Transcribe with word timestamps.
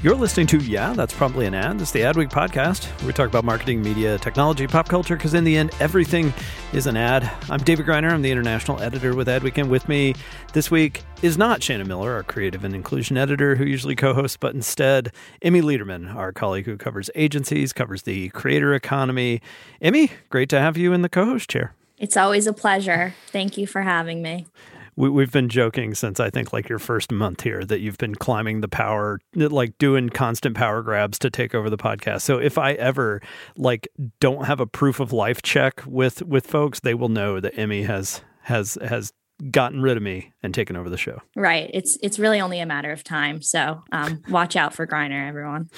You're 0.00 0.14
listening 0.14 0.46
to 0.48 0.58
Yeah, 0.58 0.92
That's 0.92 1.12
Probably 1.12 1.44
an 1.46 1.54
Ad. 1.54 1.80
Is 1.80 1.90
the 1.90 2.02
Adweek 2.02 2.30
podcast. 2.30 3.04
We 3.04 3.12
talk 3.12 3.26
about 3.26 3.44
marketing, 3.44 3.82
media, 3.82 4.16
technology, 4.18 4.68
pop 4.68 4.88
culture, 4.88 5.16
because 5.16 5.34
in 5.34 5.42
the 5.42 5.56
end, 5.56 5.72
everything 5.80 6.32
is 6.72 6.86
an 6.86 6.96
ad. 6.96 7.28
I'm 7.50 7.58
David 7.58 7.84
Griner. 7.86 8.12
I'm 8.12 8.22
the 8.22 8.30
international 8.30 8.80
editor 8.80 9.16
with 9.16 9.26
Adweek. 9.26 9.58
And 9.58 9.68
with 9.68 9.88
me 9.88 10.14
this 10.52 10.70
week 10.70 11.02
is 11.20 11.36
not 11.36 11.64
Shannon 11.64 11.88
Miller, 11.88 12.12
our 12.12 12.22
creative 12.22 12.62
and 12.62 12.76
inclusion 12.76 13.16
editor, 13.16 13.56
who 13.56 13.64
usually 13.64 13.96
co 13.96 14.14
hosts, 14.14 14.36
but 14.36 14.54
instead, 14.54 15.12
Emmy 15.42 15.62
Lederman, 15.62 16.14
our 16.14 16.30
colleague 16.30 16.66
who 16.66 16.76
covers 16.76 17.10
agencies, 17.16 17.72
covers 17.72 18.02
the 18.02 18.28
creator 18.28 18.74
economy. 18.74 19.42
Emmy, 19.82 20.12
great 20.30 20.48
to 20.50 20.60
have 20.60 20.76
you 20.76 20.92
in 20.92 21.02
the 21.02 21.08
co 21.08 21.24
host 21.24 21.50
chair. 21.50 21.74
It's 21.98 22.16
always 22.16 22.46
a 22.46 22.52
pleasure. 22.52 23.14
Thank 23.32 23.58
you 23.58 23.66
for 23.66 23.82
having 23.82 24.22
me 24.22 24.46
we, 24.98 25.22
have 25.22 25.30
been 25.30 25.48
joking 25.48 25.94
since 25.94 26.18
I 26.18 26.28
think 26.28 26.52
like 26.52 26.68
your 26.68 26.80
first 26.80 27.12
month 27.12 27.42
here 27.42 27.64
that 27.64 27.80
you've 27.80 27.98
been 27.98 28.16
climbing 28.16 28.60
the 28.62 28.68
power, 28.68 29.20
like 29.34 29.78
doing 29.78 30.08
constant 30.08 30.56
power 30.56 30.82
grabs 30.82 31.18
to 31.20 31.30
take 31.30 31.54
over 31.54 31.70
the 31.70 31.78
podcast. 31.78 32.22
So 32.22 32.38
if 32.38 32.58
I 32.58 32.72
ever 32.72 33.22
like 33.56 33.86
don't 34.18 34.46
have 34.46 34.58
a 34.58 34.66
proof 34.66 34.98
of 34.98 35.12
life 35.12 35.40
check 35.42 35.82
with 35.86 36.22
with 36.22 36.46
folks, 36.46 36.80
they 36.80 36.94
will 36.94 37.08
know 37.08 37.38
that 37.38 37.56
Emmy 37.56 37.82
has 37.82 38.22
has 38.42 38.76
has 38.82 39.12
gotten 39.52 39.82
rid 39.82 39.96
of 39.96 40.02
me 40.02 40.32
and 40.42 40.52
taken 40.52 40.74
over 40.74 40.90
the 40.90 40.96
show. 40.96 41.22
Right. 41.36 41.70
It's 41.72 41.96
it's 42.02 42.18
really 42.18 42.40
only 42.40 42.58
a 42.58 42.66
matter 42.66 42.90
of 42.90 43.04
time. 43.04 43.40
So 43.40 43.84
um, 43.92 44.22
watch 44.28 44.56
out 44.56 44.74
for 44.74 44.84
Griner, 44.84 45.28
everyone. 45.28 45.70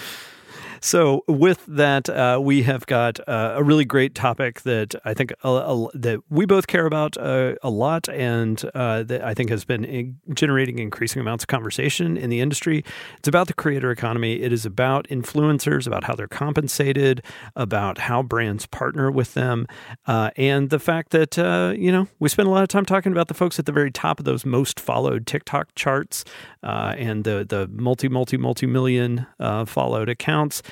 So, 0.83 1.25
with 1.29 1.65
that, 1.67 2.09
uh, 2.09 2.41
we 2.43 2.63
have 2.63 2.87
got 2.87 3.21
uh, 3.29 3.55
a 3.57 3.63
really 3.63 3.85
great 3.85 4.15
topic 4.15 4.63
that 4.63 4.95
I 5.05 5.13
think 5.13 5.31
that 5.43 6.23
we 6.31 6.47
both 6.47 6.67
care 6.69 6.87
about 6.87 7.19
uh, 7.19 7.57
a 7.63 7.69
lot, 7.69 8.09
and 8.09 8.63
uh, 8.75 9.03
that 9.03 9.23
I 9.23 9.35
think 9.35 9.51
has 9.51 9.67
been 9.67 10.17
generating 10.33 10.79
increasing 10.79 11.21
amounts 11.21 11.45
of 11.45 11.49
conversation 11.49 12.17
in 12.17 12.31
the 12.31 12.41
industry. 12.41 12.83
It's 13.19 13.29
about 13.29 13.47
the 13.47 13.53
creator 13.53 13.91
economy. 13.91 14.41
It 14.41 14.55
is 14.55 14.65
about 14.65 15.07
influencers, 15.09 15.87
about 15.87 16.05
how 16.05 16.15
they're 16.15 16.27
compensated, 16.27 17.23
about 17.57 17.99
how 17.99 18.23
brands 18.23 18.65
partner 18.65 19.11
with 19.11 19.35
them, 19.35 19.67
uh, 20.07 20.31
and 20.39 20.71
the 20.71 20.79
fact 20.79 21.11
that 21.11 21.37
you 21.77 21.93
know 21.93 22.09
we 22.19 22.31
spend 22.31 22.49
a 22.49 22.51
lot 22.51 22.63
of 22.63 22.69
time 22.69 22.87
talking 22.87 23.13
about 23.13 23.29
the 23.29 23.35
folks 23.35 23.59
at 23.59 23.67
the 23.67 23.73
very 23.73 23.91
top 23.91 24.19
of 24.19 24.25
those 24.25 24.47
most 24.47 24.81
followed 24.81 25.27
TikTok 25.27 25.75
charts 25.75 26.25
Uh, 26.63 26.95
and 26.99 27.25
the 27.25 27.45
the 27.49 27.69
multi 27.69 28.09
multi 28.09 28.37
multi 28.37 28.67
million 28.67 29.27
uh, 29.39 29.65
followed 29.65 30.09
accounts. 30.09 30.63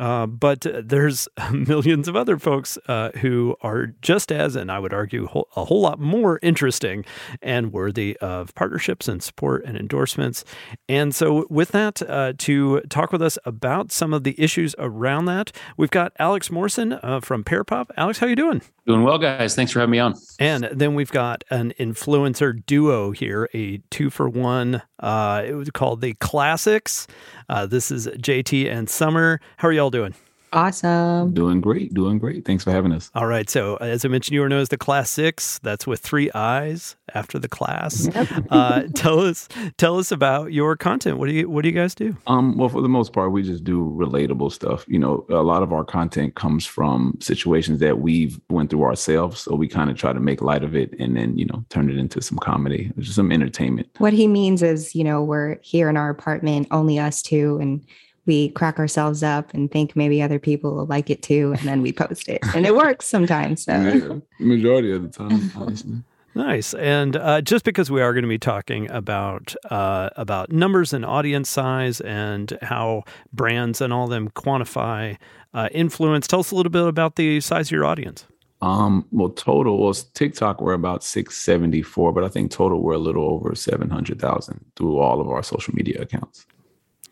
Uh, 0.00 0.26
but 0.26 0.66
there's 0.84 1.28
millions 1.52 2.08
of 2.08 2.16
other 2.16 2.38
folks 2.38 2.78
uh, 2.88 3.10
who 3.18 3.56
are 3.60 3.88
just 4.00 4.32
as, 4.32 4.56
and 4.56 4.70
I 4.70 4.78
would 4.78 4.94
argue, 4.94 5.28
a 5.56 5.64
whole 5.64 5.80
lot 5.80 6.00
more 6.00 6.38
interesting 6.42 7.04
and 7.40 7.72
worthy 7.72 8.16
of 8.18 8.54
partnerships 8.54 9.08
and 9.08 9.22
support 9.22 9.64
and 9.64 9.76
endorsements. 9.76 10.44
And 10.88 11.14
so, 11.14 11.46
with 11.50 11.70
that, 11.72 12.02
uh, 12.02 12.32
to 12.38 12.80
talk 12.82 13.12
with 13.12 13.22
us 13.22 13.38
about 13.44 13.92
some 13.92 14.12
of 14.12 14.24
the 14.24 14.34
issues 14.38 14.74
around 14.78 15.26
that, 15.26 15.52
we've 15.76 15.90
got 15.90 16.12
Alex 16.18 16.50
Morrison 16.50 16.94
uh, 16.94 17.20
from 17.20 17.44
Pearpop. 17.44 17.90
Alex, 17.96 18.18
how 18.18 18.26
you 18.26 18.36
doing? 18.36 18.62
Doing 18.86 19.04
well, 19.04 19.18
guys. 19.18 19.54
Thanks 19.54 19.70
for 19.70 19.78
having 19.78 19.92
me 19.92 20.00
on. 20.00 20.14
And 20.40 20.64
then 20.72 20.94
we've 20.94 21.12
got 21.12 21.44
an 21.50 21.72
influencer 21.78 22.64
duo 22.66 23.12
here, 23.12 23.48
a 23.54 23.78
two 23.90 24.10
for 24.10 24.28
one. 24.28 24.82
Uh, 24.98 25.44
it 25.46 25.54
was 25.54 25.70
called 25.70 26.00
the 26.00 26.14
Classics. 26.14 27.06
Uh, 27.52 27.66
this 27.66 27.90
is 27.90 28.06
JT 28.06 28.66
and 28.72 28.88
Summer. 28.88 29.38
How 29.58 29.68
are 29.68 29.72
y'all 29.72 29.90
doing? 29.90 30.14
Awesome. 30.52 31.32
Doing 31.32 31.60
great. 31.60 31.94
Doing 31.94 32.18
great. 32.18 32.44
Thanks 32.44 32.64
for 32.64 32.70
having 32.70 32.92
us. 32.92 33.10
All 33.14 33.26
right. 33.26 33.48
So, 33.48 33.76
as 33.76 34.04
I 34.04 34.08
mentioned, 34.08 34.34
you 34.34 34.42
are 34.42 34.48
known 34.48 34.60
as 34.60 34.68
the 34.68 34.76
Class 34.76 35.10
Six. 35.10 35.58
That's 35.62 35.86
with 35.86 36.00
three 36.00 36.30
eyes 36.34 36.96
after 37.14 37.38
the 37.38 37.48
class. 37.48 38.08
uh, 38.50 38.84
tell 38.94 39.20
us, 39.20 39.48
tell 39.78 39.98
us 39.98 40.12
about 40.12 40.52
your 40.52 40.76
content. 40.76 41.18
What 41.18 41.26
do 41.28 41.32
you, 41.32 41.48
what 41.48 41.62
do 41.62 41.68
you 41.68 41.74
guys 41.74 41.94
do? 41.94 42.16
Um, 42.26 42.56
well, 42.56 42.68
for 42.68 42.82
the 42.82 42.88
most 42.88 43.12
part, 43.12 43.32
we 43.32 43.42
just 43.42 43.64
do 43.64 43.84
relatable 43.96 44.52
stuff. 44.52 44.84
You 44.88 44.98
know, 44.98 45.26
a 45.30 45.42
lot 45.42 45.62
of 45.62 45.72
our 45.72 45.84
content 45.84 46.34
comes 46.34 46.66
from 46.66 47.16
situations 47.20 47.80
that 47.80 47.98
we've 48.00 48.40
went 48.50 48.70
through 48.70 48.84
ourselves. 48.84 49.40
So 49.40 49.54
we 49.54 49.68
kind 49.68 49.90
of 49.90 49.96
try 49.96 50.12
to 50.12 50.20
make 50.20 50.42
light 50.42 50.64
of 50.64 50.74
it 50.74 50.94
and 50.98 51.16
then, 51.16 51.36
you 51.38 51.46
know, 51.46 51.64
turn 51.70 51.90
it 51.90 51.96
into 51.96 52.20
some 52.20 52.38
comedy, 52.38 52.92
just 52.98 53.16
some 53.16 53.32
entertainment. 53.32 53.88
What 53.98 54.12
he 54.12 54.26
means 54.28 54.62
is, 54.62 54.94
you 54.94 55.04
know, 55.04 55.22
we're 55.22 55.58
here 55.62 55.88
in 55.88 55.96
our 55.96 56.10
apartment, 56.10 56.68
only 56.70 56.98
us 56.98 57.22
two, 57.22 57.58
and 57.60 57.84
we 58.26 58.50
crack 58.50 58.78
ourselves 58.78 59.22
up 59.22 59.52
and 59.52 59.70
think 59.70 59.96
maybe 59.96 60.22
other 60.22 60.38
people 60.38 60.74
will 60.74 60.86
like 60.86 61.10
it 61.10 61.22
too, 61.22 61.54
and 61.58 61.68
then 61.68 61.82
we 61.82 61.92
post 61.92 62.28
it, 62.28 62.40
and 62.54 62.66
it 62.66 62.76
works 62.76 63.06
sometimes. 63.06 63.64
So 63.64 63.72
yeah, 63.72 64.18
majority 64.38 64.92
of 64.92 65.02
the 65.02 65.08
time, 65.08 65.50
honestly. 65.56 66.02
Nice. 66.34 66.72
And 66.74 67.16
uh, 67.16 67.42
just 67.42 67.64
because 67.64 67.90
we 67.90 68.00
are 68.00 68.14
going 68.14 68.22
to 68.22 68.28
be 68.28 68.38
talking 68.38 68.90
about 68.90 69.54
uh, 69.70 70.10
about 70.16 70.50
numbers 70.50 70.92
and 70.92 71.04
audience 71.04 71.50
size 71.50 72.00
and 72.00 72.56
how 72.62 73.04
brands 73.32 73.80
and 73.80 73.92
all 73.92 74.06
them 74.06 74.30
quantify 74.30 75.18
uh, 75.52 75.68
influence, 75.72 76.26
tell 76.26 76.40
us 76.40 76.50
a 76.50 76.54
little 76.54 76.70
bit 76.70 76.86
about 76.86 77.16
the 77.16 77.40
size 77.40 77.68
of 77.68 77.72
your 77.72 77.84
audience. 77.84 78.26
Um, 78.62 79.06
well, 79.10 79.28
total 79.30 79.78
was 79.78 80.04
TikTok 80.04 80.60
we're 80.60 80.72
about 80.72 81.02
six 81.02 81.36
seventy 81.36 81.82
four, 81.82 82.12
but 82.12 82.24
I 82.24 82.28
think 82.28 82.50
total 82.50 82.80
we're 82.80 82.94
a 82.94 82.98
little 82.98 83.24
over 83.24 83.54
seven 83.54 83.90
hundred 83.90 84.20
thousand 84.20 84.64
through 84.76 84.98
all 84.98 85.20
of 85.20 85.28
our 85.28 85.42
social 85.42 85.74
media 85.74 86.00
accounts. 86.00 86.46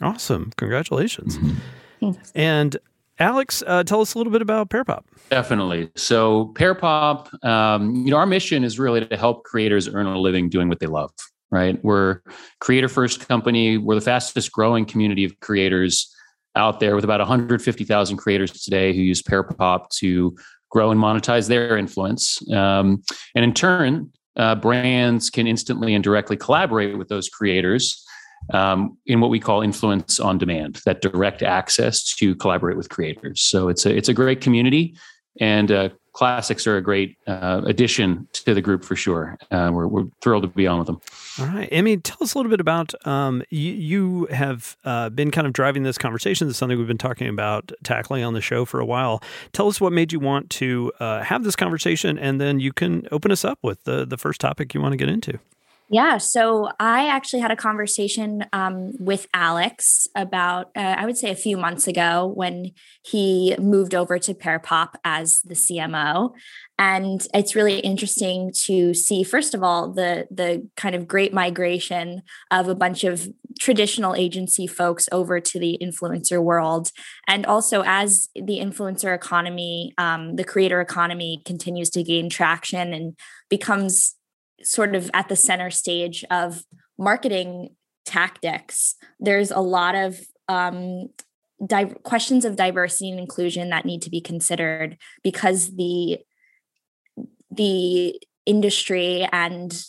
Awesome. 0.00 0.53
Congratulations. 0.56 1.38
Mm-hmm. 1.38 2.11
And 2.34 2.77
Alex, 3.19 3.62
uh, 3.66 3.84
tell 3.84 4.00
us 4.00 4.15
a 4.15 4.19
little 4.19 4.33
bit 4.33 4.41
about 4.41 4.71
Pearpop. 4.71 5.03
Definitely. 5.31 5.91
So, 5.94 6.53
Pearpop, 6.55 7.44
um, 7.44 7.94
you 7.94 8.10
know, 8.10 8.16
our 8.16 8.27
mission 8.27 8.65
is 8.65 8.78
really 8.78 9.05
to 9.05 9.16
help 9.16 9.44
creators 9.44 9.87
earn 9.89 10.06
a 10.06 10.19
living 10.19 10.49
doing 10.49 10.71
what 10.71 10.81
they 10.81 10.87
love, 10.87 11.12
right? 11.50 11.83
We're 11.84 12.22
creator 12.60 12.89
first 12.89 13.28
company. 13.28 13.77
We're 13.77 13.97
the 13.97 14.00
fastest 14.00 14.50
growing 14.53 14.87
community 14.87 15.25
of 15.25 15.39
creators 15.41 16.10
out 16.56 16.81
there 16.81 16.97
with 16.97 17.05
about 17.05 17.21
150,000 17.21 18.16
creators 18.16 18.53
today 18.53 18.94
who 18.94 19.03
use 19.03 19.22
Pearpop 19.22 19.91
to 19.99 20.34
grow 20.71 20.91
and 20.91 21.00
monetize 21.00 21.49
their 21.49 21.77
influence. 21.77 22.41
Um, 22.50 23.03
and 23.34 23.44
in 23.44 23.53
turn, 23.53 24.10
uh, 24.37 24.55
brands 24.55 25.28
can 25.28 25.47
instantly 25.47 25.94
and 25.94 26.03
directly 26.03 26.37
collaborate 26.37 26.97
with 26.97 27.09
those 27.09 27.28
creators 27.28 28.05
um, 28.53 28.97
in 29.06 29.21
what 29.21 29.31
we 29.31 29.41
call 29.41 29.62
influence 29.62 30.19
on 30.19 30.39
demand, 30.39 30.81
that 30.84 31.03
direct 31.03 31.43
access 31.43 32.15
to 32.17 32.34
collaborate 32.37 32.77
with 32.77 32.89
creators. 32.89 33.43
So 33.43 33.69
it's 33.69 33.87
a 33.87 33.95
it's 33.95 34.09
a 34.09 34.15
great 34.15 34.41
community, 34.41 34.97
and 35.41 35.71
uh, 35.71 35.91
classics 36.13 36.66
are 36.66 36.77
a 36.77 36.83
great 36.83 37.16
uh, 37.27 37.63
addition 37.66 38.27
to 38.33 38.54
the 38.54 38.60
group 38.60 38.84
for 38.84 38.97
sure. 38.97 39.39
Uh, 39.51 39.71
we're 39.72 39.87
we're 39.87 40.07
thrilled 40.22 40.42
to 40.42 40.48
be 40.48 40.66
on 40.66 40.78
with 40.78 40.87
them. 40.87 41.01
All 41.39 41.47
right, 41.47 41.69
Emmy, 41.71 41.97
tell 41.97 42.19
us 42.21 42.34
a 42.34 42.39
little 42.39 42.51
bit 42.51 42.60
about 42.60 42.95
um, 43.07 43.42
you, 43.51 43.72
you. 43.72 44.27
have 44.31 44.77
uh, 44.84 45.09
been 45.10 45.31
kind 45.31 45.47
of 45.47 45.53
driving 45.53 45.83
this 45.83 45.98
conversation. 45.98 46.47
This 46.47 46.54
is 46.54 46.59
something 46.59 46.78
we've 46.78 46.86
been 46.86 46.98
talking 46.98 47.28
about 47.28 47.72
tackling 47.84 48.25
on 48.25 48.34
the 48.34 48.41
show 48.41 48.65
for 48.65 48.81
a 48.81 48.84
while. 48.84 49.22
Tell 49.53 49.69
us 49.69 49.81
what 49.81 49.93
made 49.93 50.13
you 50.13 50.21
want 50.21 50.51
to 50.51 50.93
uh, 51.01 51.22
have 51.22 51.45
this 51.45 51.57
conversation, 51.57 52.19
and 52.19 52.41
then 52.41 52.60
you 52.60 52.72
can 52.72 53.07
open 53.13 53.31
us 53.31 53.45
up 53.45 53.59
with 53.63 53.84
the 53.84 54.04
the 54.04 54.16
first 54.16 54.41
topic 54.41 54.75
you 54.75 54.81
want 54.81 54.93
to 54.93 54.97
get 54.97 55.09
into. 55.09 55.39
Yeah. 55.92 56.19
So 56.19 56.71
I 56.78 57.09
actually 57.09 57.41
had 57.41 57.51
a 57.51 57.57
conversation 57.57 58.45
um, 58.53 58.92
with 59.01 59.27
Alex 59.34 60.07
about, 60.15 60.71
uh, 60.77 60.95
I 60.97 61.04
would 61.04 61.16
say, 61.19 61.33
a 61.33 61.37
few 61.37 61.57
months 61.57 61.89
ago 61.89 62.33
when 62.33 62.71
he 63.04 63.57
moved 63.59 63.92
over 63.92 64.16
to 64.21 64.33
Pearpop 64.33 64.91
as 65.04 65.41
the 65.41 65.54
CMO. 65.54 66.31
And 66.78 67.27
it's 67.34 67.57
really 67.57 67.81
interesting 67.81 68.53
to 68.66 68.95
see, 68.95 69.25
first 69.25 69.53
of 69.53 69.65
all, 69.65 69.92
the 69.92 70.28
the 70.31 70.69
kind 70.77 70.95
of 70.95 71.09
great 71.09 71.34
migration 71.34 72.22
of 72.53 72.69
a 72.69 72.75
bunch 72.77 73.03
of 73.03 73.28
traditional 73.59 74.15
agency 74.15 74.69
folks 74.69 75.09
over 75.10 75.41
to 75.41 75.59
the 75.59 75.77
influencer 75.83 76.41
world. 76.41 76.93
And 77.27 77.45
also, 77.45 77.83
as 77.84 78.28
the 78.36 78.60
influencer 78.60 79.13
economy, 79.13 79.93
um, 79.98 80.36
the 80.36 80.45
creator 80.45 80.81
economy 80.81 81.43
continues 81.45 81.91
to 81.91 82.04
gain 82.04 82.31
traction 82.31 82.95
and 82.95 83.19
becomes 83.51 84.15
sort 84.62 84.95
of 84.95 85.10
at 85.15 85.28
the 85.28 85.36
center 85.36 85.71
stage 85.71 86.24
of 86.30 86.65
marketing 86.98 87.71
tactics, 88.04 88.95
there's 89.18 89.51
a 89.51 89.60
lot 89.60 89.95
of 89.95 90.21
um, 90.48 91.09
di- 91.65 91.95
questions 92.03 92.45
of 92.45 92.57
diversity 92.57 93.10
and 93.10 93.21
inclusion 93.21 93.71
that 93.71 93.84
need 93.84 94.03
to 94.03 94.10
be 94.10 94.21
considered 94.21 94.97
because 95.22 95.77
the 95.77 96.18
the 97.51 98.21
industry 98.47 99.28
and 99.33 99.84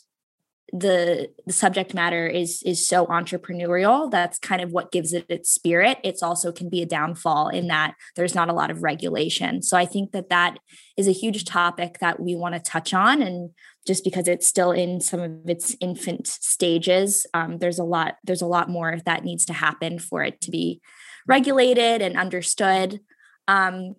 the 0.74 1.30
the 1.46 1.54
subject 1.54 1.94
matter 1.94 2.28
is 2.28 2.64
is 2.64 2.88
so 2.88 3.06
entrepreneurial. 3.08 4.10
That's 4.10 4.40
kind 4.40 4.62
of 4.62 4.72
what 4.72 4.92
gives 4.92 5.12
it 5.14 5.26
its 5.28 5.52
spirit. 5.52 5.98
It's 6.04 6.24
also 6.24 6.52
can 6.52 6.70
be 6.70 6.82
a 6.82 6.86
downfall 6.86 7.50
in 7.50 7.68
that 7.68 7.96
there's 8.16 8.36
not 8.36 8.50
a 8.50 8.54
lot 8.54 8.72
of 8.72 8.84
regulation. 8.84 9.62
So 9.62 9.78
i 9.78 9.86
think 9.86 10.12
that 10.12 10.30
that 10.30 10.58
is 10.98 11.08
a 11.08 11.12
huge 11.12 11.46
topic 11.46 12.00
that 12.00 12.20
we 12.20 12.36
want 12.36 12.56
to 12.56 12.62
touch 12.62 12.94
on 12.94 13.22
and 13.22 13.52
just 13.88 14.04
because 14.04 14.28
it's 14.28 14.48
still 14.48 14.72
in 14.72 15.02
some 15.02 15.20
of 15.20 15.50
its 15.50 15.76
infant 15.80 16.28
stages 16.28 17.26
um, 17.34 17.58
there's 17.60 17.80
a 17.80 17.84
lot 17.84 18.16
there's 18.24 18.42
a 18.42 18.48
lot 18.48 18.70
more 18.70 18.98
that 19.06 19.24
needs 19.24 19.46
to 19.46 19.54
happen 19.54 20.00
for 20.00 20.24
it 20.24 20.40
to 20.42 20.52
be 20.52 20.82
regulated 21.28 22.02
and 22.02 22.18
understood 22.18 23.00
um, 23.48 23.96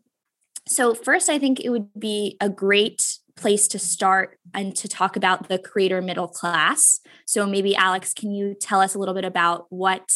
so 0.67 0.95
first 0.95 1.29
i 1.29 1.39
think 1.39 1.61
it 1.61 1.71
would 1.71 1.89
be 1.99 2.37
a 2.41 2.49
great 2.49 3.03
place 3.37 3.67
to 3.69 3.79
start 3.79 4.39
and 4.55 4.77
to 4.77 4.89
talk 4.89 5.17
about 5.17 5.49
the 5.49 5.59
creator 5.59 6.03
middle 6.03 6.29
class. 6.29 7.01
So 7.27 7.47
maybe 7.47 7.75
Alex, 7.75 8.13
can 8.13 8.31
you 8.31 8.55
tell 8.55 8.81
us 8.81 8.95
a 8.95 8.99
little 8.99 9.15
bit 9.15 9.25
about 9.25 9.67
what 9.71 10.09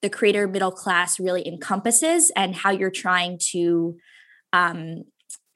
the 0.00 0.10
creator 0.10 0.48
middle 0.48 0.72
class 0.72 1.20
really 1.20 1.46
encompasses 1.46 2.32
and 2.34 2.54
how 2.54 2.70
you're 2.70 2.90
trying 2.90 3.38
to 3.50 3.96
um, 4.52 5.04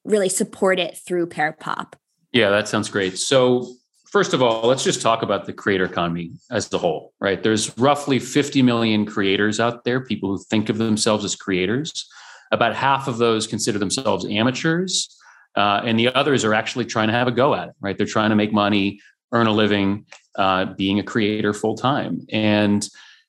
really 0.05 0.29
support 0.29 0.79
it 0.79 0.99
through 1.07 1.29
Pearpop? 1.29 1.95
Yeah, 2.37 2.51
that 2.51 2.69
sounds 2.69 2.91
great. 2.91 3.19
So 3.19 3.67
first 4.11 4.35
of 4.35 4.43
all, 4.43 4.69
let's 4.69 4.85
just 4.85 5.01
talk 5.01 5.23
about 5.23 5.47
the 5.47 5.55
creator 5.55 5.85
economy 5.85 6.33
as 6.51 6.71
a 6.71 6.77
whole, 6.77 7.15
right? 7.19 7.43
There's 7.43 7.77
roughly 7.79 8.19
50 8.19 8.61
million 8.61 9.07
creators 9.07 9.59
out 9.59 9.85
there, 9.85 10.05
people 10.05 10.29
who 10.29 10.45
think 10.51 10.69
of 10.69 10.77
themselves 10.77 11.25
as 11.25 11.35
creators. 11.35 12.07
About 12.53 12.75
half 12.75 13.09
of 13.09 13.17
those 13.17 13.47
consider 13.47 13.79
themselves 13.79 14.27
amateurs 14.27 15.17
uh, 15.57 15.81
and 15.85 15.99
the 15.99 16.15
others 16.15 16.45
are 16.45 16.53
actually 16.53 16.85
trying 16.85 17.09
to 17.09 17.15
have 17.15 17.27
a 17.27 17.33
go 17.33 17.55
at 17.55 17.69
it 17.69 17.75
right 17.81 17.97
they're 17.97 18.07
trying 18.07 18.31
to 18.31 18.37
make 18.37 18.53
money 18.53 19.01
earn 19.33 19.47
a 19.47 19.53
living 19.53 20.05
uh, 20.37 20.67
being 20.77 20.99
a 20.99 21.03
creator 21.03 21.53
full 21.53 21.75
time 21.75 22.25
and 22.31 22.89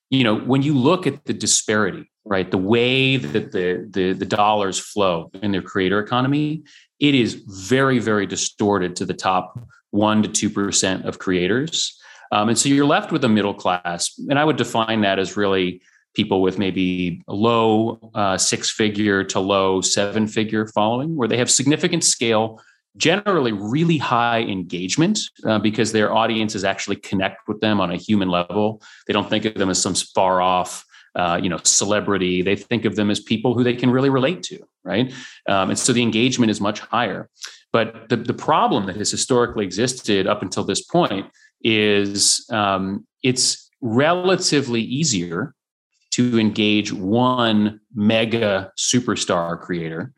you 0.10 0.24
know 0.24 0.36
when 0.36 0.62
you 0.62 0.78
look 0.78 1.08
at 1.08 1.26
the 1.26 1.34
disparity 1.34 2.12
right 2.28 2.52
the 2.52 2.58
way 2.58 3.18
that 3.18 3.52
the, 3.52 3.88
the 3.90 4.14
the 4.14 4.26
dollars 4.26 4.80
flow 4.80 5.30
in 5.42 5.52
their 5.52 5.62
creator 5.62 6.00
economy 6.00 6.64
it 7.00 7.16
is 7.16 7.36
very 7.70 8.00
very 8.00 8.26
distorted 8.26 8.96
to 8.96 9.06
the 9.06 9.14
top 9.14 9.60
1 9.92 10.24
to 10.24 10.50
2% 10.50 11.06
of 11.06 11.20
creators 11.20 11.98
um, 12.32 12.50
and 12.50 12.58
so 12.58 12.70
you're 12.70 12.86
left 12.86 13.12
with 13.12 13.24
a 13.24 13.30
middle 13.30 13.54
class 13.54 14.14
and 14.30 14.38
i 14.38 14.44
would 14.44 14.58
define 14.58 15.02
that 15.02 15.20
as 15.20 15.38
really 15.38 15.82
people 16.18 16.42
with 16.42 16.58
maybe 16.58 17.22
low 17.28 18.00
uh, 18.16 18.38
six 18.38 18.72
figure 18.72 19.24
to 19.24 19.40
low 19.40 19.82
seven 19.82 20.28
figure 20.28 20.66
following, 20.74 21.16
where 21.16 21.28
they 21.28 21.38
have 21.38 21.50
significant 21.50 22.04
scale, 22.04 22.60
generally 22.98 23.52
really 23.52 24.00
high 24.00 24.42
engagement 24.42 25.20
uh, 25.46 25.60
because 25.60 25.92
their 25.92 26.12
audiences 26.12 26.64
actually 26.64 26.96
connect 26.96 27.48
with 27.48 27.62
them 27.62 27.80
on 27.80 27.92
a 27.92 27.98
human 27.98 28.30
level. 28.30 28.82
They 29.06 29.14
don't 29.14 29.30
think 29.30 29.46
of 29.46 29.54
them 29.54 29.70
as 29.70 29.80
some 29.80 29.94
far 29.94 30.42
off. 30.42 30.84
Uh, 31.18 31.40
you 31.42 31.50
know, 31.50 31.58
celebrity. 31.64 32.44
They 32.44 32.56
think 32.56 32.86
of 32.86 32.96
them 32.96 33.10
as 33.10 33.20
people 33.20 33.56
who 33.56 33.64
they 33.64 33.74
can 33.74 33.90
really 33.90 34.12
relate 34.12 34.44
to, 34.44 34.60
right? 34.84 35.12
Um, 35.50 35.72
and 35.72 35.80
so 35.80 35.92
the 35.92 36.04
engagement 36.04 36.52
is 36.52 36.62
much 36.62 36.80
higher. 36.80 37.28
But 37.74 38.10
the, 38.10 38.18
the 38.18 38.36
problem 38.36 38.86
that 38.86 38.98
has 38.98 39.10
historically 39.10 39.66
existed 39.66 40.28
up 40.28 40.44
until 40.44 40.64
this 40.64 40.84
point 40.84 41.26
is 41.64 42.46
um, 42.52 43.08
it's 43.24 43.68
relatively 43.82 44.82
easier 44.82 45.56
to 46.12 46.40
engage 46.40 46.94
one 46.94 47.80
mega 47.96 48.72
superstar 48.78 49.60
creator 49.60 50.14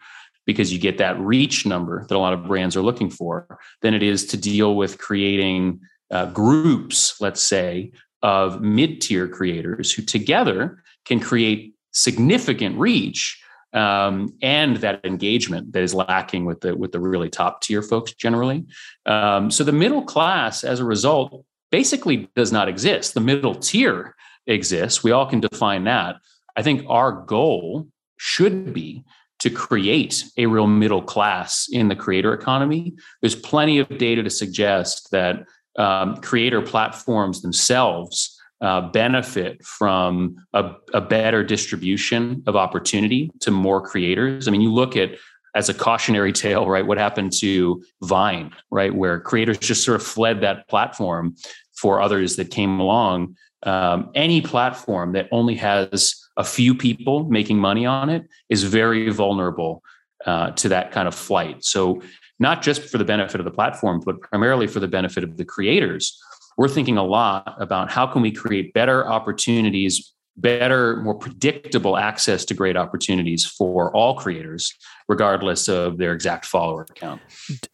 because 0.45 0.73
you 0.73 0.79
get 0.79 0.97
that 0.97 1.19
reach 1.19 1.65
number 1.65 2.05
that 2.07 2.15
a 2.15 2.19
lot 2.19 2.33
of 2.33 2.45
brands 2.45 2.75
are 2.75 2.81
looking 2.81 3.09
for 3.09 3.59
than 3.81 3.93
it 3.93 4.03
is 4.03 4.25
to 4.25 4.37
deal 4.37 4.75
with 4.75 4.97
creating 4.97 5.79
uh, 6.11 6.25
groups, 6.27 7.19
let's 7.21 7.41
say, 7.41 7.91
of 8.21 8.61
mid 8.61 9.01
tier 9.01 9.27
creators 9.27 9.93
who 9.93 10.01
together 10.01 10.83
can 11.05 11.19
create 11.19 11.73
significant 11.91 12.77
reach 12.77 13.41
um, 13.73 14.33
and 14.41 14.77
that 14.77 15.05
engagement 15.05 15.73
that 15.73 15.83
is 15.83 15.93
lacking 15.93 16.45
with 16.45 16.61
the 16.61 16.75
with 16.75 16.91
the 16.91 16.99
really 16.99 17.29
top 17.29 17.61
tier 17.61 17.81
folks 17.81 18.13
generally. 18.13 18.65
Um, 19.05 19.51
so 19.51 19.63
the 19.63 19.71
middle 19.71 20.03
class, 20.03 20.63
as 20.63 20.79
a 20.79 20.85
result, 20.85 21.45
basically 21.71 22.29
does 22.35 22.51
not 22.51 22.67
exist. 22.67 23.13
The 23.13 23.21
middle 23.21 23.55
tier 23.55 24.15
exists. 24.47 25.03
We 25.03 25.11
all 25.11 25.27
can 25.27 25.39
define 25.39 25.83
that. 25.83 26.15
I 26.55 26.63
think 26.63 26.83
our 26.87 27.11
goal 27.11 27.87
should 28.17 28.73
be 28.73 29.03
to 29.39 29.49
create 29.49 30.25
a 30.37 30.47
real 30.47 30.67
middle 30.67 31.01
class 31.01 31.67
in 31.71 31.87
the 31.87 31.95
creator 31.95 32.33
economy. 32.33 32.93
There's 33.21 33.35
plenty 33.35 33.79
of 33.79 33.97
data 33.97 34.21
to 34.23 34.29
suggest 34.29 35.11
that 35.11 35.45
um, 35.77 36.17
creator 36.17 36.61
platforms 36.61 37.41
themselves 37.41 38.38
uh, 38.61 38.81
benefit 38.89 39.63
from 39.63 40.35
a, 40.53 40.71
a, 40.94 41.00
better 41.00 41.44
distribution 41.44 42.44
of 42.45 42.57
opportunity 42.57 43.31
to 43.39 43.51
more 43.51 43.81
creators. 43.81 44.47
I 44.47 44.51
mean, 44.51 44.59
you 44.59 44.73
look 44.73 44.97
at 44.97 45.11
as 45.56 45.69
a 45.69 45.73
cautionary 45.73 46.33
tale, 46.33 46.67
right? 46.67 46.85
What 46.85 46.97
happened 46.97 47.31
to 47.39 47.81
Vine, 48.03 48.51
right? 48.69 48.94
Where 48.94 49.19
creators 49.19 49.57
just 49.57 49.83
sort 49.83 49.95
of 49.95 50.06
fled 50.06 50.41
that 50.41 50.67
platform 50.67 51.35
for 51.73 52.01
others 52.01 52.35
that 52.35 52.51
came 52.51 52.79
along 52.79 53.35
um, 53.63 54.11
any 54.15 54.41
platform 54.41 55.13
that 55.13 55.27
only 55.31 55.56
has 55.56 56.15
a 56.38 56.44
few 56.44 56.73
people 56.73 57.25
making 57.25 57.57
money 57.57 57.85
on 57.85 58.09
it 58.09 58.25
is 58.50 58.63
very 58.63 59.09
vulnerable 59.09 59.83
uh, 60.25 60.51
to 60.51 60.69
that 60.69 60.91
kind 60.91 61.07
of 61.07 61.15
flight. 61.15 61.63
So, 61.63 62.01
not 62.41 62.61
just 62.61 62.83
for 62.83 62.97
the 62.97 63.03
benefit 63.03 63.41
of 63.41 63.45
the 63.45 63.51
platform, 63.51 64.01
but 64.06 64.21
primarily 64.21 64.65
for 64.65 64.79
the 64.79 64.88
benefit 64.88 65.25
of 65.25 65.35
the 65.35 65.44
creators, 65.44 66.17
we're 66.59 66.67
thinking 66.67 66.97
a 66.97 67.03
lot 67.06 67.56
about 67.57 67.89
how 67.89 68.06
can 68.06 68.21
we 68.21 68.33
create 68.33 68.73
better 68.73 69.07
opportunities 69.07 70.13
better, 70.35 70.97
more 70.97 71.15
predictable 71.15 71.97
access 71.97 72.44
to 72.45 72.53
great 72.53 72.75
opportunities 72.75 73.45
for 73.45 73.95
all 73.95 74.15
creators, 74.15 74.73
regardless 75.07 75.69
of 75.69 75.97
their 75.97 76.13
exact 76.13 76.45
follower 76.45 76.85
count. 76.95 77.21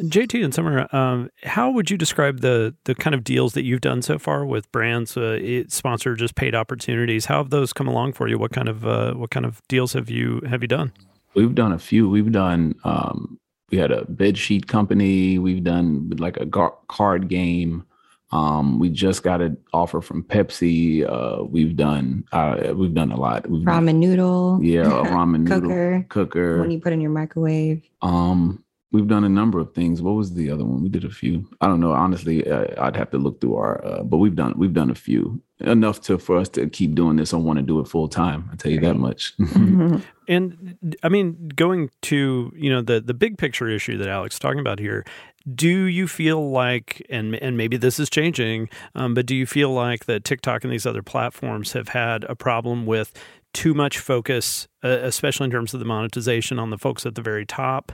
JT 0.01 0.43
and 0.43 0.53
Summer, 0.53 0.87
um, 0.95 1.29
how 1.43 1.71
would 1.71 1.89
you 1.89 1.97
describe 1.97 2.41
the 2.41 2.75
the 2.85 2.93
kind 2.93 3.15
of 3.15 3.23
deals 3.23 3.53
that 3.53 3.63
you've 3.63 3.81
done 3.81 4.03
so 4.03 4.19
far 4.19 4.45
with 4.45 4.71
brands, 4.71 5.17
uh, 5.17 5.63
sponsor 5.67 6.15
just 6.15 6.35
paid 6.35 6.53
opportunities? 6.53 7.25
How 7.25 7.37
have 7.37 7.49
those 7.49 7.73
come 7.73 7.87
along 7.87 8.13
for 8.13 8.27
you? 8.27 8.37
What 8.37 8.51
kind 8.51 8.69
of 8.69 8.85
uh, 8.85 9.13
what 9.13 9.31
kind 9.31 9.47
of 9.47 9.63
deals 9.67 9.93
have 9.93 10.11
you 10.11 10.41
have 10.47 10.61
you 10.61 10.67
done? 10.67 10.91
We've 11.33 11.55
done 11.55 11.71
a 11.71 11.79
few. 11.79 12.07
We've 12.07 12.31
done. 12.31 12.75
Um, 12.83 13.39
we 13.71 13.79
had 13.79 13.91
a 13.91 14.05
bed 14.05 14.37
sheet 14.37 14.67
company. 14.67 15.39
We've 15.39 15.63
done 15.63 16.11
like 16.19 16.37
a 16.37 16.45
gar- 16.45 16.77
card 16.87 17.29
game. 17.29 17.83
Um, 18.31 18.79
we 18.79 18.89
just 18.89 19.23
got 19.23 19.41
an 19.41 19.57
offer 19.71 20.01
from 20.01 20.23
Pepsi. 20.23 21.07
Uh, 21.07 21.43
we've 21.43 21.75
done 21.75 22.25
uh, 22.31 22.73
we've 22.75 22.93
done 22.93 23.11
a 23.11 23.19
lot. 23.19 23.49
We've 23.49 23.61
ramen 23.61 23.85
done, 23.85 23.99
noodle. 23.99 24.59
Yeah, 24.61 24.87
a 24.87 25.03
ramen 25.05 25.47
cooker, 25.47 25.91
noodle 25.91 26.03
cooker. 26.09 26.61
When 26.61 26.71
you 26.71 26.79
put 26.79 26.93
in 26.93 27.01
your 27.01 27.11
microwave. 27.11 27.87
Um, 28.01 28.63
we've 28.91 29.07
done 29.07 29.25
a 29.25 29.29
number 29.29 29.59
of 29.59 29.73
things. 29.73 30.01
What 30.01 30.13
was 30.13 30.33
the 30.33 30.49
other 30.49 30.65
one? 30.65 30.81
We 30.81 30.89
did 30.89 31.05
a 31.05 31.09
few. 31.09 31.47
I 31.61 31.67
don't 31.67 31.79
know. 31.79 31.91
Honestly, 31.91 32.49
uh, 32.49 32.65
I'd 32.83 32.95
have 32.95 33.11
to 33.11 33.17
look 33.17 33.41
through 33.41 33.57
our. 33.57 33.85
Uh, 33.85 34.03
but 34.03 34.17
we've 34.17 34.35
done 34.35 34.53
we've 34.57 34.73
done 34.73 34.89
a 34.89 34.95
few 34.95 35.41
enough 35.59 36.01
to 36.01 36.17
for 36.17 36.37
us 36.37 36.49
to 36.49 36.67
keep 36.67 36.95
doing 36.95 37.17
this. 37.17 37.33
I 37.33 37.37
want 37.37 37.57
to 37.57 37.63
do 37.63 37.79
it 37.79 37.87
full 37.87 38.07
time. 38.07 38.49
I 38.51 38.55
tell 38.55 38.71
you 38.71 38.79
that 38.81 38.95
much. 38.95 39.33
and 40.27 40.77
I 41.03 41.09
mean, 41.09 41.49
going 41.55 41.89
to 42.03 42.51
you 42.55 42.69
know 42.69 42.81
the 42.81 43.01
the 43.01 43.13
big 43.13 43.37
picture 43.37 43.67
issue 43.67 43.97
that 43.97 44.07
Alex 44.07 44.35
is 44.35 44.39
talking 44.39 44.59
about 44.59 44.79
here 44.79 45.05
do 45.53 45.85
you 45.85 46.07
feel 46.07 46.49
like, 46.49 47.05
and 47.09 47.35
and 47.35 47.57
maybe 47.57 47.77
this 47.77 47.99
is 47.99 48.09
changing, 48.09 48.69
um, 48.95 49.13
but 49.13 49.25
do 49.25 49.35
you 49.35 49.45
feel 49.45 49.71
like 49.71 50.05
that 50.05 50.23
TikTok 50.23 50.63
and 50.63 50.73
these 50.73 50.85
other 50.85 51.03
platforms 51.03 51.73
have 51.73 51.89
had 51.89 52.23
a 52.25 52.35
problem 52.35 52.85
with 52.85 53.13
too 53.53 53.73
much 53.73 53.99
focus, 53.99 54.67
uh, 54.83 54.89
especially 54.89 55.45
in 55.45 55.51
terms 55.51 55.73
of 55.73 55.79
the 55.79 55.85
monetization 55.85 56.59
on 56.59 56.71
the 56.71 56.77
folks 56.77 57.05
at 57.05 57.15
the 57.15 57.21
very 57.21 57.45
top? 57.45 57.91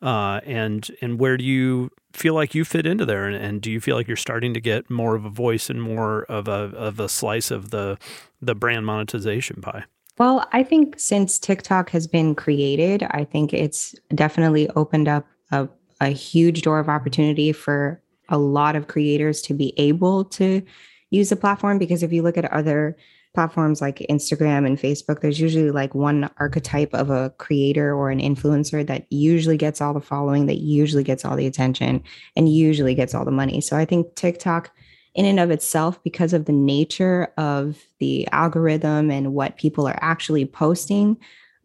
Uh, 0.00 0.40
and 0.44 0.90
and 1.02 1.18
where 1.18 1.36
do 1.36 1.44
you 1.44 1.90
feel 2.12 2.34
like 2.34 2.54
you 2.54 2.64
fit 2.64 2.86
into 2.86 3.04
there? 3.04 3.26
And, 3.26 3.36
and, 3.36 3.60
do 3.60 3.70
you 3.70 3.80
feel 3.80 3.96
like 3.96 4.06
you're 4.06 4.16
starting 4.16 4.54
to 4.54 4.60
get 4.60 4.90
more 4.90 5.14
of 5.14 5.24
a 5.24 5.30
voice 5.30 5.70
and 5.70 5.82
more 5.82 6.24
of 6.24 6.48
a 6.48 6.72
of 6.76 7.00
a 7.00 7.08
slice 7.08 7.50
of 7.50 7.70
the 7.70 7.98
the 8.40 8.54
brand 8.54 8.86
monetization 8.86 9.60
pie? 9.60 9.84
Well, 10.18 10.46
I 10.52 10.62
think 10.62 10.98
since 10.98 11.38
TikTok 11.38 11.90
has 11.90 12.06
been 12.06 12.34
created, 12.34 13.02
I 13.10 13.24
think 13.24 13.52
it's 13.52 13.94
definitely 14.14 14.68
opened 14.70 15.08
up 15.08 15.26
a 15.50 15.68
a 16.00 16.08
huge 16.08 16.62
door 16.62 16.78
of 16.78 16.88
opportunity 16.88 17.52
for 17.52 18.02
a 18.28 18.38
lot 18.38 18.76
of 18.76 18.88
creators 18.88 19.42
to 19.42 19.54
be 19.54 19.74
able 19.76 20.24
to 20.24 20.62
use 21.10 21.28
the 21.28 21.36
platform 21.36 21.78
because 21.78 22.02
if 22.02 22.12
you 22.12 22.22
look 22.22 22.36
at 22.36 22.50
other 22.52 22.96
platforms 23.34 23.80
like 23.80 24.06
Instagram 24.08 24.64
and 24.64 24.78
Facebook, 24.78 25.20
there's 25.20 25.40
usually 25.40 25.70
like 25.70 25.94
one 25.94 26.30
archetype 26.38 26.94
of 26.94 27.10
a 27.10 27.30
creator 27.38 27.92
or 27.92 28.10
an 28.10 28.20
influencer 28.20 28.86
that 28.86 29.06
usually 29.10 29.56
gets 29.56 29.80
all 29.80 29.92
the 29.92 30.00
following, 30.00 30.46
that 30.46 30.58
usually 30.58 31.02
gets 31.02 31.24
all 31.24 31.36
the 31.36 31.46
attention, 31.46 32.02
and 32.36 32.48
usually 32.48 32.94
gets 32.94 33.12
all 33.12 33.24
the 33.24 33.32
money. 33.32 33.60
So 33.60 33.76
I 33.76 33.84
think 33.84 34.14
TikTok, 34.14 34.70
in 35.14 35.26
and 35.26 35.40
of 35.40 35.50
itself, 35.50 36.02
because 36.04 36.32
of 36.32 36.44
the 36.44 36.52
nature 36.52 37.32
of 37.36 37.84
the 37.98 38.26
algorithm 38.30 39.10
and 39.10 39.34
what 39.34 39.56
people 39.56 39.86
are 39.86 39.98
actually 40.00 40.44
posting, 40.44 41.16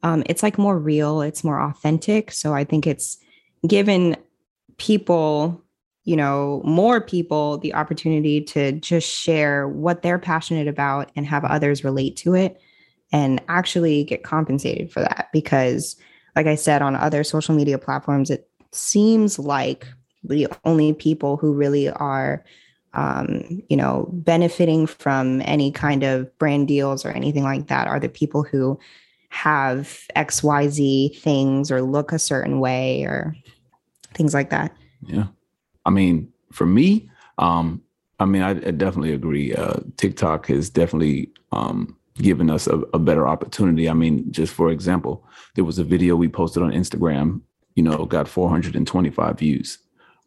um, 0.01 0.23
it's 0.25 0.43
like 0.43 0.57
more 0.57 0.77
real, 0.77 1.21
it's 1.21 1.43
more 1.43 1.61
authentic. 1.61 2.31
So 2.31 2.53
I 2.53 2.63
think 2.63 2.87
it's 2.87 3.17
given 3.67 4.15
people 4.77 5.63
you 6.09 6.15
know, 6.15 6.59
more 6.65 6.99
people 6.99 7.59
the 7.59 7.75
opportunity 7.75 8.41
to 8.41 8.71
just 8.71 9.07
share 9.07 9.67
what 9.67 10.01
they're 10.01 10.17
passionate 10.17 10.67
about 10.67 11.11
and 11.15 11.23
have 11.27 11.45
others 11.45 11.83
relate 11.83 12.15
to 12.17 12.33
it 12.33 12.59
and 13.11 13.39
actually 13.47 14.03
get 14.05 14.23
compensated 14.23 14.91
for 14.91 15.01
that. 15.01 15.29
Because, 15.31 15.95
like 16.35 16.47
I 16.47 16.55
said, 16.55 16.81
on 16.81 16.95
other 16.95 17.23
social 17.23 17.53
media 17.53 17.77
platforms, 17.77 18.31
it 18.31 18.49
seems 18.71 19.37
like 19.37 19.87
the 20.23 20.47
only 20.65 20.93
people 20.93 21.37
who 21.37 21.53
really 21.53 21.89
are, 21.89 22.43
um, 22.95 23.61
you 23.69 23.77
know, 23.77 24.09
benefiting 24.11 24.87
from 24.87 25.43
any 25.45 25.71
kind 25.71 26.01
of 26.01 26.35
brand 26.39 26.67
deals 26.67 27.05
or 27.05 27.11
anything 27.11 27.43
like 27.43 27.67
that 27.67 27.87
are 27.87 27.99
the 27.99 28.09
people 28.09 28.41
who 28.41 28.79
have 29.29 29.99
XYZ 30.15 31.19
things 31.19 31.71
or 31.71 31.83
look 31.83 32.11
a 32.11 32.17
certain 32.17 32.59
way 32.59 33.03
or 33.03 33.35
things 34.13 34.33
like 34.33 34.49
that. 34.49 34.75
Yeah. 35.05 35.27
I 35.85 35.89
mean, 35.89 36.31
for 36.51 36.65
me, 36.65 37.09
um, 37.37 37.81
I 38.19 38.25
mean, 38.25 38.41
I, 38.41 38.49
I 38.49 38.71
definitely 38.71 39.13
agree. 39.13 39.53
Uh, 39.53 39.75
TikTok 39.97 40.47
has 40.47 40.69
definitely 40.69 41.29
um, 41.51 41.95
given 42.15 42.49
us 42.49 42.67
a, 42.67 42.79
a, 42.93 42.99
better 42.99 43.27
opportunity. 43.27 43.89
I 43.89 43.93
mean, 43.93 44.29
just 44.31 44.53
for 44.53 44.69
example, 44.69 45.25
there 45.55 45.63
was 45.63 45.79
a 45.79 45.83
video 45.83 46.15
we 46.15 46.27
posted 46.27 46.61
on 46.61 46.71
Instagram, 46.71 47.41
you 47.75 47.83
know, 47.83 48.05
got 48.05 48.27
425 48.27 49.39
views. 49.39 49.77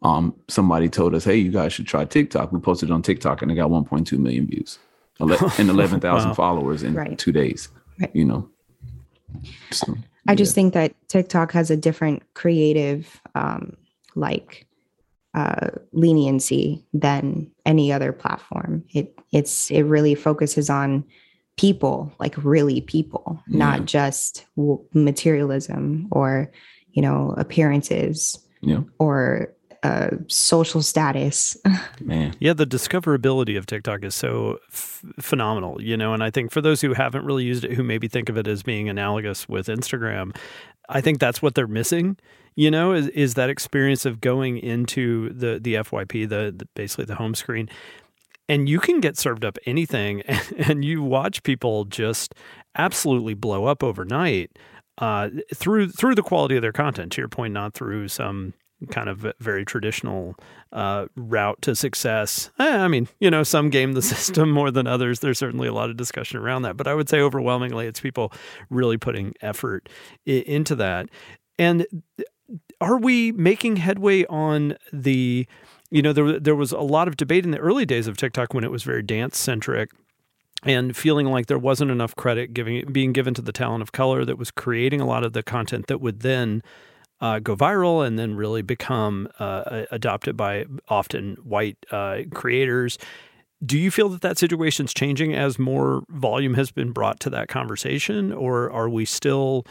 Um, 0.03 0.35
somebody 0.49 0.89
told 0.89 1.15
us, 1.15 1.25
hey, 1.25 1.37
you 1.37 1.53
guys 1.53 1.73
should 1.73 1.87
try 1.87 2.05
TikTok. 2.05 2.51
We 2.51 2.61
posted 2.61 2.91
on 2.91 3.03
TikTok 3.03 3.43
and 3.43 3.53
it 3.53 3.55
got 3.55 3.71
1.2 3.71 4.19
million 4.19 4.47
views 4.47 4.79
and 5.21 5.31
11,000 5.71 6.03
wow. 6.03 6.35
followers 6.35 6.83
in 6.83 6.95
right. 6.95 7.17
two 7.19 7.31
days, 7.31 7.69
right. 8.01 8.11
you 8.15 8.25
know. 8.25 8.49
So, 9.71 9.95
I 10.27 10.35
just 10.35 10.55
think 10.55 10.75
that 10.75 10.95
TikTok 11.09 11.53
has 11.53 11.71
a 11.71 11.77
different 11.77 12.23
creative, 12.35 13.21
um, 13.35 13.77
like, 14.15 14.67
uh, 15.35 15.71
leniency 15.93 16.85
than 16.93 17.51
any 17.65 17.93
other 17.93 18.13
platform. 18.13 18.85
It 18.91 19.19
it's 19.33 19.71
it 19.71 19.83
really 19.83 20.15
focuses 20.15 20.69
on 20.69 21.05
people, 21.57 22.13
like 22.19 22.35
really 22.45 22.83
people, 22.83 23.43
yeah. 23.49 23.59
not 23.59 23.85
just 23.87 24.47
materialism 24.93 26.09
or 26.11 26.53
you 26.93 27.03
know 27.03 27.35
appearances 27.39 28.39
yeah. 28.61 28.81
or 28.99 29.55
uh, 29.83 30.11
social 30.29 30.83
status. 30.83 31.57
Man, 32.01 32.35
yeah, 32.39 32.53
the 32.53 32.67
discoverability 32.67 33.57
of 33.57 33.67
TikTok 33.67 34.05
is 34.05 34.15
so 34.15 34.59
f- 34.69 35.05
phenomenal, 35.21 35.81
you 35.83 35.97
know. 35.97 36.15
And 36.15 36.23
I 36.23 36.31
think 36.31 36.51
for 36.51 36.61
those 36.61 36.81
who 36.81 36.95
haven't 36.95 37.25
really 37.25 37.45
used 37.45 37.65
it, 37.65 37.73
who 37.73 37.83
maybe 37.83 38.09
think 38.09 38.29
of 38.29 38.37
it 38.37 38.47
as 38.47 38.63
being 38.63 38.89
analogous 38.89 39.49
with 39.49 39.67
Instagram, 39.67 40.37
I 40.89 41.01
think 41.01 41.19
that's 41.19 41.43
what 41.43 41.55
they're 41.55 41.67
missing 41.67 42.17
you 42.55 42.71
know, 42.71 42.93
is, 42.93 43.09
is 43.09 43.35
that 43.35 43.51
experience 43.51 44.05
of 44.05 44.21
going 44.21 44.59
into 44.59 45.31
the 45.31 45.59
the 45.59 45.75
FYP, 45.75 46.29
the, 46.29 46.55
the 46.57 46.69
basically 46.75 47.07
the 47.07 47.15
home 47.15 47.35
screen, 47.35 47.69
and 48.49 48.69
you 48.69 48.81
can 48.81 49.01
get 49.01 49.17
served 49.17 49.45
up 49.45 49.59
anything, 49.67 50.23
and, 50.23 50.53
and 50.69 50.85
you 50.85 51.03
watch 51.03 51.43
people 51.43 51.85
just 51.85 52.35
absolutely 52.77 53.35
blow 53.35 53.67
up 53.67 53.83
overnight 53.83 54.59
uh, 54.99 55.31
through 55.55 55.91
through 55.91 56.15
the 56.15 56.23
quality 56.23 56.57
of 56.57 56.63
their 56.63 56.73
content. 56.73 57.13
To 57.13 57.21
your 57.21 57.29
point, 57.29 57.55
not 57.55 57.75
through 57.75 58.09
some 58.09 58.55
kind 58.91 59.09
of 59.09 59.27
very 59.41 59.65
traditional 59.65 60.35
uh, 60.73 61.07
route 61.17 61.61
to 61.63 61.75
success. 61.75 62.51
Eh, 62.59 62.77
I 62.77 62.89
mean, 62.89 63.09
you 63.21 63.31
know, 63.31 63.43
some 63.43 63.71
game 63.71 63.93
the 63.93 64.03
system 64.03 64.51
more 64.51 64.71
than 64.71 64.87
others. 64.87 65.21
There's 65.21 65.39
certainly 65.39 65.69
a 65.69 65.73
lot 65.73 65.91
of 65.91 65.97
discussion 65.97 66.39
around 66.39 66.63
that, 66.63 66.77
but 66.77 66.87
I 66.87 66.95
would 66.95 67.09
say 67.09 67.21
overwhelmingly, 67.21 67.87
it's 67.87 68.01
people 68.01 68.33
really 68.71 68.97
putting 68.97 69.35
effort 69.41 69.89
into 70.27 70.75
that. 70.77 71.09
And 71.59 71.87
are 72.81 72.99
we 72.99 73.33
making 73.33 73.77
headway 73.77 74.25
on 74.27 74.77
the 74.93 75.47
you 75.91 76.03
know 76.03 76.13
there 76.13 76.41
there 76.41 76.57
was 76.57 76.73
a 76.73 76.81
lot 76.81 77.09
of 77.09 77.17
debate 77.17 77.45
in 77.45 77.51
the 77.51 77.59
early 77.59 77.87
days 77.87 78.07
of 78.07 78.17
TikTok 78.17 78.55
when 78.55 78.65
it 78.65 78.71
was 78.71 78.83
very 78.83 79.03
dance 79.03 79.39
centric 79.39 79.91
and 80.65 80.97
feeling 80.97 81.27
like 81.27 81.47
there 81.47 81.59
wasn't 81.59 81.91
enough 81.91 82.15
credit 82.17 82.55
giving 82.55 82.91
being 82.93 83.13
given 83.13 83.35
to 83.35 83.43
the 83.43 83.53
talent 83.53 83.83
of 83.83 83.93
color 83.93 84.25
that 84.25 84.39
was 84.39 84.51
creating 84.51 85.01
a 85.01 85.07
lot 85.07 85.25
of 85.25 85.33
the 85.33 85.43
content 85.43 85.87
that 85.87 86.01
would 86.01 86.21
then 86.21 86.63
uh, 87.23 87.39
go 87.39 87.57
viral 87.57 88.07
and 88.07 88.19
then 88.19 88.35
really 88.35 88.61
become 88.61 89.29
uh, 89.39 89.85
adopted 89.91 90.37
by 90.37 90.67
often 90.89 91.37
white 91.45 91.79
uh, 91.91 92.19
creators. 92.35 92.99
Do 93.65 93.79
you 93.79 93.91
feel 93.91 94.09
that 94.11 94.23
that 94.23 94.39
situation 94.39 94.87
is 94.87 94.93
changing 94.93 95.33
as 95.33 95.59
more 95.59 96.03
volume 96.11 96.55
has 96.55 96.73
been 96.73 96.91
brought 96.91 97.21
to 97.21 97.31
that 97.31 97.49
conversation, 97.49 98.33
or 98.33 98.71
are 98.71 98.89
we 98.89 99.05
still 99.05 99.65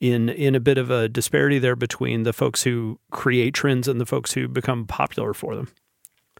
in 0.00 0.28
in 0.28 0.54
a 0.54 0.60
bit 0.60 0.78
of 0.78 0.90
a 0.90 1.08
disparity 1.08 1.58
there 1.58 1.74
between 1.74 2.22
the 2.22 2.32
folks 2.32 2.62
who 2.62 2.98
create 3.10 3.54
trends 3.54 3.88
and 3.88 4.00
the 4.00 4.06
folks 4.06 4.32
who 4.32 4.46
become 4.46 4.86
popular 4.86 5.34
for 5.34 5.56
them. 5.56 5.68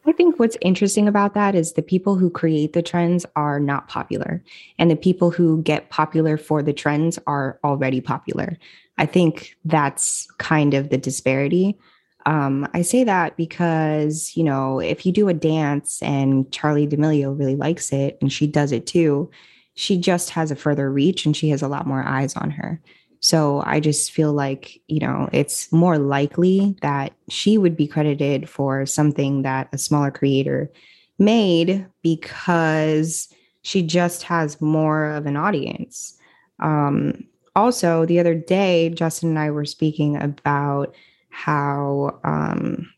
I 0.07 0.13
think 0.13 0.39
what's 0.39 0.57
interesting 0.61 1.09
about 1.09 1.35
that 1.35 1.55
is 1.55 1.73
the 1.73 1.83
people 1.83 2.15
who 2.15 2.31
create 2.31 2.73
the 2.73 2.83
trends 2.83 3.27
are 3.37 3.59
not 3.59 3.89
popular, 3.89 4.43
and 4.79 4.91
the 4.91 4.97
people 4.97 5.31
who 5.31 5.63
get 5.63 5.91
popular 5.91 6.37
for 6.37 6.63
the 6.63 6.73
trends 6.73 7.19
are 7.27 7.59
already 7.65 8.01
popular. 8.01 8.57
I 8.99 9.07
think 9.07 9.57
that's 9.65 10.27
kind 10.39 10.75
of 10.75 10.91
the 10.91 10.99
disparity. 10.99 11.79
Um, 12.27 12.69
I 12.75 12.83
say 12.83 13.05
that 13.05 13.37
because, 13.37 14.33
you 14.37 14.45
know, 14.45 14.81
if 14.81 15.07
you 15.07 15.13
do 15.13 15.29
a 15.29 15.35
dance 15.35 16.03
and 16.03 16.45
Charli 16.51 16.89
D'Amelio 16.89 17.39
really 17.39 17.57
likes 17.57 17.93
it 17.93 18.19
and 18.21 18.33
she 18.33 18.47
does 18.47 18.73
it 18.73 18.87
too, 18.87 19.31
she 19.75 19.97
just 19.97 20.31
has 20.31 20.51
a 20.51 20.57
further 20.57 20.91
reach 20.91 21.25
and 21.25 21.37
she 21.37 21.49
has 21.51 21.63
a 21.63 21.69
lot 21.69 21.87
more 21.87 22.03
eyes 22.03 22.37
on 22.37 22.51
her. 22.51 22.83
So 23.21 23.63
I 23.65 23.81
just 23.81 24.13
feel 24.13 24.33
like, 24.33 24.81
you 24.89 25.01
know, 25.01 25.29
it's 25.33 25.73
more 25.73 25.99
likely 25.99 26.77
that 26.83 27.13
she 27.29 27.59
would 27.59 27.77
be 27.77 27.87
credited 27.87 28.49
for 28.49 28.87
something 28.87 29.43
that 29.43 29.69
a 29.73 29.79
smaller 29.79 30.11
creator 30.11 30.71
made 31.19 31.87
because 32.03 33.29
she 33.63 33.83
just 33.83 34.23
has 34.25 34.61
more 34.61 35.07
of 35.07 35.27
an 35.27 35.37
audience. 35.37 36.17
Um, 36.61 37.25
also, 37.59 38.07
the 38.07 38.21
other 38.21 38.35
day, 38.35 38.89
Justin 38.91 39.31
and 39.31 39.39
I 39.39 39.51
were 39.51 39.65
speaking 39.65 40.17
about 40.17 40.95
how 41.31 42.19
um, 42.25 42.89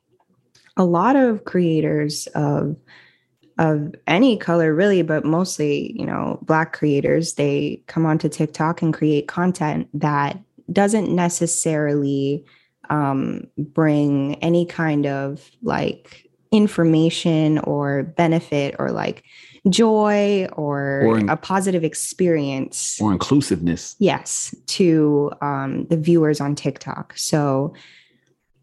a 0.77 0.85
lot 0.85 1.17
of 1.17 1.45
creators 1.45 2.27
of 2.29 2.77
of 3.59 3.95
any 4.07 4.39
color 4.39 4.75
really 4.75 5.03
but 5.03 5.23
mostly 5.23 5.93
you 5.99 6.07
know 6.07 6.39
black 6.41 6.73
creators 6.73 7.35
they 7.35 7.83
come 7.89 8.07
onto 8.07 8.27
tiktok 8.27 8.81
and 8.81 8.95
create 8.95 9.29
content 9.29 9.87
that 9.93 10.39
doesn't 10.73 11.15
necessarily 11.15 12.43
um, 12.89 13.47
bring 13.59 14.37
any 14.37 14.65
kind 14.65 15.05
of 15.07 15.51
like 15.63 16.30
information 16.53 17.59
or 17.61 18.03
benefit 18.03 18.75
or 18.79 18.91
like 18.91 19.23
joy 19.69 20.49
or, 20.53 21.03
or 21.07 21.19
in, 21.19 21.29
a 21.29 21.37
positive 21.37 21.85
experience 21.85 22.99
or 23.01 23.13
inclusiveness 23.13 23.95
yes 23.99 24.55
to 24.67 25.31
um, 25.43 25.87
the 25.87 25.97
viewers 25.97 26.41
on 26.41 26.55
tiktok 26.55 27.13
so 27.17 27.73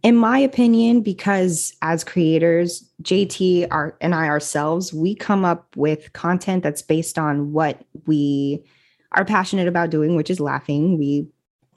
in 0.03 0.15
my 0.15 0.38
opinion, 0.38 1.01
because 1.01 1.74
as 1.82 2.03
creators, 2.03 2.89
JT 3.01 3.67
our, 3.72 3.98
and 4.00 4.13
I 4.13 4.27
ourselves, 4.27 4.94
we 4.94 5.15
come 5.15 5.44
up 5.44 5.75
with 5.75 6.13
content 6.13 6.63
that's 6.63 6.82
based 6.82 7.17
on 7.17 7.51
what 7.51 7.84
we 8.06 8.63
are 9.12 9.25
passionate 9.25 9.67
about 9.67 9.89
doing, 9.89 10.15
which 10.15 10.29
is 10.29 10.39
laughing. 10.39 10.98
We 10.98 11.27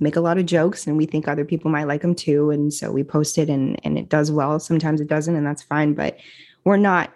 make 0.01 0.17
a 0.17 0.21
lot 0.21 0.39
of 0.39 0.47
jokes 0.47 0.87
and 0.87 0.97
we 0.97 1.07
think 1.07 1.29
other 1.29 1.45
people 1.45 1.71
might 1.71 1.85
like 1.85 2.03
them 2.03 2.15
too. 2.15 2.51
And 2.51 2.73
so 2.73 2.91
we 2.91 3.05
post 3.05 3.39
it 3.39 3.49
and, 3.49 3.79
and 3.85 3.99
it 3.99 4.09
does 4.09 4.33
well. 4.33 4.59
Sometimes 4.59 5.01
it 5.01 5.09
doesn't, 5.09 5.37
and 5.37 5.47
that's 5.47 5.63
fine. 5.63 5.95
But 5.95 6.19
we're 6.65 6.77
not 6.77 7.13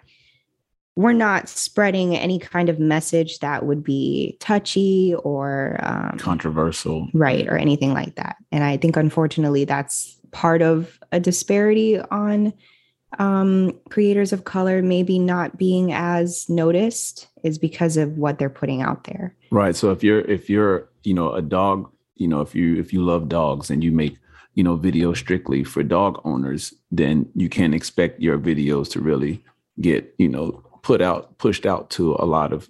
we're 0.97 1.11
not 1.11 1.49
spreading 1.49 2.15
any 2.15 2.39
kind 2.39 2.69
of 2.69 2.79
message 2.79 3.39
that 3.39 3.65
would 3.65 3.83
be 3.83 4.37
touchy 4.39 5.13
or 5.23 5.77
um, 5.83 6.17
controversial 6.17 7.09
right 7.13 7.47
or 7.49 7.57
anything 7.57 7.93
like 7.93 8.15
that 8.15 8.37
and 8.53 8.63
i 8.63 8.77
think 8.77 8.95
unfortunately 8.95 9.65
that's 9.65 10.17
part 10.31 10.61
of 10.61 10.97
a 11.11 11.19
disparity 11.19 11.99
on 11.99 12.53
um, 13.19 13.79
creators 13.89 14.33
of 14.33 14.43
color 14.43 14.81
maybe 14.81 15.19
not 15.19 15.57
being 15.57 15.93
as 15.93 16.49
noticed 16.49 17.27
is 17.43 17.57
because 17.57 17.97
of 17.97 18.17
what 18.17 18.37
they're 18.37 18.49
putting 18.49 18.81
out 18.81 19.05
there. 19.05 19.35
Right. 19.51 19.75
So 19.75 19.91
if 19.91 20.03
you're 20.03 20.21
if 20.21 20.49
you're 20.49 20.89
you 21.03 21.13
know 21.13 21.31
a 21.31 21.41
dog, 21.41 21.89
you 22.15 22.27
know 22.27 22.41
if 22.41 22.55
you 22.55 22.77
if 22.79 22.93
you 22.93 23.03
love 23.03 23.29
dogs 23.29 23.69
and 23.69 23.83
you 23.83 23.91
make 23.91 24.17
you 24.53 24.63
know 24.63 24.77
videos 24.77 25.17
strictly 25.17 25.63
for 25.63 25.83
dog 25.83 26.21
owners, 26.23 26.73
then 26.91 27.29
you 27.35 27.49
can't 27.49 27.75
expect 27.75 28.21
your 28.21 28.37
videos 28.39 28.89
to 28.91 29.01
really 29.01 29.43
get 29.81 30.13
you 30.17 30.29
know 30.29 30.63
put 30.81 31.01
out 31.01 31.37
pushed 31.37 31.65
out 31.65 31.89
to 31.89 32.15
a 32.19 32.25
lot 32.25 32.53
of 32.53 32.69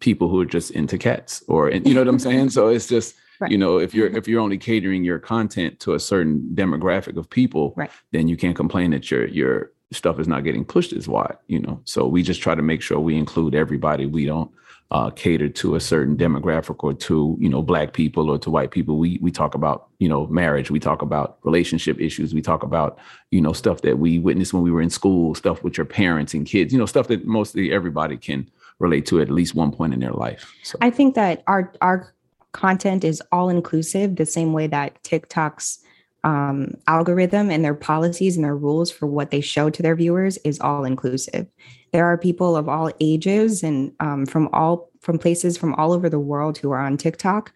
people 0.00 0.28
who 0.28 0.40
are 0.40 0.46
just 0.46 0.70
into 0.72 0.98
cats 0.98 1.42
or 1.48 1.70
you 1.70 1.94
know 1.94 2.00
what 2.00 2.08
I'm 2.08 2.18
saying? 2.28 2.50
So 2.50 2.68
it's 2.68 2.86
just 2.86 3.14
Right. 3.38 3.50
you 3.50 3.58
know 3.58 3.76
if 3.78 3.92
you're 3.92 4.08
mm-hmm. 4.08 4.16
if 4.16 4.26
you're 4.26 4.40
only 4.40 4.56
catering 4.56 5.04
your 5.04 5.18
content 5.18 5.78
to 5.80 5.92
a 5.92 6.00
certain 6.00 6.48
demographic 6.54 7.18
of 7.18 7.28
people, 7.28 7.74
Right. 7.76 7.90
then 8.10 8.28
you 8.28 8.36
can't 8.36 8.56
complain 8.56 8.92
that 8.92 9.10
your 9.10 9.26
your 9.26 9.72
stuff 9.92 10.18
is 10.18 10.26
not 10.26 10.42
getting 10.42 10.64
pushed 10.64 10.94
as 10.94 11.06
wide. 11.06 11.36
You 11.46 11.60
know, 11.60 11.80
so 11.84 12.06
we 12.06 12.22
just 12.22 12.40
try 12.40 12.54
to 12.54 12.62
make 12.62 12.80
sure 12.80 12.98
we 12.98 13.14
include 13.14 13.54
everybody. 13.54 14.06
We 14.06 14.24
don't 14.24 14.50
uh, 14.90 15.10
cater 15.10 15.48
to 15.48 15.74
a 15.74 15.80
certain 15.80 16.16
demographic 16.16 16.76
or 16.84 16.94
to 16.94 17.36
you 17.40 17.48
know 17.48 17.62
black 17.62 17.92
people 17.92 18.30
or 18.30 18.38
to 18.38 18.50
white 18.50 18.70
people. 18.70 18.98
We 18.98 19.18
we 19.20 19.30
talk 19.30 19.54
about 19.54 19.88
you 19.98 20.08
know 20.08 20.26
marriage. 20.28 20.70
We 20.70 20.78
talk 20.78 21.02
about 21.02 21.38
relationship 21.42 22.00
issues. 22.00 22.34
We 22.34 22.42
talk 22.42 22.62
about 22.62 22.98
you 23.30 23.40
know 23.40 23.52
stuff 23.52 23.82
that 23.82 23.98
we 23.98 24.18
witnessed 24.18 24.54
when 24.54 24.62
we 24.62 24.70
were 24.70 24.82
in 24.82 24.90
school, 24.90 25.34
stuff 25.34 25.62
with 25.64 25.76
your 25.76 25.86
parents 25.86 26.34
and 26.34 26.46
kids. 26.46 26.72
You 26.72 26.78
know 26.78 26.86
stuff 26.86 27.08
that 27.08 27.26
mostly 27.26 27.72
everybody 27.72 28.16
can 28.16 28.48
relate 28.78 29.06
to 29.06 29.20
at 29.20 29.30
least 29.30 29.54
one 29.54 29.72
point 29.72 29.94
in 29.94 30.00
their 30.00 30.12
life. 30.12 30.52
So 30.62 30.78
I 30.80 30.90
think 30.90 31.14
that 31.16 31.42
our 31.46 31.72
our 31.80 32.14
content 32.52 33.04
is 33.04 33.22
all 33.32 33.48
inclusive, 33.48 34.16
the 34.16 34.26
same 34.26 34.52
way 34.52 34.66
that 34.68 35.02
TikTok's 35.02 35.80
um, 36.26 36.74
algorithm 36.88 37.50
and 37.50 37.64
their 37.64 37.74
policies 37.74 38.34
and 38.36 38.44
their 38.44 38.56
rules 38.56 38.90
for 38.90 39.06
what 39.06 39.30
they 39.30 39.40
show 39.40 39.70
to 39.70 39.80
their 39.80 39.94
viewers 39.94 40.38
is 40.38 40.58
all 40.60 40.84
inclusive. 40.84 41.46
There 41.92 42.04
are 42.04 42.18
people 42.18 42.56
of 42.56 42.68
all 42.68 42.90
ages 43.00 43.62
and 43.62 43.92
um, 44.00 44.26
from 44.26 44.48
all 44.52 44.90
from 45.00 45.18
places 45.20 45.56
from 45.56 45.72
all 45.74 45.92
over 45.92 46.10
the 46.10 46.18
world 46.18 46.58
who 46.58 46.72
are 46.72 46.80
on 46.80 46.96
TikTok, 46.96 47.52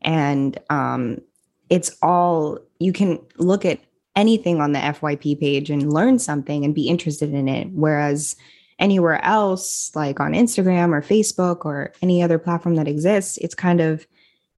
and 0.00 0.58
um, 0.70 1.20
it's 1.68 1.94
all 2.00 2.58
you 2.78 2.94
can 2.94 3.20
look 3.36 3.66
at 3.66 3.80
anything 4.16 4.60
on 4.62 4.72
the 4.72 4.78
FYP 4.78 5.38
page 5.38 5.68
and 5.68 5.92
learn 5.92 6.18
something 6.18 6.64
and 6.64 6.74
be 6.74 6.88
interested 6.88 7.34
in 7.34 7.46
it. 7.46 7.68
Whereas 7.72 8.36
anywhere 8.78 9.22
else, 9.22 9.92
like 9.94 10.18
on 10.18 10.32
Instagram 10.32 10.92
or 10.92 11.02
Facebook 11.02 11.66
or 11.66 11.92
any 12.00 12.22
other 12.22 12.38
platform 12.38 12.76
that 12.76 12.88
exists, 12.88 13.36
it's 13.38 13.54
kind 13.54 13.80
of, 13.80 14.06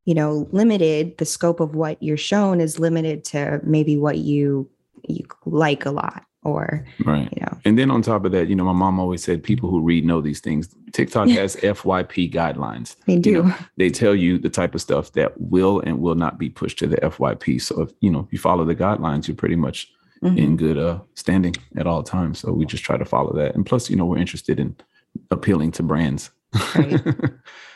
you 0.07 0.15
know, 0.15 0.49
limited. 0.53 1.19
The 1.19 1.25
scope 1.27 1.61
of 1.61 1.75
what 1.75 2.03
you're 2.03 2.17
shown 2.17 2.61
is 2.61 2.79
limited 2.79 3.23
to 3.25 3.61
maybe 3.63 3.97
what 3.99 4.19
you 4.19 4.69
you 5.09 5.25
like 5.45 5.85
a 5.87 5.91
lot 5.91 6.25
or 6.43 6.85
right. 7.05 7.29
you 7.37 7.43
know 7.43 7.59
And 7.65 7.77
then 7.79 7.91
on 7.91 8.03
top 8.03 8.25
of 8.25 8.33
that, 8.33 8.49
you 8.49 8.55
know, 8.57 8.65
my 8.65 8.73
mom 8.73 8.99
always 8.99 9.23
said 9.23 9.43
people 9.43 9.69
who 9.69 9.81
read 9.81 10.05
know 10.05 10.21
these 10.21 10.41
things. 10.41 10.75
TikTok 10.93 11.29
has 11.29 11.57
FYP 11.57 12.33
guidelines. 12.33 12.97
they 13.07 13.19
do. 13.19 13.31
You 13.31 13.43
know, 13.43 13.55
they 13.77 13.91
tell 13.91 14.15
you 14.15 14.39
the 14.39 14.49
type 14.49 14.75
of 14.75 14.81
stuff 14.81 15.13
that 15.13 15.33
will 15.41 15.81
and 15.81 16.01
will 16.01 16.15
not 16.15 16.39
be 16.39 16.49
pushed 16.49 16.79
to 16.79 16.87
the 16.87 16.97
FYP. 16.99 17.61
So 17.61 17.83
if 17.83 17.91
you 18.01 18.11
know 18.11 18.21
if 18.21 18.33
you 18.33 18.39
follow 18.39 18.65
the 18.65 18.75
guidelines, 18.77 19.27
you're 19.29 19.37
pretty 19.37 19.57
much 19.57 19.93
Mhm. 20.23 20.39
in 20.39 20.57
good 20.57 20.79
uh 20.79 20.99
standing 21.15 21.55
at 21.77 21.87
all 21.87 22.03
times. 22.03 22.39
So 22.39 22.51
we 22.53 22.65
just 22.65 22.83
try 22.85 22.97
to 22.97 23.05
follow 23.05 23.33
that. 23.35 23.55
And 23.55 23.67
plus, 23.67 23.91
you 23.91 23.97
know, 23.97 24.07
we're 24.07 24.17
interested 24.27 24.59
in 24.59 24.75
appealing 25.31 25.73
to 25.73 25.83
brands. 25.83 26.31
Right. 26.75 27.03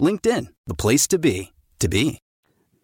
LinkedIn, 0.00 0.48
the 0.66 0.74
place 0.74 1.06
to 1.08 1.18
be, 1.18 1.52
to 1.78 1.88
be. 1.88 2.18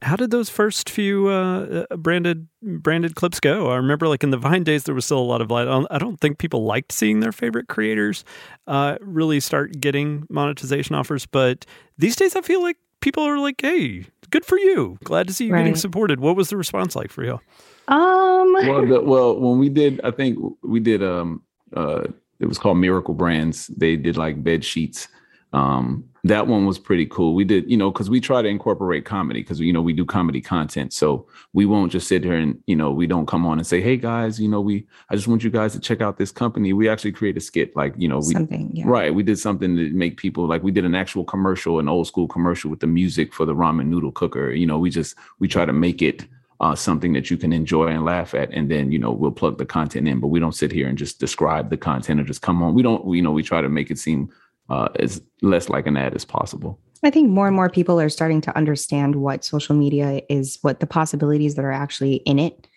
How 0.00 0.16
did 0.16 0.32
those 0.32 0.48
first 0.48 0.90
few 0.90 1.28
uh, 1.28 1.84
uh, 1.90 1.96
branded 1.96 2.48
branded 2.60 3.14
clips 3.14 3.38
go? 3.38 3.70
I 3.70 3.76
remember, 3.76 4.08
like 4.08 4.24
in 4.24 4.30
the 4.30 4.36
Vine 4.36 4.64
days, 4.64 4.84
there 4.84 4.96
was 4.96 5.04
still 5.04 5.20
a 5.20 5.20
lot 5.20 5.40
of 5.40 5.50
light. 5.50 5.68
I 5.90 5.98
don't, 5.98 6.20
think 6.20 6.38
people 6.38 6.64
liked 6.64 6.90
seeing 6.90 7.20
their 7.20 7.30
favorite 7.30 7.68
creators 7.68 8.24
uh, 8.66 8.98
really 9.00 9.38
start 9.38 9.80
getting 9.80 10.26
monetization 10.28 10.96
offers. 10.96 11.24
But 11.24 11.66
these 11.98 12.16
days, 12.16 12.34
I 12.34 12.40
feel 12.40 12.62
like 12.62 12.78
people 13.00 13.22
are 13.22 13.38
like, 13.38 13.60
"Hey, 13.60 14.06
good 14.30 14.44
for 14.44 14.58
you! 14.58 14.98
Glad 15.04 15.28
to 15.28 15.32
see 15.32 15.46
you 15.46 15.54
getting 15.54 15.76
supported." 15.76 16.18
What 16.18 16.34
was 16.34 16.48
the 16.48 16.56
response 16.56 16.96
like 16.96 17.12
for 17.12 17.24
you? 17.24 17.40
Um 17.86 18.54
well, 18.66 18.86
the, 18.86 19.00
well, 19.02 19.38
when 19.38 19.58
we 19.58 19.68
did, 19.68 20.00
I 20.02 20.10
think 20.10 20.36
we 20.62 20.80
did. 20.80 21.02
Um, 21.04 21.42
uh, 21.76 22.04
it 22.40 22.46
was 22.46 22.58
called 22.58 22.78
Miracle 22.78 23.14
Brands. 23.14 23.68
They 23.68 23.94
did 23.94 24.16
like 24.16 24.42
bed 24.42 24.64
sheets. 24.64 25.06
Um, 25.52 26.08
that 26.24 26.46
one 26.46 26.66
was 26.66 26.78
pretty 26.78 27.06
cool. 27.06 27.34
We 27.34 27.44
did, 27.44 27.68
you 27.68 27.76
know, 27.76 27.90
because 27.90 28.08
we 28.08 28.20
try 28.20 28.42
to 28.42 28.48
incorporate 28.48 29.04
comedy 29.04 29.40
because 29.40 29.58
you 29.58 29.72
know 29.72 29.82
we 29.82 29.92
do 29.92 30.04
comedy 30.04 30.40
content, 30.40 30.92
so 30.92 31.26
we 31.52 31.66
won't 31.66 31.90
just 31.90 32.06
sit 32.06 32.22
here 32.22 32.36
and 32.36 32.62
you 32.66 32.76
know 32.76 32.92
we 32.92 33.08
don't 33.08 33.26
come 33.26 33.44
on 33.44 33.58
and 33.58 33.66
say, 33.66 33.80
hey 33.80 33.96
guys, 33.96 34.40
you 34.40 34.48
know, 34.48 34.60
we 34.60 34.86
I 35.10 35.16
just 35.16 35.26
want 35.26 35.42
you 35.42 35.50
guys 35.50 35.72
to 35.72 35.80
check 35.80 36.00
out 36.00 36.18
this 36.18 36.30
company. 36.30 36.72
We 36.72 36.88
actually 36.88 37.12
create 37.12 37.36
a 37.36 37.40
skit, 37.40 37.74
like 37.74 37.94
you 37.96 38.06
know, 38.06 38.18
we 38.18 38.34
something, 38.34 38.70
yeah. 38.72 38.84
Right. 38.86 39.12
We 39.12 39.24
did 39.24 39.38
something 39.38 39.76
to 39.76 39.90
make 39.90 40.16
people 40.16 40.46
like 40.46 40.62
we 40.62 40.70
did 40.70 40.84
an 40.84 40.94
actual 40.94 41.24
commercial, 41.24 41.80
an 41.80 41.88
old 41.88 42.06
school 42.06 42.28
commercial 42.28 42.70
with 42.70 42.80
the 42.80 42.86
music 42.86 43.34
for 43.34 43.44
the 43.44 43.54
ramen 43.54 43.86
noodle 43.86 44.12
cooker. 44.12 44.52
You 44.52 44.66
know, 44.66 44.78
we 44.78 44.90
just 44.90 45.16
we 45.40 45.48
try 45.48 45.64
to 45.64 45.72
make 45.72 46.02
it 46.02 46.26
uh, 46.60 46.76
something 46.76 47.12
that 47.14 47.28
you 47.28 47.36
can 47.36 47.52
enjoy 47.52 47.88
and 47.88 48.04
laugh 48.04 48.32
at, 48.34 48.48
and 48.52 48.70
then 48.70 48.92
you 48.92 48.98
know 48.98 49.10
we'll 49.10 49.32
plug 49.32 49.58
the 49.58 49.66
content 49.66 50.06
in. 50.06 50.20
But 50.20 50.28
we 50.28 50.38
don't 50.38 50.54
sit 50.54 50.70
here 50.70 50.86
and 50.86 50.96
just 50.96 51.18
describe 51.18 51.68
the 51.68 51.76
content 51.76 52.20
or 52.20 52.24
just 52.24 52.42
come 52.42 52.62
on. 52.62 52.74
We 52.74 52.82
don't. 52.82 53.12
You 53.12 53.22
know, 53.22 53.32
we 53.32 53.42
try 53.42 53.60
to 53.60 53.68
make 53.68 53.90
it 53.90 53.98
seem 53.98 54.30
uh, 54.72 54.88
as 54.98 55.20
less 55.42 55.68
like 55.68 55.86
an 55.86 55.96
ad 55.98 56.14
as 56.14 56.24
possible. 56.24 56.78
I 57.04 57.10
think 57.10 57.28
more 57.28 57.46
and 57.46 57.54
more 57.56 57.68
people 57.68 58.00
are 58.00 58.08
starting 58.08 58.40
to 58.42 58.56
understand 58.56 59.16
what 59.16 59.44
social 59.44 59.76
media 59.76 60.22
is, 60.30 60.58
what 60.62 60.80
the 60.80 60.86
possibilities 60.86 61.56
that 61.56 61.64
are 61.64 61.72
actually 61.72 62.16
in 62.16 62.38
it. 62.38 62.68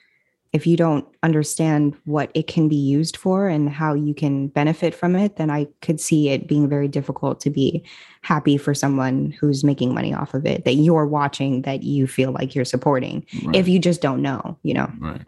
If 0.51 0.65
you 0.65 0.77
don't 0.77 1.05
understand 1.21 1.95
what 2.05 2.31
it 2.33 2.47
can 2.47 2.67
be 2.67 2.75
used 2.75 3.17
for 3.17 3.47
and 3.47 3.69
how 3.69 3.93
you 3.93 4.13
can 4.13 4.47
benefit 4.47 4.95
from 4.95 5.15
it, 5.15 5.35
then 5.35 5.49
I 5.49 5.67
could 5.81 5.99
see 5.99 6.29
it 6.29 6.47
being 6.47 6.67
very 6.67 6.87
difficult 6.87 7.39
to 7.41 7.49
be 7.49 7.83
happy 8.21 8.57
for 8.57 8.73
someone 8.73 9.31
who's 9.39 9.63
making 9.63 9.93
money 9.93 10.13
off 10.13 10.33
of 10.33 10.45
it 10.45 10.65
that 10.65 10.75
you're 10.75 11.05
watching 11.07 11.61
that 11.63 11.83
you 11.83 12.07
feel 12.07 12.31
like 12.31 12.55
you're 12.55 12.65
supporting 12.65 13.25
Right. 13.43 13.55
if 13.55 13.67
you 13.67 13.79
just 13.79 14.01
don't 14.01 14.21
know, 14.21 14.57
you 14.63 14.73
know. 14.73 14.91
Right. 14.99 15.21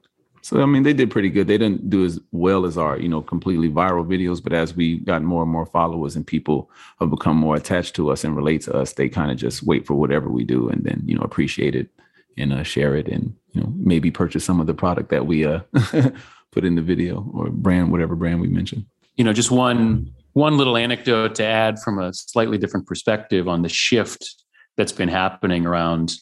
So 0.47 0.62
I 0.62 0.65
mean, 0.65 0.83
they 0.83 0.93
did 0.93 1.12
pretty 1.12 1.29
good. 1.29 1.47
They 1.47 1.57
didn't 1.57 1.89
do 1.89 2.05
as 2.05 2.21
well 2.31 2.65
as 2.65 2.77
our, 2.77 2.97
you 2.97 3.10
know, 3.10 3.21
completely 3.21 3.69
viral 3.69 4.07
videos, 4.07 4.41
but 4.41 4.53
as 4.53 4.73
we 4.73 4.99
got 4.99 5.21
more 5.21 5.43
and 5.43 5.51
more 5.51 5.65
followers 5.65 6.15
and 6.15 6.25
people 6.25 6.71
have 7.01 7.10
become 7.10 7.36
more 7.36 7.57
attached 7.57 7.97
to 7.97 8.12
us 8.12 8.23
and 8.23 8.33
relate 8.33 8.62
to 8.62 8.73
us, 8.73 8.93
they 8.93 9.10
kind 9.10 9.29
of 9.29 9.36
just 9.36 9.63
wait 9.63 9.86
for 9.86 9.95
whatever 9.95 10.29
we 10.29 10.45
do 10.45 10.69
and 10.69 10.86
then, 10.86 11.03
you 11.05 11.15
know, 11.15 11.21
appreciate 11.21 11.75
it 11.75 11.89
and 12.38 12.53
uh, 12.53 12.63
share 12.63 12.95
it 12.95 13.10
and, 13.10 13.36
you 13.51 13.60
know, 13.60 13.73
maybe 13.75 14.10
purchase 14.10 14.45
some 14.45 14.62
of 14.62 14.67
the 14.67 14.73
product 14.73 15.10
that 15.10 15.27
we 15.27 15.43
uh 15.43 15.60
put 16.53 16.63
in 16.63 16.75
the 16.75 16.81
video 16.81 17.29
or 17.33 17.49
brand, 17.49 17.91
whatever 17.91 18.15
brand 18.15 18.39
we 18.39 18.47
mentioned. 18.47 18.86
you 19.17 19.25
know 19.25 19.33
just 19.33 19.51
one 19.51 20.10
one 20.31 20.57
little 20.57 20.77
anecdote 20.77 21.36
to 21.36 21.43
add 21.43 21.77
from 21.79 21.99
a 21.99 22.13
slightly 22.13 22.57
different 22.57 22.88
perspective 22.88 23.49
on 23.49 23.63
the 23.63 23.69
shift 23.69 24.36
that's 24.77 24.93
been 24.93 25.10
happening 25.10 25.65
around 25.65 26.13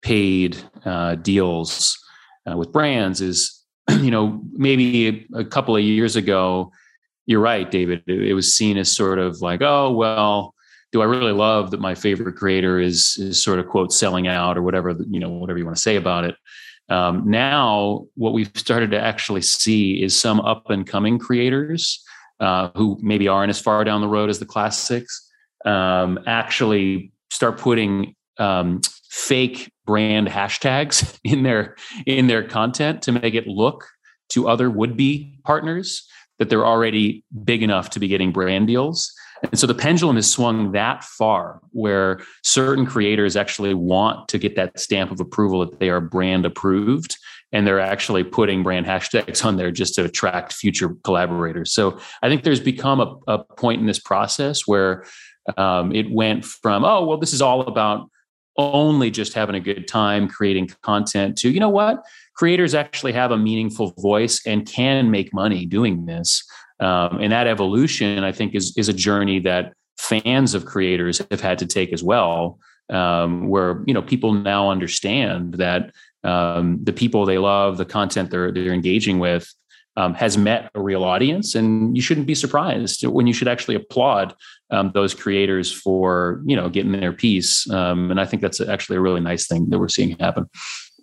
paid 0.00 0.56
uh, 0.86 1.16
deals 1.16 2.02
uh, 2.50 2.56
with 2.56 2.72
brands 2.72 3.20
is 3.20 3.57
you 4.00 4.10
know 4.10 4.40
maybe 4.52 5.26
a, 5.34 5.40
a 5.40 5.44
couple 5.44 5.76
of 5.76 5.82
years 5.82 6.16
ago 6.16 6.72
you're 7.26 7.40
right 7.40 7.70
david. 7.70 8.02
It, 8.06 8.28
it 8.28 8.34
was 8.34 8.54
seen 8.54 8.78
as 8.78 8.94
sort 8.94 9.18
of 9.18 9.40
like 9.40 9.62
oh 9.62 9.92
well 9.92 10.54
do 10.92 11.02
i 11.02 11.04
really 11.04 11.32
love 11.32 11.70
that 11.70 11.80
my 11.80 11.94
favorite 11.94 12.36
creator 12.36 12.78
is 12.80 13.16
is 13.18 13.42
sort 13.42 13.58
of 13.58 13.68
quote 13.68 13.92
selling 13.92 14.26
out 14.26 14.56
or 14.56 14.62
whatever 14.62 14.96
you 15.08 15.20
know 15.20 15.30
whatever 15.30 15.58
you 15.58 15.64
want 15.64 15.76
to 15.76 15.82
say 15.82 15.96
about 15.96 16.24
it. 16.24 16.36
Um, 16.90 17.30
now 17.30 18.06
what 18.14 18.32
we've 18.32 18.50
started 18.54 18.90
to 18.92 19.00
actually 19.00 19.42
see 19.42 20.02
is 20.02 20.18
some 20.18 20.40
up 20.40 20.70
and 20.70 20.86
coming 20.86 21.18
creators 21.18 22.02
uh, 22.40 22.70
who 22.76 22.98
maybe 23.02 23.28
aren't 23.28 23.50
as 23.50 23.60
far 23.60 23.84
down 23.84 24.00
the 24.00 24.08
road 24.08 24.30
as 24.30 24.38
the 24.38 24.46
classics 24.46 25.30
um, 25.64 26.18
actually 26.26 27.12
start 27.30 27.58
putting 27.58 28.14
um, 28.38 28.80
fake 29.10 29.70
brand 29.88 30.28
hashtags 30.28 31.18
in 31.24 31.42
their 31.42 31.74
in 32.06 32.26
their 32.26 32.46
content 32.46 33.00
to 33.02 33.10
make 33.10 33.34
it 33.34 33.46
look 33.46 33.88
to 34.28 34.46
other 34.46 34.68
would-be 34.70 35.40
partners 35.44 36.06
that 36.38 36.50
they're 36.50 36.66
already 36.66 37.24
big 37.42 37.62
enough 37.62 37.88
to 37.88 37.98
be 37.98 38.06
getting 38.06 38.30
brand 38.30 38.66
deals 38.66 39.10
And 39.44 39.58
so 39.58 39.66
the 39.66 39.74
pendulum 39.74 40.16
has 40.16 40.30
swung 40.30 40.72
that 40.72 41.04
far 41.04 41.60
where 41.70 42.20
certain 42.42 42.84
creators 42.84 43.36
actually 43.36 43.72
want 43.72 44.28
to 44.28 44.38
get 44.38 44.56
that 44.56 44.78
stamp 44.78 45.10
of 45.10 45.20
approval 45.20 45.60
that 45.64 45.80
they 45.80 45.88
are 45.88 46.00
brand 46.00 46.44
approved 46.44 47.16
and 47.52 47.66
they're 47.66 47.80
actually 47.80 48.24
putting 48.24 48.62
brand 48.62 48.84
hashtags 48.84 49.44
on 49.44 49.56
there 49.56 49.70
just 49.70 49.94
to 49.94 50.04
attract 50.04 50.52
future 50.52 50.90
collaborators. 51.04 51.72
So 51.72 51.98
I 52.22 52.28
think 52.28 52.42
there's 52.42 52.60
become 52.60 53.00
a, 53.00 53.16
a 53.26 53.38
point 53.56 53.80
in 53.80 53.86
this 53.86 54.00
process 54.00 54.66
where 54.66 55.04
um, 55.56 55.94
it 55.94 56.10
went 56.10 56.44
from, 56.44 56.84
oh, 56.84 57.06
well, 57.06 57.18
this 57.18 57.32
is 57.32 57.40
all 57.40 57.62
about 57.62 58.10
only 58.58 59.10
just 59.10 59.32
having 59.32 59.54
a 59.54 59.60
good 59.60 59.88
time 59.88 60.28
creating 60.28 60.68
content 60.82 61.38
to, 61.38 61.50
you 61.50 61.60
know 61.60 61.68
what? 61.68 62.04
Creators 62.34 62.74
actually 62.74 63.12
have 63.12 63.30
a 63.30 63.38
meaningful 63.38 63.94
voice 63.98 64.44
and 64.46 64.66
can 64.66 65.10
make 65.10 65.32
money 65.32 65.64
doing 65.64 66.06
this. 66.06 66.44
Um, 66.80 67.18
and 67.20 67.32
that 67.32 67.46
evolution, 67.46 68.24
I 68.24 68.32
think, 68.32 68.54
is, 68.54 68.74
is 68.76 68.88
a 68.88 68.92
journey 68.92 69.38
that 69.40 69.72
fans 69.98 70.54
of 70.54 70.64
creators 70.64 71.22
have 71.30 71.40
had 71.40 71.58
to 71.58 71.66
take 71.66 71.92
as 71.92 72.02
well. 72.02 72.58
Um, 72.90 73.48
where 73.48 73.84
you 73.86 73.92
know 73.92 74.00
people 74.00 74.32
now 74.32 74.70
understand 74.70 75.54
that 75.54 75.92
um, 76.24 76.78
the 76.82 76.92
people 76.92 77.26
they 77.26 77.36
love, 77.36 77.76
the 77.76 77.84
content 77.84 78.30
they're 78.30 78.50
they're 78.50 78.72
engaging 78.72 79.18
with, 79.18 79.54
um, 79.98 80.14
has 80.14 80.38
met 80.38 80.70
a 80.76 80.80
real 80.80 81.02
audience, 81.02 81.56
and 81.56 81.96
you 81.96 82.00
shouldn't 82.00 82.28
be 82.28 82.34
surprised 82.34 83.04
when 83.04 83.26
you 83.26 83.32
should 83.32 83.48
actually 83.48 83.74
applaud 83.74 84.32
um, 84.70 84.92
those 84.94 85.12
creators 85.12 85.72
for 85.72 86.40
you 86.46 86.54
know 86.54 86.68
getting 86.68 86.92
their 86.92 87.12
piece. 87.12 87.68
Um, 87.68 88.12
and 88.12 88.20
I 88.20 88.24
think 88.24 88.40
that's 88.40 88.60
actually 88.60 88.96
a 88.96 89.00
really 89.00 89.20
nice 89.20 89.48
thing 89.48 89.68
that 89.70 89.78
we're 89.78 89.88
seeing 89.88 90.16
happen. 90.18 90.48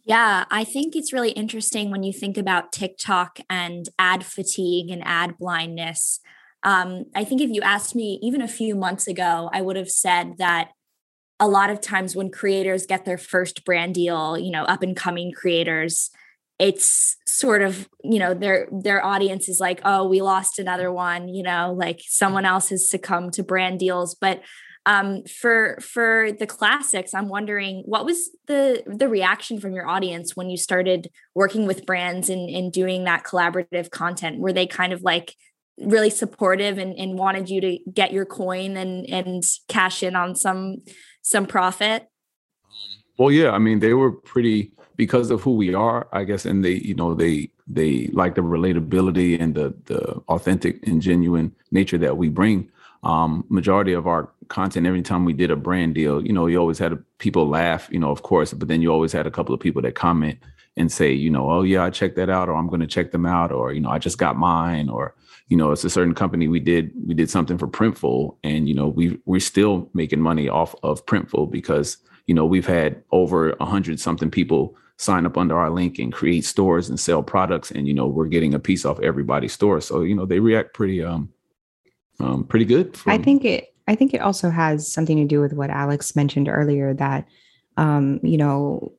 Yeah, 0.05 0.45
I 0.49 0.63
think 0.63 0.95
it's 0.95 1.12
really 1.12 1.31
interesting 1.31 1.91
when 1.91 2.03
you 2.03 2.13
think 2.13 2.38
about 2.38 2.71
TikTok 2.71 3.39
and 3.49 3.89
ad 3.99 4.23
fatigue 4.23 4.89
and 4.89 5.03
ad 5.03 5.38
blindness. 5.38 6.21
Um, 6.63 7.05
I 7.13 7.25
think 7.25 7.41
if 7.41 7.49
you 7.49 7.62
asked 7.62 7.95
me 7.95 8.17
even 8.21 8.41
a 8.41 8.47
few 8.47 8.75
months 8.75 9.08
ago, 9.08 9.49
I 9.51 9.62
would 9.62 9.75
have 9.75 9.89
said 9.89 10.38
that 10.38 10.69
a 11.38 11.49
lot 11.49 11.69
of 11.69 11.81
times 11.81 12.15
when 12.15 12.31
creators 12.31 12.86
get 12.86 13.03
their 13.03 13.17
first 13.17 13.65
brand 13.65 13.93
deal, 13.93 14.38
you 14.38 14.51
know, 14.51 14.63
up 14.63 14.81
and 14.84 14.95
coming 14.95 15.34
creators, 15.34 16.12
it's 16.58 17.18
sort 17.28 17.62
of, 17.62 17.89
you 18.04 18.20
know, 18.20 18.34
their 18.34 18.68
their 18.72 19.04
audience 19.04 19.50
is 19.50 19.60
like, 19.60 19.82
"Oh, 19.84 20.08
we 20.08 20.22
lost 20.22 20.60
another 20.60 20.91
one," 20.91 21.28
you 21.28 21.44
know, 21.44 21.76
like 21.78 22.02
someone 22.06 22.46
else 22.46 22.70
has 22.70 22.89
succumbed 22.89 23.34
to 23.34 23.44
brand 23.44 23.80
deals, 23.80 24.15
but 24.15 24.41
um, 24.86 25.24
for 25.24 25.78
for 25.82 26.32
the 26.32 26.46
classics, 26.46 27.13
I'm 27.13 27.28
wondering 27.28 27.82
what 27.86 28.06
was 28.06 28.30
the 28.48 28.84
the 28.86 29.10
reaction 29.10 29.60
from 29.60 29.74
your 29.74 29.88
audience 29.88 30.36
when 30.36 30.50
you 30.50 30.58
started 30.58 31.10
working 31.34 31.65
with 31.65 31.86
brands 31.86 32.30
and, 32.30 32.50
and 32.50 32.72
doing 32.72 33.04
that 33.06 33.24
collaborative 33.24 33.89
content? 33.89 34.39
Were 34.39 34.54
they 34.54 34.68
kind 34.68 34.94
of 34.94 35.02
like 35.02 35.36
really 35.80 36.12
supportive 36.12 36.78
and, 36.78 36.98
and 36.98 37.18
wanted 37.18 37.50
you 37.50 37.62
to 37.62 37.80
get 37.91 38.13
your 38.13 38.26
coin 38.26 38.78
and 38.78 39.10
and 39.10 39.44
cash 39.68 40.04
in 40.04 40.15
on 40.15 40.36
some 40.36 40.78
some 41.24 41.48
profit? 41.48 42.08
Well, 43.18 43.32
yeah, 43.32 43.52
I 43.52 43.58
mean, 43.58 43.80
they 43.80 43.94
were 43.94 44.12
pretty 44.12 44.72
because 44.95 45.31
of 45.31 45.41
who 45.41 45.55
we 45.55 45.73
are, 45.73 46.08
I 46.12 46.23
guess, 46.23 46.45
and 46.45 46.63
they, 46.63 46.73
you 46.73 46.93
know, 46.93 47.13
they 47.13 47.49
they 47.67 48.08
like 48.13 48.36
the 48.36 48.41
relatability 48.41 49.39
and 49.39 49.55
the 49.55 49.73
the 49.86 50.21
authentic 50.29 50.86
and 50.88 51.01
genuine 51.01 51.55
nature 51.71 51.97
that 51.99 52.17
we 52.17 52.29
bring. 52.29 52.69
Um, 53.03 53.45
majority 53.49 53.93
of 53.93 54.08
our 54.08 54.29
content, 54.47 54.88
every 54.88 55.03
time 55.03 55.25
we 55.25 55.34
did 55.34 55.51
a 55.51 55.55
brand 55.55 55.93
deal, 55.93 56.25
you 56.25 56.34
know, 56.34 56.47
you 56.47 56.58
always 56.58 56.79
had 56.79 56.97
people 57.19 57.47
laugh, 57.47 57.88
you 57.91 57.99
know, 57.99 58.10
of 58.10 58.23
course, 58.23 58.51
but 58.51 58.67
then 58.67 58.81
you 58.81 58.91
always 58.91 59.12
had 59.12 59.27
a 59.27 59.31
couple 59.31 59.53
of 59.53 59.62
people 59.62 59.81
that 59.84 59.93
comment 59.93 60.39
and 60.75 60.91
say, 60.91 61.12
you 61.12 61.29
know, 61.29 61.51
oh 61.51 61.62
yeah, 61.62 61.84
I 61.84 61.89
checked 61.89 62.15
that 62.15 62.29
out, 62.29 62.49
or 62.49 62.55
I'm 62.55 62.67
going 62.67 62.81
to 62.81 62.88
check 62.88 63.12
them 63.12 63.25
out, 63.25 63.51
or 63.51 63.73
you 63.73 63.81
know, 63.81 63.89
I 63.89 63.99
just 63.99 64.17
got 64.17 64.38
mine, 64.38 64.89
or 64.89 65.15
you 65.47 65.58
know, 65.58 65.71
it's 65.71 65.84
a 65.84 65.89
certain 65.89 66.15
company 66.15 66.47
we 66.47 66.60
did 66.60 66.91
we 67.08 67.13
did 67.13 67.29
something 67.29 67.58
for 67.58 67.67
Printful, 67.67 68.36
and 68.43 68.67
you 68.67 68.73
know, 68.73 68.88
we 68.88 69.19
we're 69.25 69.39
still 69.39 69.89
making 69.93 70.21
money 70.21 70.49
off 70.49 70.75
of 70.84 71.05
Printful 71.05 71.51
because 71.51 71.97
you 72.27 72.33
know 72.33 72.45
we've 72.45 72.67
had 72.67 73.03
over 73.11 73.51
a 73.51 73.65
hundred 73.65 73.99
something 73.99 74.31
people 74.31 74.75
sign 74.97 75.25
up 75.25 75.38
under 75.38 75.57
our 75.57 75.69
link 75.69 75.99
and 75.99 76.13
create 76.13 76.45
stores 76.45 76.89
and 76.89 76.99
sell 76.99 77.21
products, 77.21 77.71
and 77.71 77.88
you 77.88 77.93
know, 77.93 78.07
we're 78.07 78.27
getting 78.27 78.53
a 78.53 78.59
piece 78.59 78.85
off 78.85 78.99
everybody's 79.01 79.53
store, 79.53 79.81
so 79.81 80.01
you 80.01 80.15
know, 80.15 80.25
they 80.25 80.39
react 80.39 80.73
pretty 80.73 81.03
um 81.03 81.29
um 82.19 82.45
pretty 82.45 82.65
good. 82.65 82.95
From- 82.95 83.13
I 83.13 83.17
think 83.17 83.45
it 83.45 83.73
I 83.88 83.95
think 83.95 84.13
it 84.13 84.21
also 84.21 84.49
has 84.49 84.91
something 84.91 85.17
to 85.17 85.25
do 85.25 85.41
with 85.41 85.53
what 85.53 85.69
Alex 85.69 86.15
mentioned 86.15 86.47
earlier 86.47 86.93
that 86.93 87.27
um 87.77 88.19
you 88.23 88.38
know 88.38 88.91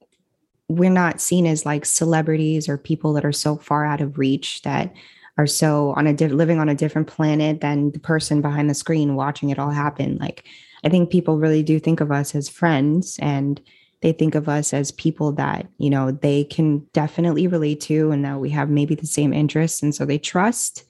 we're 0.69 0.91
not 0.91 1.21
seen 1.21 1.47
as 1.47 1.65
like 1.65 1.87
celebrities 1.87 2.69
or 2.69 2.77
people 2.77 3.13
that 3.13 3.25
are 3.25 3.33
so 3.33 3.57
far 3.57 3.85
out 3.85 4.01
of 4.01 4.19
reach 4.19 4.63
that 4.63 4.93
are 5.39 5.47
so 5.47 5.93
on 5.97 6.07
a 6.07 6.13
di- 6.13 6.29
living 6.29 6.59
on 6.59 6.69
a 6.69 6.75
different 6.75 7.07
planet 7.07 7.61
than 7.61 7.93
the 7.93 7.99
person 8.01 8.41
behind 8.41 8.69
the 8.69 8.75
screen 8.75 9.15
watching 9.15 9.51
it 9.51 9.59
all 9.59 9.71
happen 9.71 10.19
like 10.19 10.45
i 10.85 10.89
think 10.89 11.11
people 11.11 11.39
really 11.39 11.63
do 11.63 11.79
think 11.79 12.01
of 12.01 12.11
us 12.13 12.35
as 12.35 12.49
friends 12.49 13.19
and 13.21 13.61
they 14.03 14.13
think 14.13 14.35
of 14.35 14.49
us 14.49 14.75
as 14.75 14.93
people 14.93 15.33
that 15.33 15.67
you 15.79 15.91
know 15.91 16.11
they 16.11 16.45
can 16.45 16.79
definitely 16.93 17.47
relate 17.47 17.81
to 17.81 18.11
and 18.11 18.25
that 18.25 18.39
we 18.39 18.51
have 18.51 18.71
maybe 18.71 18.95
the 18.95 19.07
same 19.07 19.33
interests 19.33 19.83
and 19.83 19.95
so 19.95 20.05
they 20.05 20.19
trust 20.19 20.85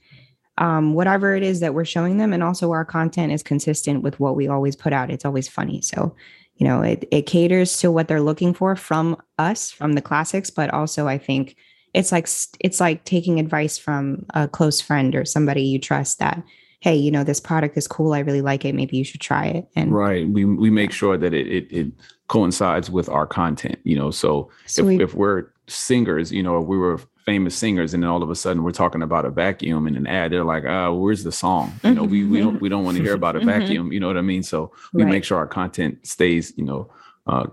um, 0.59 0.95
whatever 0.95 1.37
it 1.37 1.43
is 1.43 1.61
that 1.61 1.75
we're 1.75 1.85
showing 1.85 2.17
them 2.17 2.33
and 2.33 2.43
also 2.43 2.73
our 2.73 2.85
content 2.85 3.31
is 3.31 3.43
consistent 3.43 4.03
with 4.03 4.19
what 4.19 4.37
we 4.37 4.49
always 4.49 4.75
put 4.75 4.91
out. 4.91 5.11
It's 5.11 5.27
always 5.27 5.47
funny. 5.49 5.83
So 5.83 6.17
you 6.57 6.67
know 6.67 6.83
it, 6.83 7.07
it 7.11 7.27
caters 7.27 7.77
to 7.79 7.91
what 7.91 8.09
they're 8.09 8.21
looking 8.21 8.55
for 8.55 8.77
from 8.77 9.17
us 9.39 9.71
from 9.71 9.93
the 9.93 10.03
classics 10.03 10.51
but 10.51 10.71
also 10.71 11.07
i 11.07 11.19
think 11.19 11.57
it's 11.95 12.13
like 12.13 12.29
it's 12.61 12.81
like 12.81 13.05
taking 13.05 13.39
advice 13.39 13.79
from 13.79 14.25
a 14.35 14.49
close 14.49 14.81
friend 14.81 15.15
or 15.15 15.25
somebody 15.25 15.63
you 15.63 15.79
trust 15.79 16.19
that 16.19 16.43
hey 16.87 16.95
you 16.95 17.11
know 17.11 17.25
this 17.25 17.41
product 17.41 17.77
is 17.77 17.89
cool 17.89 18.15
i 18.15 18.21
really 18.21 18.41
like 18.41 18.65
it 18.65 18.73
maybe 18.73 18.97
you 18.97 19.03
should 19.03 19.21
try 19.21 19.47
it. 19.47 19.69
And 19.75 19.93
right. 19.93 20.29
We 20.29 20.45
we 20.45 20.71
make 20.71 20.93
sure 20.93 21.19
that 21.19 21.35
it 21.35 21.49
it, 21.49 21.73
it 21.73 21.93
coincides 22.29 22.89
with 22.91 23.09
our 23.09 23.27
content 23.27 23.81
you 23.83 23.97
know 23.97 24.13
so, 24.13 24.51
so 24.67 24.83
if, 24.83 24.87
we, 24.87 25.03
if 25.03 25.15
we're 25.15 25.47
singers 25.67 26.31
you 26.31 26.45
know 26.45 26.61
if 26.61 26.67
we 26.67 26.79
were 26.79 27.01
famous 27.25 27.57
singers 27.57 27.93
and 27.93 28.05
then 28.05 28.11
all 28.11 28.23
of 28.23 28.31
a 28.31 28.37
sudden 28.37 28.63
we're 28.63 28.71
talking 28.71 29.03
about 29.03 29.25
a 29.25 29.31
vacuum 29.31 29.89
in 29.89 29.97
an 29.97 30.07
ad 30.07 30.31
they're 30.31 30.45
like 30.45 30.65
uh 30.65 30.93
where's 30.93 31.25
the 31.25 31.33
song? 31.33 31.73
You 31.83 31.95
know 31.95 32.05
we, 32.05 32.25
we 32.25 32.39
don't 32.39 32.61
we 32.61 32.69
don't 32.69 32.85
want 32.85 32.97
to 32.99 33.03
hear 33.03 33.15
about 33.15 33.35
a 33.35 33.39
mm-hmm. 33.41 33.49
vacuum 33.49 33.93
you 33.93 33.99
know 33.99 34.07
what 34.07 34.17
i 34.17 34.23
mean? 34.23 34.45
So 34.45 34.71
we 34.93 35.03
right. 35.03 35.11
make 35.11 35.25
sure 35.25 35.39
our 35.39 35.49
content 35.49 36.07
stays 36.07 36.53
you 36.57 36.65
know 36.65 36.89
uh 37.27 37.47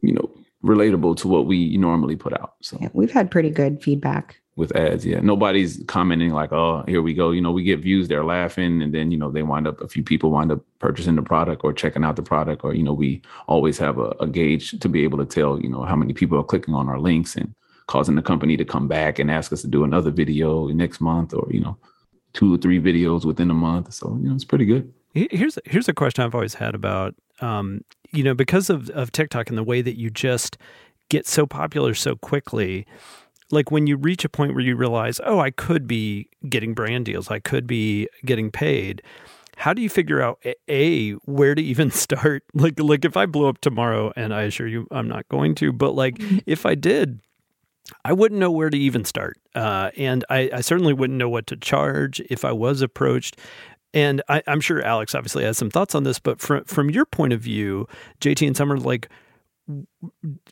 you 0.00 0.14
know 0.14 0.30
relatable 0.64 1.18
to 1.18 1.28
what 1.28 1.44
we 1.44 1.76
normally 1.76 2.16
put 2.16 2.32
out. 2.32 2.54
So. 2.62 2.78
Yeah, 2.80 2.88
we've 2.94 3.10
had 3.10 3.30
pretty 3.30 3.50
good 3.50 3.82
feedback 3.82 4.40
with 4.56 4.74
ads. 4.76 5.04
Yeah, 5.04 5.20
nobody's 5.20 5.82
commenting 5.86 6.30
like, 6.30 6.52
"Oh, 6.52 6.84
here 6.86 7.02
we 7.02 7.14
go." 7.14 7.30
You 7.30 7.40
know, 7.40 7.50
we 7.50 7.62
get 7.62 7.80
views, 7.80 8.08
they're 8.08 8.24
laughing, 8.24 8.82
and 8.82 8.94
then 8.94 9.10
you 9.10 9.18
know 9.18 9.30
they 9.30 9.42
wind 9.42 9.66
up. 9.66 9.80
A 9.80 9.88
few 9.88 10.02
people 10.02 10.30
wind 10.30 10.52
up 10.52 10.60
purchasing 10.78 11.16
the 11.16 11.22
product 11.22 11.62
or 11.64 11.72
checking 11.72 12.04
out 12.04 12.16
the 12.16 12.22
product, 12.22 12.64
or 12.64 12.74
you 12.74 12.82
know, 12.82 12.92
we 12.92 13.22
always 13.46 13.78
have 13.78 13.98
a, 13.98 14.14
a 14.20 14.26
gauge 14.26 14.78
to 14.78 14.88
be 14.88 15.04
able 15.04 15.18
to 15.18 15.26
tell 15.26 15.60
you 15.60 15.68
know 15.68 15.82
how 15.82 15.96
many 15.96 16.12
people 16.12 16.38
are 16.38 16.44
clicking 16.44 16.74
on 16.74 16.88
our 16.88 16.98
links 16.98 17.36
and 17.36 17.54
causing 17.86 18.14
the 18.14 18.22
company 18.22 18.56
to 18.56 18.64
come 18.64 18.88
back 18.88 19.18
and 19.18 19.30
ask 19.30 19.52
us 19.52 19.60
to 19.62 19.68
do 19.68 19.84
another 19.84 20.10
video 20.10 20.68
next 20.68 21.00
month, 21.00 21.34
or 21.34 21.46
you 21.50 21.60
know, 21.60 21.76
two 22.32 22.54
or 22.54 22.58
three 22.58 22.80
videos 22.80 23.24
within 23.24 23.50
a 23.50 23.54
month. 23.54 23.92
So 23.92 24.16
you 24.20 24.28
know, 24.28 24.34
it's 24.34 24.44
pretty 24.44 24.66
good. 24.66 24.92
Here's 25.14 25.58
here's 25.64 25.88
a 25.88 25.94
question 25.94 26.24
I've 26.24 26.34
always 26.34 26.54
had 26.54 26.74
about 26.74 27.14
um, 27.40 27.84
you 28.12 28.22
know, 28.22 28.34
because 28.34 28.70
of, 28.70 28.90
of 28.90 29.12
TikTok 29.12 29.48
and 29.48 29.58
the 29.58 29.64
way 29.64 29.82
that 29.82 29.98
you 29.98 30.10
just 30.10 30.56
get 31.08 31.26
so 31.26 31.46
popular 31.46 31.94
so 31.94 32.16
quickly, 32.16 32.86
like 33.50 33.70
when 33.70 33.86
you 33.86 33.96
reach 33.96 34.24
a 34.24 34.28
point 34.28 34.54
where 34.54 34.64
you 34.64 34.76
realize, 34.76 35.20
oh, 35.24 35.38
I 35.38 35.50
could 35.50 35.86
be 35.86 36.28
getting 36.48 36.74
brand 36.74 37.06
deals, 37.06 37.30
I 37.30 37.38
could 37.38 37.66
be 37.66 38.08
getting 38.24 38.50
paid. 38.50 39.02
How 39.56 39.72
do 39.72 39.82
you 39.82 39.88
figure 39.88 40.20
out 40.20 40.44
a 40.68 41.12
where 41.12 41.54
to 41.54 41.62
even 41.62 41.90
start? 41.90 42.44
Like, 42.54 42.80
like 42.80 43.04
if 43.04 43.16
I 43.16 43.26
blow 43.26 43.48
up 43.48 43.60
tomorrow, 43.60 44.12
and 44.16 44.34
I 44.34 44.42
assure 44.42 44.66
you, 44.66 44.86
I'm 44.90 45.08
not 45.08 45.28
going 45.28 45.54
to, 45.56 45.72
but 45.72 45.94
like 45.94 46.16
mm-hmm. 46.16 46.38
if 46.46 46.66
I 46.66 46.74
did, 46.74 47.20
I 48.04 48.12
wouldn't 48.12 48.40
know 48.40 48.50
where 48.50 48.70
to 48.70 48.78
even 48.78 49.04
start, 49.04 49.38
uh, 49.54 49.90
and 49.96 50.24
I, 50.30 50.50
I 50.54 50.60
certainly 50.62 50.94
wouldn't 50.94 51.18
know 51.18 51.28
what 51.28 51.46
to 51.48 51.56
charge 51.56 52.20
if 52.30 52.44
I 52.44 52.52
was 52.52 52.80
approached. 52.80 53.38
And 53.92 54.22
I, 54.28 54.42
am 54.48 54.60
sure 54.60 54.82
Alex 54.82 55.14
obviously 55.14 55.44
has 55.44 55.56
some 55.56 55.70
thoughts 55.70 55.94
on 55.94 56.02
this, 56.02 56.18
but 56.18 56.40
from 56.40 56.64
from 56.64 56.90
your 56.90 57.04
point 57.04 57.32
of 57.32 57.40
view, 57.40 57.86
JT 58.20 58.44
and 58.44 58.56
Summer, 58.56 58.76
like, 58.76 59.08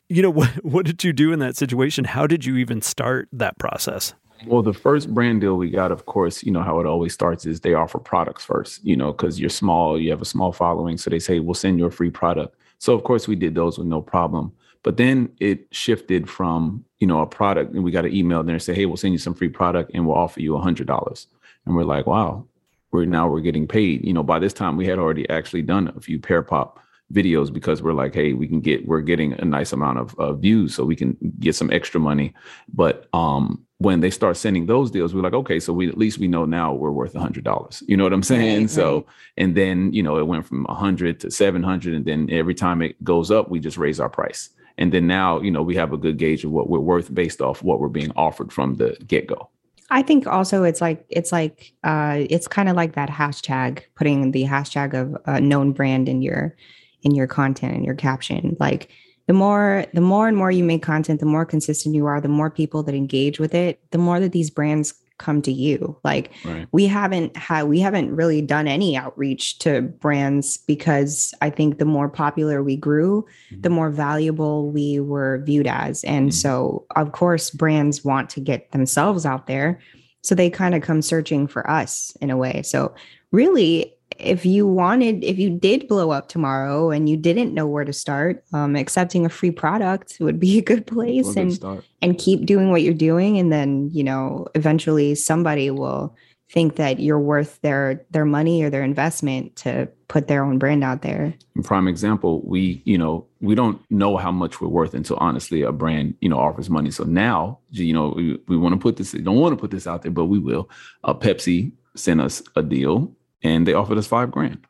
you 0.09 0.21
know, 0.21 0.29
what 0.29 0.49
what 0.63 0.85
did 0.85 1.03
you 1.03 1.13
do 1.13 1.31
in 1.31 1.39
that 1.39 1.55
situation? 1.55 2.05
How 2.05 2.27
did 2.27 2.45
you 2.45 2.57
even 2.57 2.81
start 2.81 3.29
that 3.31 3.57
process? 3.57 4.13
Well, 4.45 4.61
the 4.61 4.73
first 4.73 5.13
brand 5.13 5.41
deal 5.41 5.55
we 5.55 5.69
got, 5.69 5.91
of 5.91 6.05
course, 6.05 6.43
you 6.43 6.51
know 6.51 6.63
how 6.63 6.79
it 6.79 6.85
always 6.85 7.13
starts 7.13 7.45
is 7.45 7.61
they 7.61 7.75
offer 7.75 7.99
products 7.99 8.43
first, 8.43 8.83
you 8.83 8.95
know, 8.95 9.13
because 9.13 9.39
you're 9.39 9.49
small, 9.49 9.99
you 9.99 10.09
have 10.09 10.21
a 10.21 10.25
small 10.25 10.51
following, 10.51 10.97
so 10.97 11.09
they 11.09 11.19
say 11.19 11.39
we'll 11.39 11.53
send 11.53 11.79
you 11.79 11.85
a 11.85 11.91
free 11.91 12.09
product. 12.09 12.55
So 12.79 12.93
of 12.93 13.03
course 13.03 13.27
we 13.27 13.35
did 13.35 13.55
those 13.55 13.77
with 13.77 13.87
no 13.87 14.01
problem. 14.01 14.51
But 14.81 14.97
then 14.97 15.29
it 15.39 15.67
shifted 15.71 16.29
from 16.29 16.83
you 16.99 17.07
know 17.07 17.21
a 17.21 17.27
product, 17.27 17.73
and 17.73 17.83
we 17.83 17.91
got 17.91 18.05
an 18.05 18.13
email 18.13 18.43
there 18.43 18.55
and 18.55 18.63
say, 18.63 18.73
hey, 18.73 18.85
we'll 18.85 18.97
send 18.97 19.13
you 19.13 19.19
some 19.19 19.33
free 19.33 19.49
product 19.49 19.91
and 19.93 20.05
we'll 20.05 20.17
offer 20.17 20.41
you 20.41 20.55
a 20.55 20.61
hundred 20.61 20.87
dollars. 20.87 21.27
And 21.65 21.75
we're 21.75 21.83
like, 21.83 22.07
wow, 22.07 22.45
we're 22.91 23.05
now 23.05 23.29
we're 23.29 23.39
getting 23.39 23.67
paid. 23.67 24.03
You 24.03 24.13
know, 24.13 24.23
by 24.23 24.39
this 24.39 24.53
time 24.53 24.75
we 24.75 24.87
had 24.87 24.99
already 24.99 25.29
actually 25.29 25.61
done 25.61 25.93
a 25.95 26.01
few 26.01 26.19
Pearpop 26.19 26.77
videos 27.11 27.51
because 27.51 27.81
we're 27.81 27.93
like, 27.93 28.13
hey, 28.13 28.33
we 28.33 28.47
can 28.47 28.61
get 28.61 28.87
we're 28.87 29.01
getting 29.01 29.33
a 29.33 29.45
nice 29.45 29.73
amount 29.73 29.99
of 29.99 30.15
uh, 30.19 30.33
views, 30.33 30.75
so 30.75 30.85
we 30.85 30.95
can 30.95 31.17
get 31.39 31.55
some 31.55 31.71
extra 31.71 31.99
money. 31.99 32.33
But 32.73 33.07
um, 33.13 33.63
when 33.79 33.99
they 33.99 34.09
start 34.09 34.37
sending 34.37 34.65
those 34.65 34.91
deals, 34.91 35.13
we're 35.13 35.21
like, 35.21 35.33
okay, 35.33 35.59
so 35.59 35.73
we 35.73 35.87
at 35.89 35.97
least 35.97 36.17
we 36.17 36.27
know 36.27 36.45
now 36.45 36.73
we're 36.73 36.91
worth 36.91 37.15
a 37.15 37.19
hundred 37.19 37.43
dollars. 37.43 37.83
You 37.87 37.97
know 37.97 38.03
what 38.03 38.13
I'm 38.13 38.23
saying? 38.23 38.61
Right, 38.61 38.69
so 38.69 38.95
right. 38.95 39.05
and 39.37 39.55
then 39.55 39.91
you 39.93 40.03
know 40.03 40.17
it 40.17 40.27
went 40.27 40.45
from 40.45 40.65
a 40.69 40.75
hundred 40.75 41.19
to 41.21 41.31
seven 41.31 41.63
hundred, 41.63 41.93
and 41.93 42.05
then 42.05 42.29
every 42.31 42.55
time 42.55 42.81
it 42.81 43.01
goes 43.03 43.31
up, 43.31 43.49
we 43.49 43.59
just 43.59 43.77
raise 43.77 43.99
our 43.99 44.09
price. 44.09 44.49
And 44.77 44.91
then 44.91 45.05
now, 45.05 45.39
you 45.39 45.51
know, 45.51 45.61
we 45.61 45.75
have 45.75 45.93
a 45.93 45.97
good 45.97 46.17
gauge 46.17 46.43
of 46.43 46.51
what 46.51 46.67
we're 46.67 46.79
worth 46.79 47.13
based 47.13 47.41
off 47.41 47.61
what 47.61 47.79
we're 47.79 47.89
being 47.89 48.11
offered 48.15 48.51
from 48.51 48.75
the 48.75 48.97
get 49.05 49.27
go. 49.27 49.49
I 49.89 50.01
think 50.01 50.25
also 50.25 50.63
it's 50.63 50.81
like 50.81 51.05
it's 51.09 51.31
like 51.31 51.73
uh, 51.83 52.25
it's 52.29 52.47
kind 52.47 52.69
of 52.69 52.75
like 52.75 52.93
that 52.93 53.09
hashtag 53.09 53.83
putting 53.95 54.31
the 54.31 54.45
hashtag 54.45 54.93
of 54.99 55.15
a 55.25 55.39
known 55.39 55.71
brand 55.71 56.09
in 56.09 56.21
your 56.21 56.55
in 57.03 57.13
your 57.13 57.27
content 57.27 57.75
and 57.75 57.85
your 57.85 57.95
caption. 57.95 58.57
Like 58.59 58.89
the 59.27 59.33
more 59.33 59.85
the 59.93 60.01
more 60.01 60.27
and 60.27 60.35
more 60.35 60.51
you 60.51 60.63
make 60.63 60.83
content, 60.83 61.19
the 61.19 61.25
more 61.25 61.45
consistent 61.45 61.95
you 61.95 62.05
are, 62.05 62.19
the 62.19 62.27
more 62.27 62.49
people 62.49 62.83
that 62.83 62.95
engage 62.95 63.39
with 63.39 63.53
it, 63.53 63.79
the 63.91 63.97
more 63.97 64.19
that 64.19 64.31
these 64.31 64.49
brands 64.49 64.93
come 65.19 65.41
to 65.41 65.51
you 65.51 65.97
like 66.03 66.31
right. 66.43 66.67
we 66.71 66.85
haven't 66.85 67.35
had 67.37 67.63
we 67.63 67.79
haven't 67.79 68.13
really 68.15 68.41
done 68.41 68.67
any 68.67 68.97
outreach 68.97 69.59
to 69.59 69.81
brands 69.81 70.57
because 70.57 71.33
i 71.41 71.49
think 71.49 71.77
the 71.77 71.85
more 71.85 72.09
popular 72.09 72.63
we 72.63 72.75
grew 72.75 73.21
mm-hmm. 73.51 73.61
the 73.61 73.69
more 73.69 73.89
valuable 73.89 74.71
we 74.71 74.99
were 74.99 75.41
viewed 75.45 75.67
as 75.67 76.03
and 76.03 76.29
mm-hmm. 76.29 76.35
so 76.35 76.85
of 76.95 77.11
course 77.11 77.51
brands 77.51 78.03
want 78.03 78.29
to 78.29 78.41
get 78.41 78.71
themselves 78.71 79.25
out 79.25 79.45
there 79.45 79.79
so 80.23 80.33
they 80.33 80.49
kind 80.49 80.73
of 80.73 80.81
come 80.81 81.01
searching 81.01 81.47
for 81.47 81.69
us 81.69 82.15
in 82.19 82.31
a 82.31 82.37
way 82.37 82.61
so 82.63 82.93
really 83.31 83.93
if 84.19 84.45
you 84.45 84.67
wanted, 84.67 85.23
if 85.23 85.37
you 85.37 85.49
did 85.49 85.87
blow 85.87 86.11
up 86.11 86.29
tomorrow 86.29 86.91
and 86.91 87.09
you 87.09 87.17
didn't 87.17 87.53
know 87.53 87.67
where 87.67 87.85
to 87.85 87.93
start, 87.93 88.43
um, 88.53 88.75
accepting 88.75 89.25
a 89.25 89.29
free 89.29 89.51
product 89.51 90.17
would 90.19 90.39
be 90.39 90.57
a 90.57 90.61
good 90.61 90.87
place 90.87 91.35
and 91.35 91.59
and 92.01 92.17
keep 92.17 92.45
doing 92.45 92.71
what 92.71 92.81
you're 92.81 92.93
doing. 92.93 93.37
And 93.37 93.51
then, 93.51 93.89
you 93.91 94.03
know, 94.03 94.47
eventually 94.55 95.15
somebody 95.15 95.69
will 95.69 96.15
think 96.51 96.75
that 96.75 96.99
you're 96.99 97.19
worth 97.19 97.59
their 97.61 98.05
their 98.11 98.25
money 98.25 98.63
or 98.63 98.69
their 98.69 98.83
investment 98.83 99.55
to 99.55 99.89
put 100.07 100.27
their 100.27 100.43
own 100.43 100.59
brand 100.59 100.83
out 100.83 101.01
there. 101.01 101.33
Prime 101.63 101.87
example, 101.87 102.41
we, 102.45 102.83
you 102.85 102.97
know, 102.97 103.25
we 103.41 103.55
don't 103.55 103.81
know 103.89 104.17
how 104.17 104.31
much 104.31 104.61
we're 104.61 104.67
worth 104.67 104.93
until 104.93 105.17
honestly 105.17 105.63
a 105.63 105.71
brand, 105.71 106.13
you 106.21 106.29
know, 106.29 106.37
offers 106.37 106.69
money. 106.69 106.91
So 106.91 107.03
now, 107.03 107.59
you 107.71 107.93
know, 107.93 108.13
we, 108.15 108.39
we 108.47 108.57
want 108.57 108.73
to 108.73 108.79
put 108.79 108.97
this, 108.97 109.13
don't 109.13 109.37
want 109.37 109.53
to 109.53 109.59
put 109.59 109.71
this 109.71 109.87
out 109.87 110.03
there, 110.03 110.11
but 110.11 110.25
we 110.25 110.37
will. 110.37 110.69
Uh, 111.03 111.15
Pepsi 111.15 111.71
sent 111.95 112.21
us 112.21 112.43
a 112.55 112.61
deal 112.61 113.15
and 113.43 113.67
they 113.67 113.73
offered 113.73 113.97
us 113.97 114.07
five 114.07 114.31
grand 114.31 114.65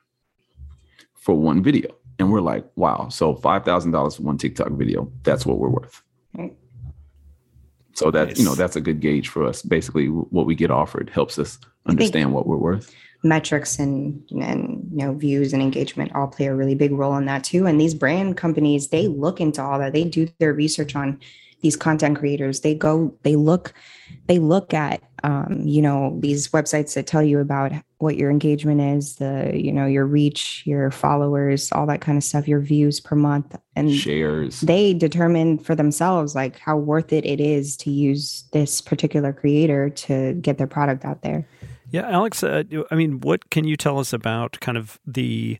for 1.16 1.36
one 1.36 1.64
video. 1.64 1.96
And 2.20 2.32
we're 2.32 2.42
like, 2.42 2.66
wow. 2.76 3.10
So 3.10 3.36
five 3.36 3.66
thousand 3.66 3.92
dollars 3.92 4.16
for 4.16 4.24
one 4.24 4.38
TikTok 4.38 4.72
video. 4.72 5.12
That's 5.24 5.46
what 5.46 5.58
we're 5.58 5.70
worth. 5.70 6.04
So 7.94 8.10
that 8.12 8.30
nice. 8.30 8.40
you 8.40 8.46
know 8.46 8.56
that's 8.56 8.76
a 8.76 8.82
good 8.82 9.00
gauge 9.00 9.30
for 9.30 9.46
us. 9.46 9.62
Basically, 9.62 10.08
what 10.08 10.46
we 10.46 10.56
get 10.56 10.72
offered 10.72 11.10
helps 11.10 11.38
us 11.38 11.60
understand 11.86 12.34
what 12.34 12.48
we're 12.48 12.58
worth. 12.58 12.94
Metrics 13.24 13.80
and 13.80 14.22
and 14.32 14.88
you 14.92 15.06
know 15.06 15.14
views 15.14 15.54
and 15.54 15.62
engagement 15.62 16.14
all 16.16 16.28
play 16.28 16.48
a 16.48 16.56
really 16.56 16.76
big 16.76 16.92
role 16.92 17.16
in 17.16 17.26
that 17.26 17.44
too. 17.44 17.68
And 17.68 17.80
these 17.80 17.94
brand 17.94 18.36
companies 18.36 18.90
they 18.90 19.08
look 19.08 19.40
into 19.40 19.62
all 19.62 19.80
that. 19.80 19.94
They 19.94 20.04
do 20.04 20.28
their 20.40 20.54
research 20.54 20.96
on 20.96 21.20
these 21.62 21.76
content 21.76 22.18
creators. 22.18 22.62
They 22.62 22.74
go 22.74 23.16
they 23.22 23.36
look 23.36 23.74
they 24.28 24.40
look 24.40 24.74
at 24.74 25.02
um, 25.24 25.62
you 25.66 25.82
know 25.82 26.18
these 26.20 26.50
websites 26.50 26.94
that 26.96 27.08
tell 27.08 27.24
you 27.24 27.40
about 27.40 27.72
what 28.00 28.18
your 28.18 28.30
engagement 28.30 28.82
is 28.82 29.16
the 29.16 29.52
you 29.54 29.72
know 29.72 29.86
your 29.86 30.06
reach 30.06 30.64
your 30.66 30.92
followers 30.92 31.72
all 31.72 31.86
that 31.88 32.02
kind 32.02 32.18
of 32.18 32.24
stuff 32.24 32.48
your 32.48 32.60
views 32.60 33.00
per 33.00 33.16
month 33.16 33.56
and 33.76 33.94
shares. 33.94 34.62
they 34.62 34.94
determine 34.94 35.58
for 35.58 35.76
themselves 35.76 36.36
like 36.36 36.60
how 36.60 36.76
worth 36.76 37.14
it 37.14 37.26
it 37.26 37.40
is 37.40 37.78
to 37.78 37.90
use 37.90 38.44
this 38.52 38.82
particular 38.82 39.32
creator 39.32 39.90
to 39.90 40.34
get 40.36 40.58
their 40.58 40.68
product 40.68 41.06
out 41.06 41.22
there. 41.22 41.48
Yeah 41.90 42.10
alex 42.10 42.44
uh, 42.44 42.64
i 42.92 42.96
mean 42.96 43.22
what 43.22 43.50
can 43.50 43.66
you 43.66 43.78
tell 43.78 44.00
us 44.00 44.14
about 44.14 44.60
kind 44.60 44.78
of 44.78 45.00
the 45.06 45.60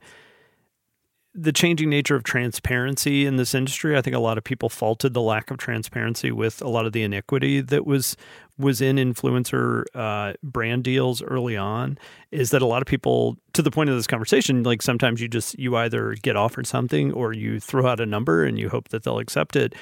the 1.36 1.52
changing 1.52 1.90
nature 1.90 2.16
of 2.16 2.24
transparency 2.24 3.26
in 3.26 3.38
this 3.38 3.56
industry. 3.56 3.98
I 3.98 4.02
think 4.02 4.16
a 4.16 4.20
lot 4.20 4.38
of 4.38 4.44
people 4.44 4.70
faulted 4.70 5.14
the 5.14 5.22
lack 5.22 5.50
of 5.50 5.58
transparency 5.58 6.32
with 6.32 6.62
a 6.62 6.68
lot 6.68 6.86
of 6.86 6.94
the 6.94 7.04
iniquity 7.04 7.62
that 7.62 7.86
was 7.86 8.16
was 8.60 8.82
in 8.82 8.98
influencer 8.98 9.86
uh, 9.96 10.34
brand 10.44 10.84
deals 10.84 11.24
early 11.24 11.58
on. 11.58 11.98
Is 12.30 12.52
that 12.52 12.62
a 12.62 12.68
lot 12.68 12.84
of 12.84 12.88
people, 12.88 13.36
to 13.54 13.64
the 13.64 13.72
point 13.72 13.90
of 13.90 13.96
this 13.96 14.06
conversation, 14.06 14.62
like 14.62 14.84
sometimes 14.84 15.22
you 15.22 15.28
just 15.28 15.58
you 15.58 15.76
either 15.76 16.14
get 16.22 16.36
offered 16.36 16.68
something 16.68 17.12
or 17.12 17.34
you 17.34 17.60
throw 17.60 17.88
out 17.88 18.00
a 18.00 18.06
number 18.06 18.44
and 18.44 18.60
you 18.60 18.70
hope 18.70 18.90
that 18.90 19.04
they'll 19.04 19.20
accept 19.20 19.56
it. 19.56 19.74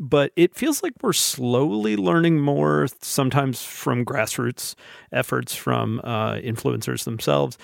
But 0.00 0.32
it 0.36 0.54
feels 0.54 0.82
like 0.82 0.92
we're 1.02 1.12
slowly 1.12 1.96
learning 1.96 2.40
more, 2.40 2.86
sometimes 3.02 3.62
from 3.62 4.04
grassroots 4.04 4.76
efforts 5.12 5.54
from 5.56 6.00
uh, 6.04 6.34
influencers 6.34 7.02
themselves, 7.02 7.58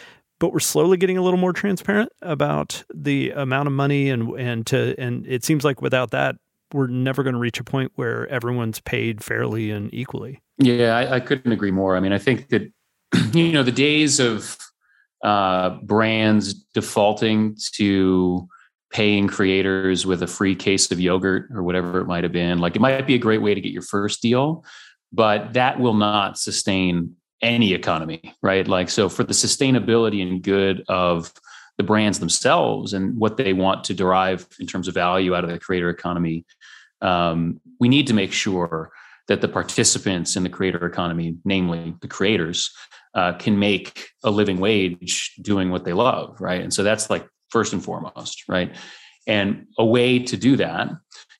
but 0.45 0.53
we're 0.53 0.61
slowly 0.61 0.99
getting 0.99 1.17
a 1.17 1.23
little 1.23 1.39
more 1.39 1.55
transparent 1.55 2.13
about 2.21 2.85
the 2.95 3.31
amount 3.31 3.67
of 3.67 3.73
money 3.73 4.11
and 4.11 4.29
and 4.39 4.67
to 4.67 4.95
and 4.99 5.27
it 5.27 5.43
seems 5.43 5.65
like 5.65 5.81
without 5.81 6.11
that 6.11 6.37
we're 6.71 6.87
never 6.87 7.23
going 7.23 7.33
to 7.33 7.39
reach 7.39 7.59
a 7.59 7.65
point 7.65 7.91
where 7.95 8.29
everyone's 8.29 8.79
paid 8.79 9.25
fairly 9.25 9.71
and 9.71 9.89
equally. 9.95 10.43
Yeah, 10.59 10.95
I, 10.97 11.15
I 11.15 11.21
couldn't 11.21 11.53
agree 11.53 11.71
more. 11.71 11.97
I 11.97 12.01
mean, 12.01 12.13
I 12.13 12.19
think 12.19 12.51
that 12.51 12.71
you 13.33 13.53
know 13.53 13.63
the 13.63 13.73
days 13.73 14.21
of 14.21 14.59
uh, 15.25 15.79
brands 15.83 16.53
defaulting 16.53 17.57
to 17.77 18.47
paying 18.91 19.27
creators 19.27 20.05
with 20.05 20.23
a 20.23 20.27
free 20.27 20.55
case 20.55 20.91
of 20.91 21.01
yogurt 21.01 21.49
or 21.55 21.63
whatever 21.63 22.03
it 22.03 22.07
might 22.07 22.23
have 22.23 22.33
been 22.33 22.59
like 22.59 22.77
it 22.77 22.81
might 22.81 23.07
be 23.07 23.15
a 23.15 23.19
great 23.19 23.41
way 23.41 23.55
to 23.55 23.63
get 23.63 23.73
your 23.73 23.83
first 23.83 24.21
deal 24.21 24.63
but 25.11 25.55
that 25.55 25.81
will 25.81 25.95
not 25.95 26.39
sustain 26.39 27.17
any 27.45 27.75
economy, 27.75 28.35
right? 28.43 28.67
Like, 28.67 28.89
so 28.89 29.09
for 29.09 29.23
the 29.23 29.35
sustainability 29.35 30.23
and 30.23 30.43
good 30.43 30.83
of 30.89 31.33
the 31.77 31.85
brands 31.85 32.19
themselves 32.19 32.95
and 32.95 33.17
what 33.17 33.37
they 33.37 33.53
want 33.53 33.85
to 33.85 33.95
derive 33.95 34.47
in 34.59 34.67
terms 34.67 34.89
of 34.89 34.95
value 34.95 35.35
out 35.35 35.45
of 35.45 35.51
the 35.51 35.59
creator 35.59 35.91
economy, 35.91 36.47
um, 37.03 37.61
we 37.79 37.89
need 37.89 38.07
to 38.07 38.15
make 38.15 38.33
sure 38.33 38.91
that 39.29 39.43
the 39.43 39.49
participants 39.49 40.37
in 40.37 40.43
the 40.43 40.49
creator 40.49 40.87
economy, 40.87 41.37
namely 41.45 41.95
the 42.01 42.09
creators, 42.09 42.73
uh, 43.15 43.35
can 43.35 43.59
make 43.59 44.09
a 44.25 44.31
living 44.31 44.59
wage 44.59 45.35
doing 45.43 45.71
what 45.71 45.85
they 45.85 45.93
love, 45.93 46.41
right? 46.41 46.63
And 46.63 46.73
so 46.73 46.83
that's 46.83 47.11
like 47.11 47.29
first 47.51 47.73
and 47.75 47.85
foremost, 47.85 48.45
right? 48.49 48.75
And 49.27 49.67
a 49.79 49.85
way 49.85 50.19
to 50.19 50.37
do 50.37 50.57
that 50.57 50.89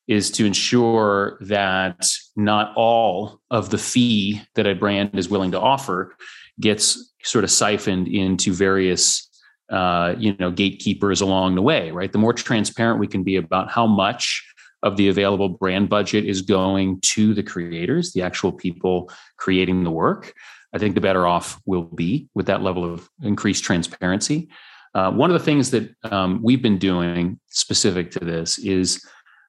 is 0.07 0.31
to 0.33 0.45
ensure 0.45 1.39
that 1.41 2.07
not 2.37 2.73
all 2.77 3.41
of 3.51 3.71
the 3.71 3.79
fee 3.79 4.43
that 4.55 4.67
a 4.67 4.75
brand 4.75 5.19
is 5.19 5.29
willing 5.29 5.53
to 5.53 5.61
offer 5.61 6.15
gets 6.61 7.13
sort 7.23 7.45
of 7.45 7.51
siphoned 7.51 8.09
into 8.09 8.53
various 8.53 9.29
uh, 9.71 10.15
you 10.19 10.37
know 10.39 10.51
gatekeepers 10.51 11.21
along 11.21 11.55
the 11.55 11.63
way 11.63 11.91
right? 11.91 12.13
The 12.13 12.19
more 12.19 12.33
transparent 12.33 13.01
we 13.01 13.07
can 13.07 13.23
be 13.23 13.37
about 13.37 13.71
how 13.71 13.87
much 13.87 14.45
of 14.83 14.99
the 14.99 15.09
available 15.09 15.49
brand 15.49 15.89
budget 15.89 16.27
is 16.27 16.43
going 16.43 17.01
to 17.01 17.33
the 17.33 17.43
creators 17.43 18.13
the 18.13 18.21
actual 18.21 18.53
people 18.53 19.11
creating 19.39 19.83
the 19.83 19.91
work 19.91 20.35
i 20.75 20.79
think 20.79 20.95
the 20.95 21.01
better 21.01 21.27
off 21.27 21.59
we'll 21.65 21.85
be 21.85 22.29
with 22.35 22.45
that 22.45 22.63
level 22.63 22.85
of 22.85 23.09
increased 23.23 23.65
transparency. 23.65 24.49
Uh, 24.95 25.11
one 25.11 25.29
of 25.29 25.35
the 25.35 25.45
things 25.45 25.71
that 25.73 25.93
um, 26.05 26.41
we've 26.43 26.63
been 26.63 26.79
doing 26.79 27.39
specific 27.49 28.13
to 28.13 28.21
this 28.21 28.59
is 28.59 29.05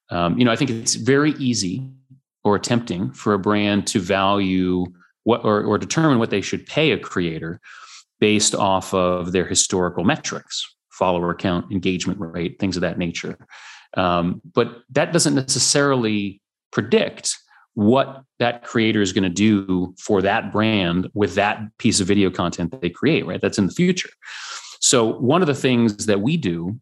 um, 0.09 0.37
you 0.37 0.45
know, 0.45 0.51
I 0.51 0.55
think 0.55 0.69
it's 0.69 0.95
very 0.95 1.31
easy 1.33 1.89
or 2.43 2.59
tempting 2.59 3.11
for 3.11 3.33
a 3.33 3.39
brand 3.39 3.87
to 3.87 3.99
value 3.99 4.85
what 5.23 5.43
or, 5.43 5.63
or 5.63 5.77
determine 5.77 6.19
what 6.19 6.29
they 6.29 6.41
should 6.41 6.65
pay 6.67 6.91
a 6.91 6.99
creator 6.99 7.59
based 8.19 8.55
off 8.55 8.93
of 8.93 9.31
their 9.31 9.45
historical 9.45 10.03
metrics, 10.03 10.63
follower 10.91 11.33
count, 11.33 11.71
engagement 11.71 12.19
rate, 12.19 12.59
things 12.59 12.77
of 12.77 12.81
that 12.81 12.97
nature. 12.97 13.37
Um, 13.97 14.41
but 14.53 14.83
that 14.91 15.11
doesn't 15.11 15.35
necessarily 15.35 16.41
predict 16.71 17.35
what 17.73 18.23
that 18.39 18.63
creator 18.63 19.01
is 19.01 19.11
going 19.11 19.23
to 19.23 19.29
do 19.29 19.93
for 19.99 20.21
that 20.21 20.51
brand 20.51 21.09
with 21.13 21.35
that 21.35 21.59
piece 21.77 21.99
of 21.99 22.07
video 22.07 22.29
content 22.29 22.79
they 22.81 22.89
create, 22.89 23.25
right? 23.25 23.41
That's 23.41 23.57
in 23.57 23.67
the 23.67 23.73
future. 23.73 24.09
So, 24.79 25.05
one 25.19 25.41
of 25.41 25.47
the 25.47 25.55
things 25.55 26.05
that 26.05 26.21
we 26.21 26.37
do 26.37 26.79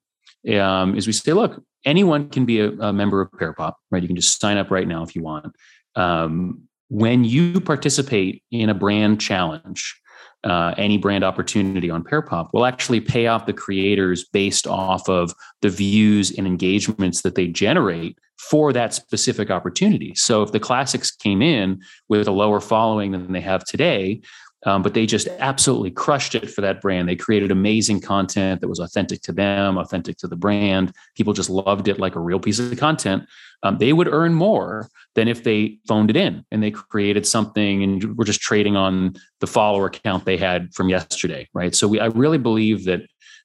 um, 0.60 0.96
is 0.96 1.08
we 1.08 1.14
say, 1.14 1.34
look, 1.34 1.64
anyone 1.86 2.30
can 2.30 2.46
be 2.46 2.60
a, 2.60 2.70
a, 2.72 2.94
member 2.94 3.22
of 3.22 3.32
Pearpop, 3.32 3.74
right? 3.92 4.02
You 4.02 4.08
can 4.08 4.16
just 4.16 4.40
sign 4.40 4.58
up 4.58 4.72
right 4.72 4.88
now 4.88 5.04
if 5.04 5.16
you 5.16 5.24
want. 5.24 5.56
Um, 5.96 6.64
when 6.90 7.24
you 7.24 7.60
participate 7.60 8.44
in 8.52 8.70
a 8.70 8.74
brand 8.74 9.20
challenge, 9.20 10.00
uh, 10.44 10.74
any 10.78 10.98
brand 10.98 11.24
opportunity 11.24 11.90
on 11.90 12.04
Pearpop 12.04 12.50
will 12.54 12.66
actually 12.66 13.00
pay 13.00 13.28
off 13.28 13.46
the 13.46 13.54
creators 13.54 14.26
based 14.26 14.68
off 14.68 15.08
of 15.08 15.34
the 15.62 15.70
views 15.70 16.38
and 16.38 16.46
engagements 16.46 17.22
that 17.22 17.36
they 17.36 17.48
generate 17.48 18.18
for 18.50 18.74
that 18.74 18.94
specific 18.94 19.50
opportunity. 19.50 20.14
So 20.16 20.44
if 20.44 20.52
the 20.52 20.60
classics 20.60 21.12
came 21.12 21.42
in 21.42 21.82
with 22.10 22.28
a 22.28 22.32
lower 22.32 22.60
following 22.60 23.12
than 23.12 23.32
they 23.32 23.42
have 23.42 23.64
today, 23.64 24.22
Um, 24.65 24.82
but 24.82 24.93
they 24.93 25.06
just 25.06 25.28
absolutely 25.39 25.91
crushed 25.91 26.36
it 26.36 26.49
for 26.49 26.62
that 26.62 26.82
brand. 26.82 27.10
They 27.10 27.15
created 27.15 27.52
amazing 27.52 27.99
content 27.99 28.62
that 28.62 28.67
was 28.67 28.80
authentic 28.80 29.21
to 29.23 29.34
them, 29.34 29.78
authentic 29.78 30.17
to 30.17 30.28
the 30.28 30.36
brand. 30.36 30.93
People 31.15 31.34
just 31.34 31.49
loved 31.49 31.88
it 31.88 31.99
like 31.99 32.15
a 32.15 32.19
real 32.19 32.39
piece 32.39 32.60
of 32.60 32.78
content. 32.78 33.23
Um, 33.63 33.78
they 33.78 33.93
would 33.93 34.08
earn 34.08 34.34
more 34.34 34.89
than 35.15 35.28
if 35.28 35.43
they 35.43 35.80
phoned 35.88 36.10
it 36.10 36.15
in 36.15 36.45
and 36.52 36.63
they 36.63 36.71
created 36.71 37.26
something 37.26 37.84
and 37.84 38.17
were 38.17 38.26
just 38.26 38.41
trading 38.41 38.76
on 38.76 39.15
the 39.39 39.47
follower 39.47 39.89
count 39.89 40.26
they 40.26 40.38
had 40.38 40.73
from 40.73 40.89
yesterday, 40.89 41.47
right? 41.54 41.76
So 41.76 41.88
we, 41.88 41.99
I 41.99 42.08
really 42.08 42.38
believe 42.38 42.86
that 42.86 43.02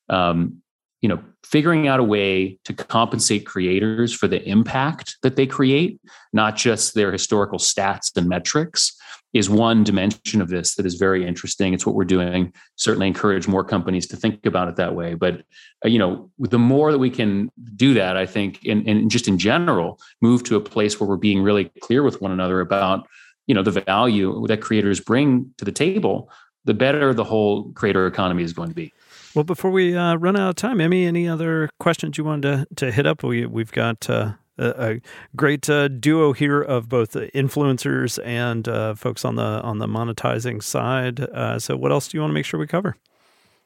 um, 0.08 0.62
you 1.00 1.08
know 1.08 1.22
figuring 1.44 1.88
out 1.88 2.00
a 2.00 2.04
way 2.04 2.58
to 2.64 2.72
compensate 2.74 3.46
creators 3.46 4.12
for 4.12 4.26
the 4.26 4.42
impact 4.48 5.16
that 5.22 5.36
they 5.36 5.46
create 5.46 6.00
not 6.32 6.56
just 6.56 6.94
their 6.94 7.12
historical 7.12 7.58
stats 7.58 8.14
and 8.16 8.28
metrics 8.28 8.96
is 9.34 9.50
one 9.50 9.84
dimension 9.84 10.40
of 10.40 10.48
this 10.48 10.74
that 10.76 10.86
is 10.86 10.94
very 10.94 11.26
interesting. 11.26 11.74
It's 11.74 11.84
what 11.84 11.94
we're 11.94 12.04
doing. 12.04 12.52
Certainly 12.76 13.08
encourage 13.08 13.46
more 13.46 13.64
companies 13.64 14.06
to 14.08 14.16
think 14.16 14.46
about 14.46 14.68
it 14.68 14.76
that 14.76 14.94
way. 14.94 15.14
But 15.14 15.42
uh, 15.84 15.88
you 15.88 15.98
know 15.98 16.30
the 16.38 16.58
more 16.58 16.90
that 16.90 16.98
we 16.98 17.10
can 17.10 17.50
do 17.76 17.94
that 17.94 18.16
i 18.16 18.26
think 18.26 18.64
and, 18.66 19.10
just 19.10 19.28
in 19.28 19.38
general 19.38 20.00
move 20.20 20.42
to 20.42 20.56
a 20.56 20.60
place 20.60 20.98
where 20.98 21.08
we're 21.08 21.16
being 21.16 21.40
really 21.40 21.70
clear 21.80 22.02
with 22.02 22.20
one 22.20 22.32
another 22.32 22.60
about 22.60 23.06
you 23.46 23.54
know 23.54 23.62
the 23.62 23.70
value 23.70 24.44
that 24.48 24.60
creators 24.60 24.98
bring 24.98 25.52
to 25.56 25.64
the 25.64 25.72
table 25.72 26.28
the 26.64 26.74
better 26.74 27.14
the 27.14 27.24
whole 27.24 27.72
creator 27.72 28.06
economy 28.06 28.42
is 28.42 28.52
going 28.52 28.68
to 28.68 28.74
be. 28.74 28.92
Well, 29.34 29.44
before 29.44 29.70
we 29.70 29.96
uh, 29.96 30.16
run 30.16 30.36
out 30.36 30.50
of 30.50 30.56
time, 30.56 30.80
Emmy, 30.80 31.06
any 31.06 31.26
other 31.26 31.70
questions 31.80 32.18
you 32.18 32.24
wanted 32.24 32.66
to, 32.76 32.84
to 32.86 32.92
hit 32.92 33.06
up? 33.06 33.22
We, 33.22 33.46
we've 33.46 33.72
got 33.72 34.10
uh, 34.10 34.32
a, 34.58 35.00
great 35.36 35.68
uh, 35.70 35.88
duo 35.88 36.32
here 36.32 36.60
of 36.60 36.88
both 36.88 37.12
influencers 37.12 38.18
and 38.24 38.68
uh, 38.68 38.94
folks 38.94 39.24
on 39.24 39.36
the 39.36 39.42
on 39.42 39.78
the 39.78 39.86
monetizing 39.86 40.62
side. 40.62 41.20
Uh, 41.20 41.58
so, 41.58 41.76
what 41.76 41.92
else 41.92 42.08
do 42.08 42.16
you 42.16 42.20
want 42.20 42.30
to 42.30 42.34
make 42.34 42.44
sure 42.44 42.58
we 42.58 42.66
cover? 42.66 42.96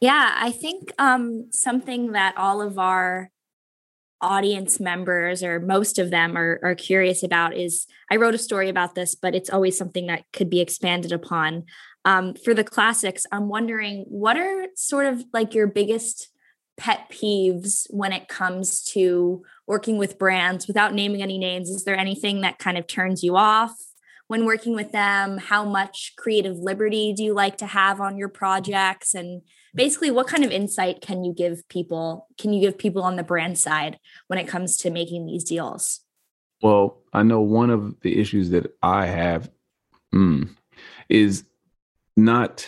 Yeah, 0.00 0.34
I 0.36 0.50
think 0.50 0.92
um, 0.98 1.48
something 1.52 2.12
that 2.12 2.36
all 2.36 2.60
of 2.60 2.78
our 2.78 3.30
audience 4.20 4.80
members 4.80 5.42
or 5.42 5.60
most 5.60 5.98
of 5.98 6.10
them 6.10 6.36
are, 6.36 6.60
are 6.62 6.74
curious 6.74 7.22
about 7.22 7.56
is 7.56 7.86
I 8.10 8.16
wrote 8.16 8.34
a 8.34 8.38
story 8.38 8.68
about 8.68 8.94
this, 8.94 9.14
but 9.14 9.34
it's 9.34 9.50
always 9.50 9.76
something 9.76 10.06
that 10.06 10.24
could 10.32 10.48
be 10.48 10.60
expanded 10.60 11.12
upon. 11.12 11.64
Um, 12.04 12.34
for 12.34 12.54
the 12.54 12.64
classics, 12.64 13.26
I'm 13.30 13.48
wondering 13.48 14.04
what 14.08 14.36
are 14.36 14.66
sort 14.74 15.06
of 15.06 15.24
like 15.32 15.54
your 15.54 15.66
biggest 15.66 16.31
pet 16.76 17.10
peeves 17.10 17.86
when 17.90 18.12
it 18.12 18.28
comes 18.28 18.82
to 18.82 19.42
working 19.66 19.98
with 19.98 20.18
brands 20.18 20.66
without 20.66 20.94
naming 20.94 21.22
any 21.22 21.38
names? 21.38 21.70
Is 21.70 21.84
there 21.84 21.96
anything 21.96 22.40
that 22.40 22.58
kind 22.58 22.78
of 22.78 22.86
turns 22.86 23.22
you 23.22 23.36
off 23.36 23.74
when 24.28 24.46
working 24.46 24.74
with 24.74 24.92
them? 24.92 25.38
How 25.38 25.64
much 25.64 26.14
creative 26.16 26.56
liberty 26.58 27.12
do 27.12 27.22
you 27.22 27.34
like 27.34 27.58
to 27.58 27.66
have 27.66 28.00
on 28.00 28.16
your 28.16 28.28
projects? 28.28 29.14
And 29.14 29.42
basically, 29.74 30.10
what 30.10 30.26
kind 30.26 30.44
of 30.44 30.50
insight 30.50 31.00
can 31.00 31.24
you 31.24 31.34
give 31.34 31.68
people? 31.68 32.28
Can 32.38 32.52
you 32.52 32.60
give 32.60 32.78
people 32.78 33.02
on 33.02 33.16
the 33.16 33.22
brand 33.22 33.58
side 33.58 33.98
when 34.28 34.38
it 34.38 34.48
comes 34.48 34.76
to 34.78 34.90
making 34.90 35.26
these 35.26 35.44
deals? 35.44 36.00
Well, 36.62 36.98
I 37.12 37.22
know 37.24 37.40
one 37.40 37.70
of 37.70 38.00
the 38.00 38.20
issues 38.20 38.50
that 38.50 38.74
I 38.82 39.06
have 39.06 39.50
mm, 40.14 40.48
is 41.08 41.44
not 42.16 42.66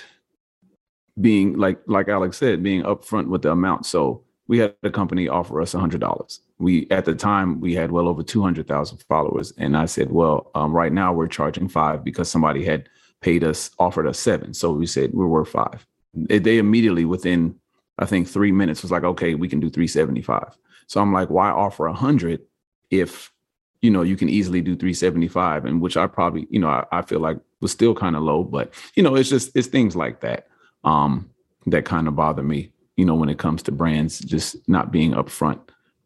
being 1.20 1.56
like 1.56 1.78
like 1.86 2.08
Alex 2.08 2.38
said, 2.38 2.62
being 2.62 2.82
upfront 2.82 3.28
with 3.28 3.42
the 3.42 3.52
amount. 3.52 3.86
So 3.86 4.22
we 4.46 4.58
had 4.58 4.74
a 4.82 4.90
company 4.90 5.28
offer 5.28 5.60
us 5.60 5.72
hundred 5.72 6.00
dollars. 6.00 6.40
We 6.58 6.88
at 6.90 7.04
the 7.04 7.14
time 7.14 7.60
we 7.60 7.74
had 7.74 7.92
well 7.92 8.08
over 8.08 8.22
two 8.22 8.42
hundred 8.42 8.68
thousand 8.68 8.98
followers, 9.08 9.52
and 9.58 9.76
I 9.76 9.86
said, 9.86 10.10
well, 10.10 10.50
um, 10.54 10.72
right 10.72 10.92
now 10.92 11.12
we're 11.12 11.28
charging 11.28 11.68
five 11.68 12.04
because 12.04 12.28
somebody 12.28 12.64
had 12.64 12.88
paid 13.20 13.44
us 13.44 13.70
offered 13.78 14.06
us 14.06 14.18
seven. 14.18 14.54
So 14.54 14.72
we 14.72 14.86
said 14.86 15.12
we're 15.14 15.26
worth 15.26 15.48
five. 15.48 15.86
They 16.14 16.58
immediately 16.58 17.04
within 17.04 17.56
I 17.98 18.06
think 18.06 18.28
three 18.28 18.52
minutes 18.52 18.82
was 18.82 18.90
like, 18.90 19.04
okay, 19.04 19.34
we 19.34 19.48
can 19.48 19.60
do 19.60 19.70
three 19.70 19.88
seventy 19.88 20.22
five. 20.22 20.56
So 20.86 21.00
I'm 21.00 21.12
like, 21.12 21.30
why 21.30 21.50
offer 21.50 21.86
a 21.86 21.94
hundred 21.94 22.40
if 22.90 23.32
you 23.84 23.90
know 23.90 24.02
you 24.02 24.16
can 24.16 24.30
easily 24.30 24.62
do 24.62 24.74
375 24.74 25.66
and 25.66 25.80
which 25.80 25.96
i 25.96 26.06
probably 26.06 26.46
you 26.48 26.58
know 26.58 26.68
i, 26.68 26.84
I 26.90 27.02
feel 27.02 27.20
like 27.20 27.38
was 27.60 27.70
still 27.70 27.94
kind 27.94 28.16
of 28.16 28.22
low 28.22 28.42
but 28.42 28.72
you 28.94 29.02
know 29.02 29.14
it's 29.14 29.28
just 29.28 29.54
it's 29.54 29.68
things 29.68 29.94
like 29.94 30.20
that 30.20 30.48
um 30.84 31.30
that 31.66 31.84
kind 31.84 32.08
of 32.08 32.16
bother 32.16 32.42
me 32.42 32.70
you 32.96 33.04
know 33.04 33.14
when 33.14 33.28
it 33.28 33.38
comes 33.38 33.62
to 33.62 33.72
brands 33.72 34.18
just 34.20 34.56
not 34.68 34.92
being 34.92 35.12
upfront 35.12 35.58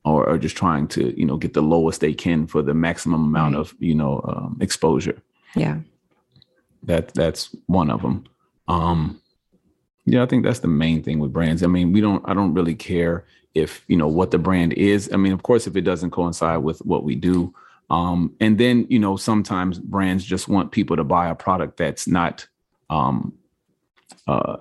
or, 0.04 0.28
or 0.28 0.38
just 0.38 0.56
trying 0.56 0.86
to 0.88 1.18
you 1.18 1.26
know 1.26 1.36
get 1.36 1.54
the 1.54 1.62
lowest 1.62 2.00
they 2.00 2.14
can 2.14 2.46
for 2.46 2.62
the 2.62 2.74
maximum 2.74 3.24
amount 3.24 3.56
of 3.56 3.74
you 3.78 3.94
know 3.94 4.22
um, 4.24 4.56
exposure. 4.60 5.20
Yeah. 5.54 5.78
That 6.84 7.12
that's 7.14 7.54
one 7.66 7.90
of 7.90 8.02
them 8.02 8.24
um 8.68 9.20
yeah 10.04 10.22
i 10.22 10.26
think 10.26 10.44
that's 10.44 10.60
the 10.60 10.68
main 10.68 11.02
thing 11.02 11.18
with 11.18 11.32
brands. 11.32 11.62
I 11.62 11.66
mean 11.66 11.92
we 11.92 12.00
don't 12.00 12.26
i 12.28 12.34
don't 12.34 12.54
really 12.54 12.74
care 12.74 13.24
if 13.54 13.84
you 13.88 13.96
know 13.96 14.08
what 14.08 14.30
the 14.30 14.38
brand 14.38 14.74
is. 14.74 15.10
I 15.12 15.16
mean 15.16 15.32
of 15.32 15.42
course 15.42 15.66
if 15.66 15.76
it 15.76 15.82
doesn't 15.82 16.12
coincide 16.12 16.62
with 16.62 16.78
what 16.86 17.02
we 17.04 17.14
do 17.14 17.52
um, 17.90 18.34
and 18.40 18.58
then, 18.58 18.86
you 18.88 18.98
know, 18.98 19.16
sometimes 19.16 19.78
brands 19.78 20.24
just 20.24 20.48
want 20.48 20.72
people 20.72 20.96
to 20.96 21.04
buy 21.04 21.28
a 21.28 21.34
product 21.34 21.78
that's 21.78 22.06
not, 22.06 22.46
um, 22.90 23.32
uh, 24.26 24.58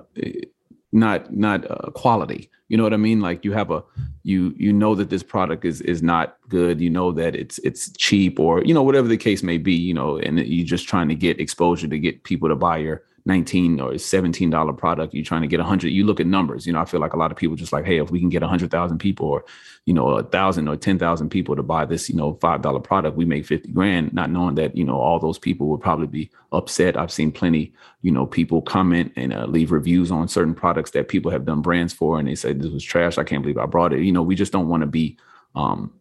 not 0.92 1.34
not 1.34 1.70
uh, 1.70 1.92
quality. 1.92 2.50
You 2.70 2.78
know 2.78 2.84
what 2.84 2.94
I 2.94 2.98
mean? 2.98 3.22
Like 3.22 3.46
you 3.46 3.54
have 3.54 3.72
a 3.72 3.84
you 4.24 4.54
you 4.58 4.74
know 4.74 4.96
that 4.96 5.10
this 5.10 5.24
product 5.24 5.66
is 5.66 5.82
is 5.82 6.02
not 6.02 6.38
good. 6.50 6.82
You 6.82 6.90
know 6.90 7.12
that 7.14 7.36
it's 7.36 7.60
it's 7.60 7.92
cheap 7.98 8.40
or 8.40 8.64
you 8.64 8.74
know 8.74 8.84
whatever 8.84 9.08
the 9.08 9.18
case 9.18 9.44
may 9.44 9.58
be. 9.58 9.74
You 9.74 9.94
know, 9.94 10.18
and 10.18 10.40
you're 10.40 10.66
just 10.66 10.88
trying 10.88 11.10
to 11.10 11.16
get 11.16 11.40
exposure 11.40 11.88
to 11.88 12.00
get 12.00 12.24
people 12.24 12.50
to 12.50 12.56
buy 12.56 12.78
your 12.78 13.04
19 13.28 13.80
or 13.80 13.98
17 13.98 14.50
dollar 14.50 14.74
product 14.74 15.14
you're 15.14 15.24
trying 15.24 15.42
to 15.42 15.48
get 15.48 15.60
100 15.60 15.90
you 15.90 16.06
look 16.06 16.20
at 16.20 16.26
numbers 16.26 16.66
you 16.66 16.74
know 16.74 16.80
i 16.80 16.86
feel 16.86 17.00
like 17.00 17.14
a 17.14 17.18
lot 17.18 17.30
of 17.30 17.38
people 17.38 17.56
just 17.56 17.74
like 17.74 17.86
hey 17.86 17.98
if 17.98 18.10
we 18.10 18.20
can 18.20 18.30
get 18.30 18.42
100,000 18.42 18.98
people 18.98 19.28
or 19.28 19.44
you 19.86 19.94
know 19.94 20.10
a 20.10 20.24
thousand 20.24 20.68
or 20.68 20.76
10,000 20.76 21.30
people 21.30 21.56
to 21.56 21.64
buy 21.64 21.86
this 21.86 22.10
you 22.10 22.16
know 22.16 22.38
five 22.42 22.62
dollar 22.62 22.80
product 22.80 23.18
we 23.18 23.26
make 23.26 23.46
50 23.46 23.70
grand 23.72 24.14
not 24.14 24.32
knowing 24.32 24.56
that 24.56 24.76
you 24.76 24.84
know 24.84 24.98
all 24.98 25.20
those 25.20 25.38
people 25.38 25.68
would 25.68 25.82
probably 25.82 26.08
be 26.08 26.30
upset. 26.52 26.98
I've 26.98 27.12
seen 27.12 27.32
plenty 27.32 27.74
you 28.02 28.12
know 28.12 28.26
people 28.26 28.62
comment 28.62 29.12
and 29.16 29.34
uh, 29.34 29.46
leave 29.46 29.72
reviews 29.72 30.12
on 30.12 30.28
certain 30.28 30.56
products 30.56 30.92
that 30.92 31.10
people 31.10 31.32
have 31.32 31.46
done 31.46 31.62
brands 31.62 31.94
for 31.94 32.20
and 32.20 32.28
they 32.28 32.36
say 32.36 32.54
this 32.54 32.72
was 32.72 32.84
trash. 32.84 33.18
I 33.18 33.24
can't 33.24 33.42
believe 33.42 33.58
i 33.58 33.66
brought 33.66 33.94
it. 33.94 34.02
You 34.02 34.12
know 34.12 34.22
we 34.24 34.36
just 34.36 34.52
don't 34.52 34.70
want 34.70 34.82
to 34.82 34.88
be 34.88 35.18
um 35.56 35.94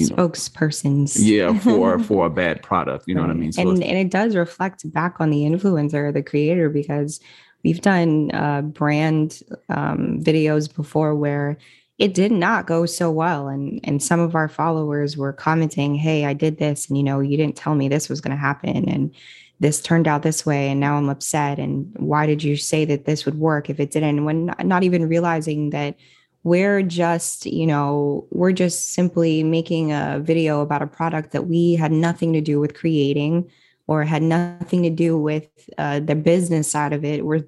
you 0.00 0.16
know, 0.16 0.28
spokespersons. 0.28 1.16
yeah, 1.16 1.56
for 1.58 1.98
for 2.04 2.26
a 2.26 2.30
bad 2.30 2.62
product. 2.62 3.04
You 3.06 3.14
know 3.14 3.22
right. 3.22 3.28
what 3.28 3.36
I 3.36 3.38
mean? 3.38 3.52
So 3.52 3.62
and 3.62 3.82
and 3.82 3.98
it 3.98 4.10
does 4.10 4.36
reflect 4.36 4.90
back 4.92 5.20
on 5.20 5.30
the 5.30 5.42
influencer, 5.42 6.12
the 6.12 6.22
creator, 6.22 6.68
because 6.68 7.20
we've 7.62 7.80
done 7.80 8.30
uh, 8.32 8.62
brand 8.62 9.42
um, 9.68 10.20
videos 10.20 10.74
before 10.74 11.14
where 11.14 11.58
it 11.98 12.14
did 12.14 12.32
not 12.32 12.66
go 12.66 12.86
so 12.86 13.10
well, 13.10 13.48
and 13.48 13.80
and 13.84 14.02
some 14.02 14.20
of 14.20 14.34
our 14.34 14.48
followers 14.48 15.16
were 15.16 15.32
commenting, 15.32 15.94
"Hey, 15.94 16.24
I 16.24 16.32
did 16.32 16.58
this, 16.58 16.88
and 16.88 16.96
you 16.96 17.04
know, 17.04 17.20
you 17.20 17.36
didn't 17.36 17.56
tell 17.56 17.74
me 17.74 17.88
this 17.88 18.08
was 18.08 18.20
going 18.20 18.36
to 18.36 18.40
happen, 18.40 18.88
and." 18.88 19.14
This 19.62 19.82
turned 19.82 20.08
out 20.08 20.22
this 20.22 20.46
way, 20.46 20.70
and 20.70 20.80
now 20.80 20.96
I'm 20.96 21.10
upset. 21.10 21.58
And 21.58 21.94
why 21.98 22.24
did 22.24 22.42
you 22.42 22.56
say 22.56 22.86
that 22.86 23.04
this 23.04 23.26
would 23.26 23.38
work 23.38 23.68
if 23.68 23.78
it 23.78 23.90
didn't? 23.90 24.24
When 24.24 24.54
not 24.64 24.84
even 24.84 25.06
realizing 25.06 25.68
that 25.68 25.96
we're 26.42 26.82
just 26.82 27.46
you 27.46 27.66
know 27.66 28.26
we're 28.30 28.52
just 28.52 28.92
simply 28.94 29.42
making 29.42 29.92
a 29.92 30.20
video 30.22 30.60
about 30.60 30.82
a 30.82 30.86
product 30.86 31.32
that 31.32 31.46
we 31.46 31.74
had 31.74 31.92
nothing 31.92 32.32
to 32.32 32.40
do 32.40 32.58
with 32.58 32.74
creating 32.74 33.50
or 33.86 34.04
had 34.04 34.22
nothing 34.22 34.82
to 34.82 34.90
do 34.90 35.18
with 35.18 35.48
uh, 35.76 35.98
the 36.00 36.14
business 36.14 36.70
side 36.70 36.92
of 36.92 37.04
it. 37.04 37.26
We're 37.26 37.44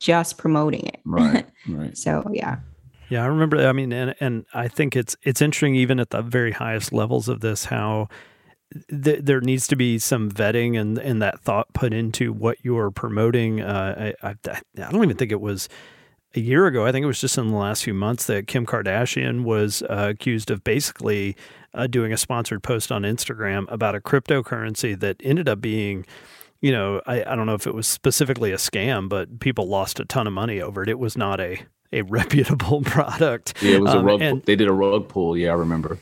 just 0.00 0.38
promoting 0.38 0.86
it. 0.86 1.00
Right 1.04 1.46
right. 1.68 1.96
So 1.96 2.28
yeah. 2.32 2.58
Yeah 3.08 3.24
i 3.24 3.26
remember 3.26 3.58
i 3.58 3.72
mean 3.72 3.92
and 3.92 4.14
and 4.20 4.46
i 4.54 4.68
think 4.68 4.96
it's 4.96 5.14
it's 5.22 5.42
interesting 5.42 5.74
even 5.74 6.00
at 6.00 6.10
the 6.10 6.22
very 6.22 6.52
highest 6.52 6.94
levels 6.94 7.28
of 7.28 7.40
this 7.40 7.66
how 7.66 8.08
th- 8.88 9.20
there 9.22 9.40
needs 9.40 9.66
to 9.68 9.76
be 9.76 9.98
some 9.98 10.30
vetting 10.30 10.80
and 10.80 10.98
and 10.98 11.20
that 11.22 11.40
thought 11.40 11.72
put 11.74 11.92
into 11.92 12.32
what 12.32 12.58
you're 12.62 12.90
promoting. 12.90 13.60
Uh, 13.60 14.14
I, 14.22 14.28
I 14.28 14.34
i 14.46 14.90
don't 14.90 15.02
even 15.02 15.16
think 15.16 15.32
it 15.32 15.40
was 15.40 15.68
a 16.34 16.40
year 16.40 16.66
ago, 16.66 16.86
I 16.86 16.92
think 16.92 17.04
it 17.04 17.06
was 17.06 17.20
just 17.20 17.36
in 17.38 17.48
the 17.48 17.56
last 17.56 17.84
few 17.84 17.94
months 17.94 18.26
that 18.26 18.46
Kim 18.46 18.66
Kardashian 18.66 19.44
was 19.44 19.82
uh, 19.82 20.08
accused 20.10 20.50
of 20.50 20.64
basically 20.64 21.36
uh, 21.74 21.86
doing 21.86 22.12
a 22.12 22.16
sponsored 22.16 22.62
post 22.62 22.90
on 22.90 23.02
Instagram 23.02 23.66
about 23.68 23.94
a 23.94 24.00
cryptocurrency 24.00 24.98
that 24.98 25.16
ended 25.22 25.48
up 25.48 25.60
being, 25.60 26.06
you 26.60 26.72
know, 26.72 27.00
I, 27.06 27.22
I 27.24 27.36
don't 27.36 27.46
know 27.46 27.54
if 27.54 27.66
it 27.66 27.74
was 27.74 27.86
specifically 27.86 28.52
a 28.52 28.56
scam, 28.56 29.08
but 29.08 29.40
people 29.40 29.68
lost 29.68 30.00
a 30.00 30.04
ton 30.04 30.26
of 30.26 30.32
money 30.32 30.60
over 30.60 30.82
it. 30.82 30.88
It 30.88 30.98
was 30.98 31.16
not 31.16 31.40
a 31.40 31.60
a 31.94 32.02
reputable 32.08 32.82
product. 32.82 33.62
Yeah, 33.62 33.76
it 33.76 33.82
was 33.82 33.94
um, 33.94 33.98
a 33.98 34.04
rug. 34.04 34.22
And, 34.22 34.42
they 34.44 34.56
did 34.56 34.68
a 34.68 34.72
rug 34.72 35.08
pull. 35.08 35.36
Yeah, 35.36 35.50
I 35.50 35.54
remember. 35.54 35.98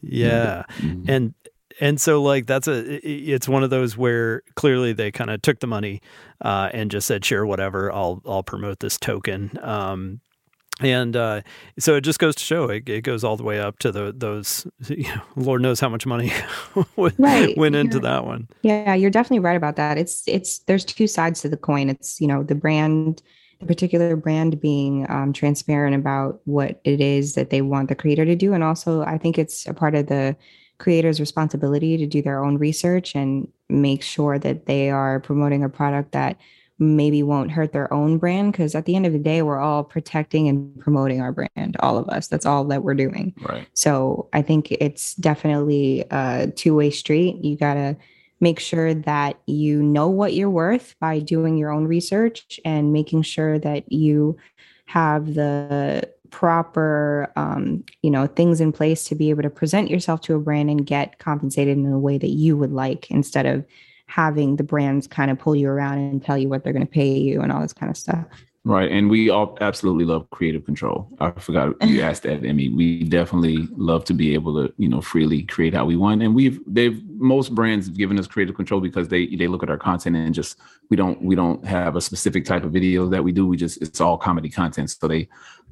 Yeah, 0.00 0.64
mm-hmm. 0.78 1.08
and 1.08 1.34
and 1.80 2.00
so 2.00 2.22
like 2.22 2.46
that's 2.46 2.68
a 2.68 2.96
it's 3.06 3.48
one 3.48 3.62
of 3.62 3.70
those 3.70 3.96
where 3.96 4.42
clearly 4.54 4.92
they 4.92 5.10
kind 5.10 5.30
of 5.30 5.42
took 5.42 5.60
the 5.60 5.66
money 5.66 6.00
uh, 6.40 6.70
and 6.72 6.90
just 6.90 7.06
said 7.06 7.24
sure 7.24 7.46
whatever 7.46 7.92
I'll 7.92 8.22
I'll 8.26 8.42
promote 8.42 8.80
this 8.80 8.98
token. 8.98 9.58
Um, 9.62 10.20
and 10.80 11.14
uh, 11.16 11.42
so 11.78 11.94
it 11.96 12.00
just 12.00 12.18
goes 12.18 12.34
to 12.34 12.42
show 12.42 12.68
it, 12.68 12.88
it, 12.88 13.02
goes 13.02 13.22
all 13.22 13.36
the 13.36 13.44
way 13.44 13.60
up 13.60 13.78
to 13.80 13.92
the 13.92 14.12
those 14.16 14.66
you 14.88 15.04
know, 15.04 15.22
lord 15.36 15.62
knows 15.62 15.80
how 15.80 15.88
much 15.88 16.06
money 16.06 16.32
right. 16.96 17.56
went 17.56 17.76
into 17.76 18.00
that 18.00 18.24
one. 18.24 18.48
Yeah 18.62 18.94
you're 18.94 19.10
definitely 19.10 19.40
right 19.40 19.56
about 19.56 19.76
that. 19.76 19.98
It's 19.98 20.24
it's 20.26 20.60
there's 20.60 20.84
two 20.84 21.06
sides 21.06 21.40
to 21.42 21.48
the 21.48 21.56
coin. 21.56 21.88
It's 21.88 22.20
you 22.20 22.26
know 22.26 22.42
the 22.42 22.54
brand 22.54 23.22
the 23.62 23.66
particular 23.66 24.16
brand 24.16 24.60
being 24.60 25.06
um, 25.08 25.32
transparent 25.32 25.94
about 25.94 26.40
what 26.44 26.80
it 26.84 27.00
is 27.00 27.34
that 27.34 27.50
they 27.50 27.62
want 27.62 27.88
the 27.88 27.94
creator 27.94 28.24
to 28.24 28.34
do 28.34 28.52
and 28.52 28.64
also 28.64 29.02
i 29.02 29.16
think 29.16 29.38
it's 29.38 29.66
a 29.66 29.72
part 29.74 29.94
of 29.94 30.08
the 30.08 30.36
creator's 30.82 31.20
responsibility 31.20 31.96
to 31.96 32.06
do 32.06 32.20
their 32.20 32.44
own 32.44 32.58
research 32.58 33.14
and 33.14 33.46
make 33.68 34.02
sure 34.02 34.36
that 34.36 34.66
they 34.66 34.90
are 34.90 35.20
promoting 35.20 35.62
a 35.62 35.68
product 35.68 36.10
that 36.10 36.36
maybe 36.76 37.22
won't 37.22 37.52
hurt 37.52 37.72
their 37.72 37.92
own 37.92 38.18
brand 38.18 38.50
because 38.50 38.74
at 38.74 38.84
the 38.84 38.96
end 38.96 39.06
of 39.06 39.12
the 39.12 39.18
day 39.18 39.42
we're 39.42 39.60
all 39.60 39.84
protecting 39.84 40.48
and 40.48 40.76
promoting 40.80 41.20
our 41.20 41.30
brand 41.30 41.76
all 41.78 41.96
of 41.96 42.08
us. 42.08 42.26
That's 42.26 42.44
all 42.44 42.64
that 42.64 42.82
we're 42.82 42.94
doing. 42.94 43.32
Right. 43.40 43.68
So 43.74 44.28
i 44.32 44.42
think 44.42 44.72
it's 44.72 45.14
definitely 45.14 46.04
a 46.10 46.50
two-way 46.56 46.90
street. 46.90 47.36
You 47.44 47.56
got 47.56 47.74
to 47.74 47.96
make 48.40 48.58
sure 48.58 48.92
that 48.92 49.38
you 49.46 49.80
know 49.84 50.08
what 50.08 50.34
you're 50.34 50.50
worth 50.50 50.96
by 50.98 51.20
doing 51.20 51.56
your 51.56 51.70
own 51.70 51.84
research 51.86 52.58
and 52.64 52.92
making 52.92 53.22
sure 53.22 53.56
that 53.60 53.92
you 53.92 54.36
have 54.86 55.34
the 55.34 56.10
proper 56.32 57.30
um, 57.36 57.84
you 58.02 58.10
know 58.10 58.26
things 58.26 58.60
in 58.60 58.72
place 58.72 59.04
to 59.04 59.14
be 59.14 59.30
able 59.30 59.42
to 59.42 59.50
present 59.50 59.90
yourself 59.90 60.20
to 60.22 60.34
a 60.34 60.40
brand 60.40 60.70
and 60.70 60.86
get 60.86 61.18
compensated 61.18 61.76
in 61.78 61.86
a 61.86 61.98
way 61.98 62.18
that 62.18 62.30
you 62.30 62.56
would 62.56 62.72
like 62.72 63.08
instead 63.10 63.46
of 63.46 63.64
having 64.06 64.56
the 64.56 64.64
brands 64.64 65.06
kind 65.06 65.30
of 65.30 65.38
pull 65.38 65.54
you 65.54 65.68
around 65.68 65.98
and 65.98 66.24
tell 66.24 66.36
you 66.36 66.48
what 66.48 66.64
they're 66.64 66.72
going 66.72 66.86
to 66.86 66.90
pay 66.90 67.16
you 67.16 67.40
and 67.40 67.52
all 67.52 67.60
this 67.60 67.72
kind 67.72 67.88
of 67.88 67.96
stuff. 67.96 68.26
Right. 68.64 68.92
And 68.92 69.10
we 69.10 69.28
all 69.28 69.58
absolutely 69.60 70.04
love 70.04 70.30
creative 70.30 70.64
control. 70.64 71.08
I 71.18 71.32
forgot 71.32 71.74
you 71.82 72.00
asked 72.08 72.22
that, 72.22 72.44
Emmy. 72.44 72.68
We 72.68 73.02
definitely 73.02 73.66
love 73.72 74.04
to 74.04 74.14
be 74.14 74.34
able 74.34 74.54
to, 74.54 74.72
you 74.76 74.88
know, 74.88 75.00
freely 75.00 75.42
create 75.42 75.74
how 75.74 75.84
we 75.84 75.96
want. 75.96 76.22
And 76.22 76.32
we've 76.32 76.60
they've 76.66 77.02
most 77.08 77.56
brands 77.56 77.86
have 77.86 77.96
given 77.96 78.20
us 78.20 78.28
creative 78.28 78.54
control 78.54 78.80
because 78.80 79.08
they 79.08 79.26
they 79.34 79.48
look 79.48 79.64
at 79.64 79.70
our 79.70 79.78
content 79.78 80.14
and 80.14 80.32
just 80.32 80.58
we 80.90 80.96
don't 80.96 81.20
we 81.22 81.34
don't 81.34 81.64
have 81.64 81.96
a 81.96 82.00
specific 82.00 82.44
type 82.44 82.62
of 82.62 82.70
video 82.70 83.08
that 83.08 83.24
we 83.24 83.32
do. 83.32 83.48
We 83.48 83.56
just 83.56 83.82
it's 83.82 84.00
all 84.00 84.16
comedy 84.16 84.48
content. 84.48 84.90
So 84.90 85.08
they 85.08 85.28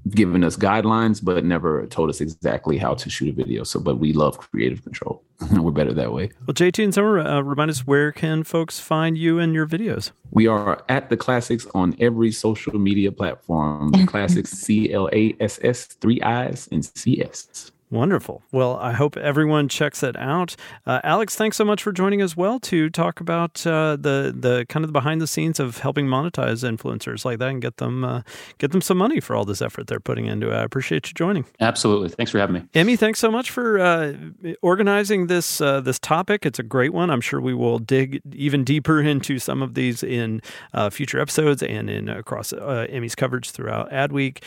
given 0.09 0.42
us 0.42 0.57
guidelines, 0.57 1.22
but 1.22 1.44
never 1.44 1.86
told 1.86 2.11
us 2.11 2.20
exactly 2.20 2.78
how 2.78 2.94
to 2.94 3.11
shoot 3.11 3.28
a 3.28 3.32
video. 3.32 3.64
So, 3.64 3.80
but 3.80 3.96
we 3.96 4.12
love 4.12 4.38
creative 4.38 4.82
control. 4.82 5.22
We're 5.53 5.70
better 5.70 5.92
that 5.92 6.12
way. 6.12 6.30
Well, 6.46 6.55
JT 6.55 6.82
and 6.82 6.94
Summer, 6.94 7.18
uh, 7.20 7.40
remind 7.40 7.70
us 7.70 7.86
where 7.86 8.12
can 8.12 8.42
folks 8.44 8.80
find 8.80 9.16
you 9.16 9.38
and 9.38 9.55
your 9.55 9.66
videos? 9.66 10.11
We 10.30 10.46
are 10.46 10.82
at 10.88 11.11
the 11.11 11.16
Classics 11.16 11.66
on 11.74 11.96
every 12.01 12.32
social 12.32 12.78
media 12.78 13.12
platform. 13.12 13.90
The 13.90 14.07
Classics, 14.09 14.51
C 14.51 14.92
L 14.92 15.09
A 15.12 15.36
S 15.40 15.59
S, 15.62 15.84
three 15.86 16.20
I's 16.22 16.68
and 16.72 16.84
C 16.84 17.22
S. 17.22 17.72
Wonderful. 17.91 18.45
Well, 18.53 18.76
I 18.76 18.93
hope 18.93 19.16
everyone 19.16 19.68
checks 19.68 20.05
it 20.05 20.16
out. 20.16 20.55
Uh, 20.86 21.01
Alex, 21.03 21.34
thanks 21.34 21.57
so 21.57 21.64
much 21.64 21.82
for 21.82 21.91
joining 21.91 22.20
as 22.20 22.36
well 22.36 22.61
to 22.61 22.88
talk 22.88 23.20
about 23.20 23.66
uh, 23.66 23.97
the 23.97 24.32
the 24.36 24.64
kind 24.68 24.84
of 24.84 24.88
the 24.88 24.93
behind 24.93 25.20
the 25.20 25.26
scenes 25.26 25.59
of 25.59 25.78
helping 25.78 26.07
monetize 26.07 26.62
influencers 26.62 27.24
like 27.24 27.41
that 27.41 27.49
and 27.49 27.61
get 27.61 27.78
them 27.78 28.05
uh, 28.05 28.22
get 28.59 28.70
them 28.70 28.80
some 28.80 28.97
money 28.97 29.18
for 29.18 29.34
all 29.34 29.45
this 29.45 29.61
effort 29.61 29.88
they're 29.88 29.99
putting 29.99 30.26
into 30.26 30.53
it. 30.53 30.55
I 30.55 30.62
appreciate 30.62 31.09
you 31.09 31.14
joining. 31.14 31.47
Absolutely. 31.59 32.11
Thanks 32.11 32.30
for 32.30 32.38
having 32.38 32.55
me. 32.55 32.62
Emmy, 32.74 32.95
thanks 32.95 33.18
so 33.18 33.28
much 33.28 33.51
for 33.51 33.80
uh, 33.80 34.14
organizing 34.62 35.26
this 35.26 35.61
uh, 35.61 35.80
this 35.80 35.99
topic. 35.99 36.47
It's 36.47 36.61
a 36.61 36.64
great 36.64 36.93
one. 36.93 37.11
I'm 37.11 37.20
sure 37.20 37.41
we 37.41 37.55
will 37.55 37.80
dig 37.80 38.22
even 38.32 38.62
deeper 38.62 39.01
into 39.11 39.41
some 39.41 39.62
of 39.62 39.74
these 39.74 40.05
in 40.05 40.43
uh, 40.74 40.91
future 40.91 41.18
episodes 41.18 41.61
and 41.61 41.91
in 41.91 42.09
across 42.09 42.53
Emmy's 42.53 43.16
coverage 43.16 43.51
throughout 43.51 43.91
Adweek. 43.91 44.45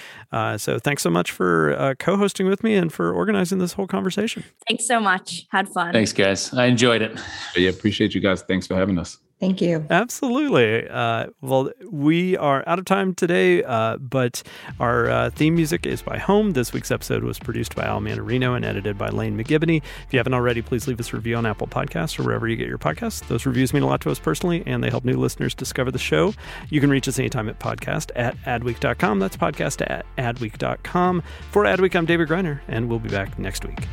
so 0.57 0.79
thanks 0.79 1.03
so 1.03 1.09
much 1.09 1.29
for 1.29 1.93
co-hosting 1.99 2.47
with 2.47 2.63
me 2.63 2.75
and 2.75 2.93
for 2.93 3.11
organizing 3.11 3.32
organizing 3.33 3.57
this 3.57 3.73
whole 3.73 3.87
conversation. 3.87 4.43
Thanks 4.67 4.85
so 4.87 4.99
much. 4.99 5.47
Had 5.49 5.67
fun. 5.69 5.91
Thanks, 5.91 6.13
guys. 6.13 6.53
I 6.53 6.65
enjoyed 6.65 7.01
it. 7.01 7.19
Yeah, 7.55 7.69
appreciate 7.69 8.13
you 8.13 8.21
guys. 8.21 8.43
Thanks 8.43 8.67
for 8.67 8.75
having 8.75 8.99
us. 8.99 9.17
Thank 9.43 9.61
you. 9.61 9.85
Absolutely. 9.89 10.87
Uh, 10.87 11.27
well, 11.41 11.69
we 11.91 12.37
are 12.37 12.63
out 12.65 12.79
of 12.79 12.85
time 12.85 13.13
today, 13.13 13.61
uh, 13.61 13.97
but 13.97 14.41
our 14.79 15.09
uh, 15.09 15.29
theme 15.31 15.55
music 15.55 15.85
is 15.85 16.01
by 16.01 16.17
Home. 16.17 16.51
This 16.51 16.71
week's 16.71 16.91
episode 16.91 17.25
was 17.25 17.39
produced 17.39 17.75
by 17.75 17.83
Al 17.83 17.99
Manarino 17.99 18.55
and 18.55 18.63
edited 18.63 18.97
by 18.97 19.09
Lane 19.09 19.37
McGibney. 19.37 19.83
If 20.07 20.13
you 20.13 20.19
haven't 20.19 20.33
already, 20.33 20.61
please 20.61 20.87
leave 20.87 20.97
us 20.97 21.11
a 21.11 21.17
review 21.17 21.35
on 21.35 21.45
Apple 21.45 21.67
Podcasts 21.67 22.17
or 22.17 22.23
wherever 22.23 22.47
you 22.47 22.55
get 22.55 22.69
your 22.69 22.77
podcasts. 22.77 23.27
Those 23.27 23.45
reviews 23.45 23.73
mean 23.73 23.83
a 23.83 23.87
lot 23.87 23.99
to 24.01 24.11
us 24.11 24.17
personally, 24.17 24.63
and 24.65 24.81
they 24.81 24.89
help 24.89 25.03
new 25.03 25.17
listeners 25.17 25.53
discover 25.53 25.91
the 25.91 25.99
show. 25.99 26.33
You 26.69 26.79
can 26.79 26.89
reach 26.89 27.09
us 27.09 27.19
anytime 27.19 27.49
at 27.49 27.59
podcast 27.59 28.11
at 28.15 28.37
adweek.com. 28.43 29.19
That's 29.19 29.35
podcast 29.35 29.85
at 29.91 30.05
adweek.com. 30.17 31.21
For 31.51 31.65
Adweek, 31.65 31.97
I'm 31.97 32.05
David 32.05 32.29
Griner, 32.29 32.61
and 32.69 32.87
we'll 32.87 32.99
be 32.99 33.09
back 33.09 33.37
next 33.37 33.65
week. 33.65 33.89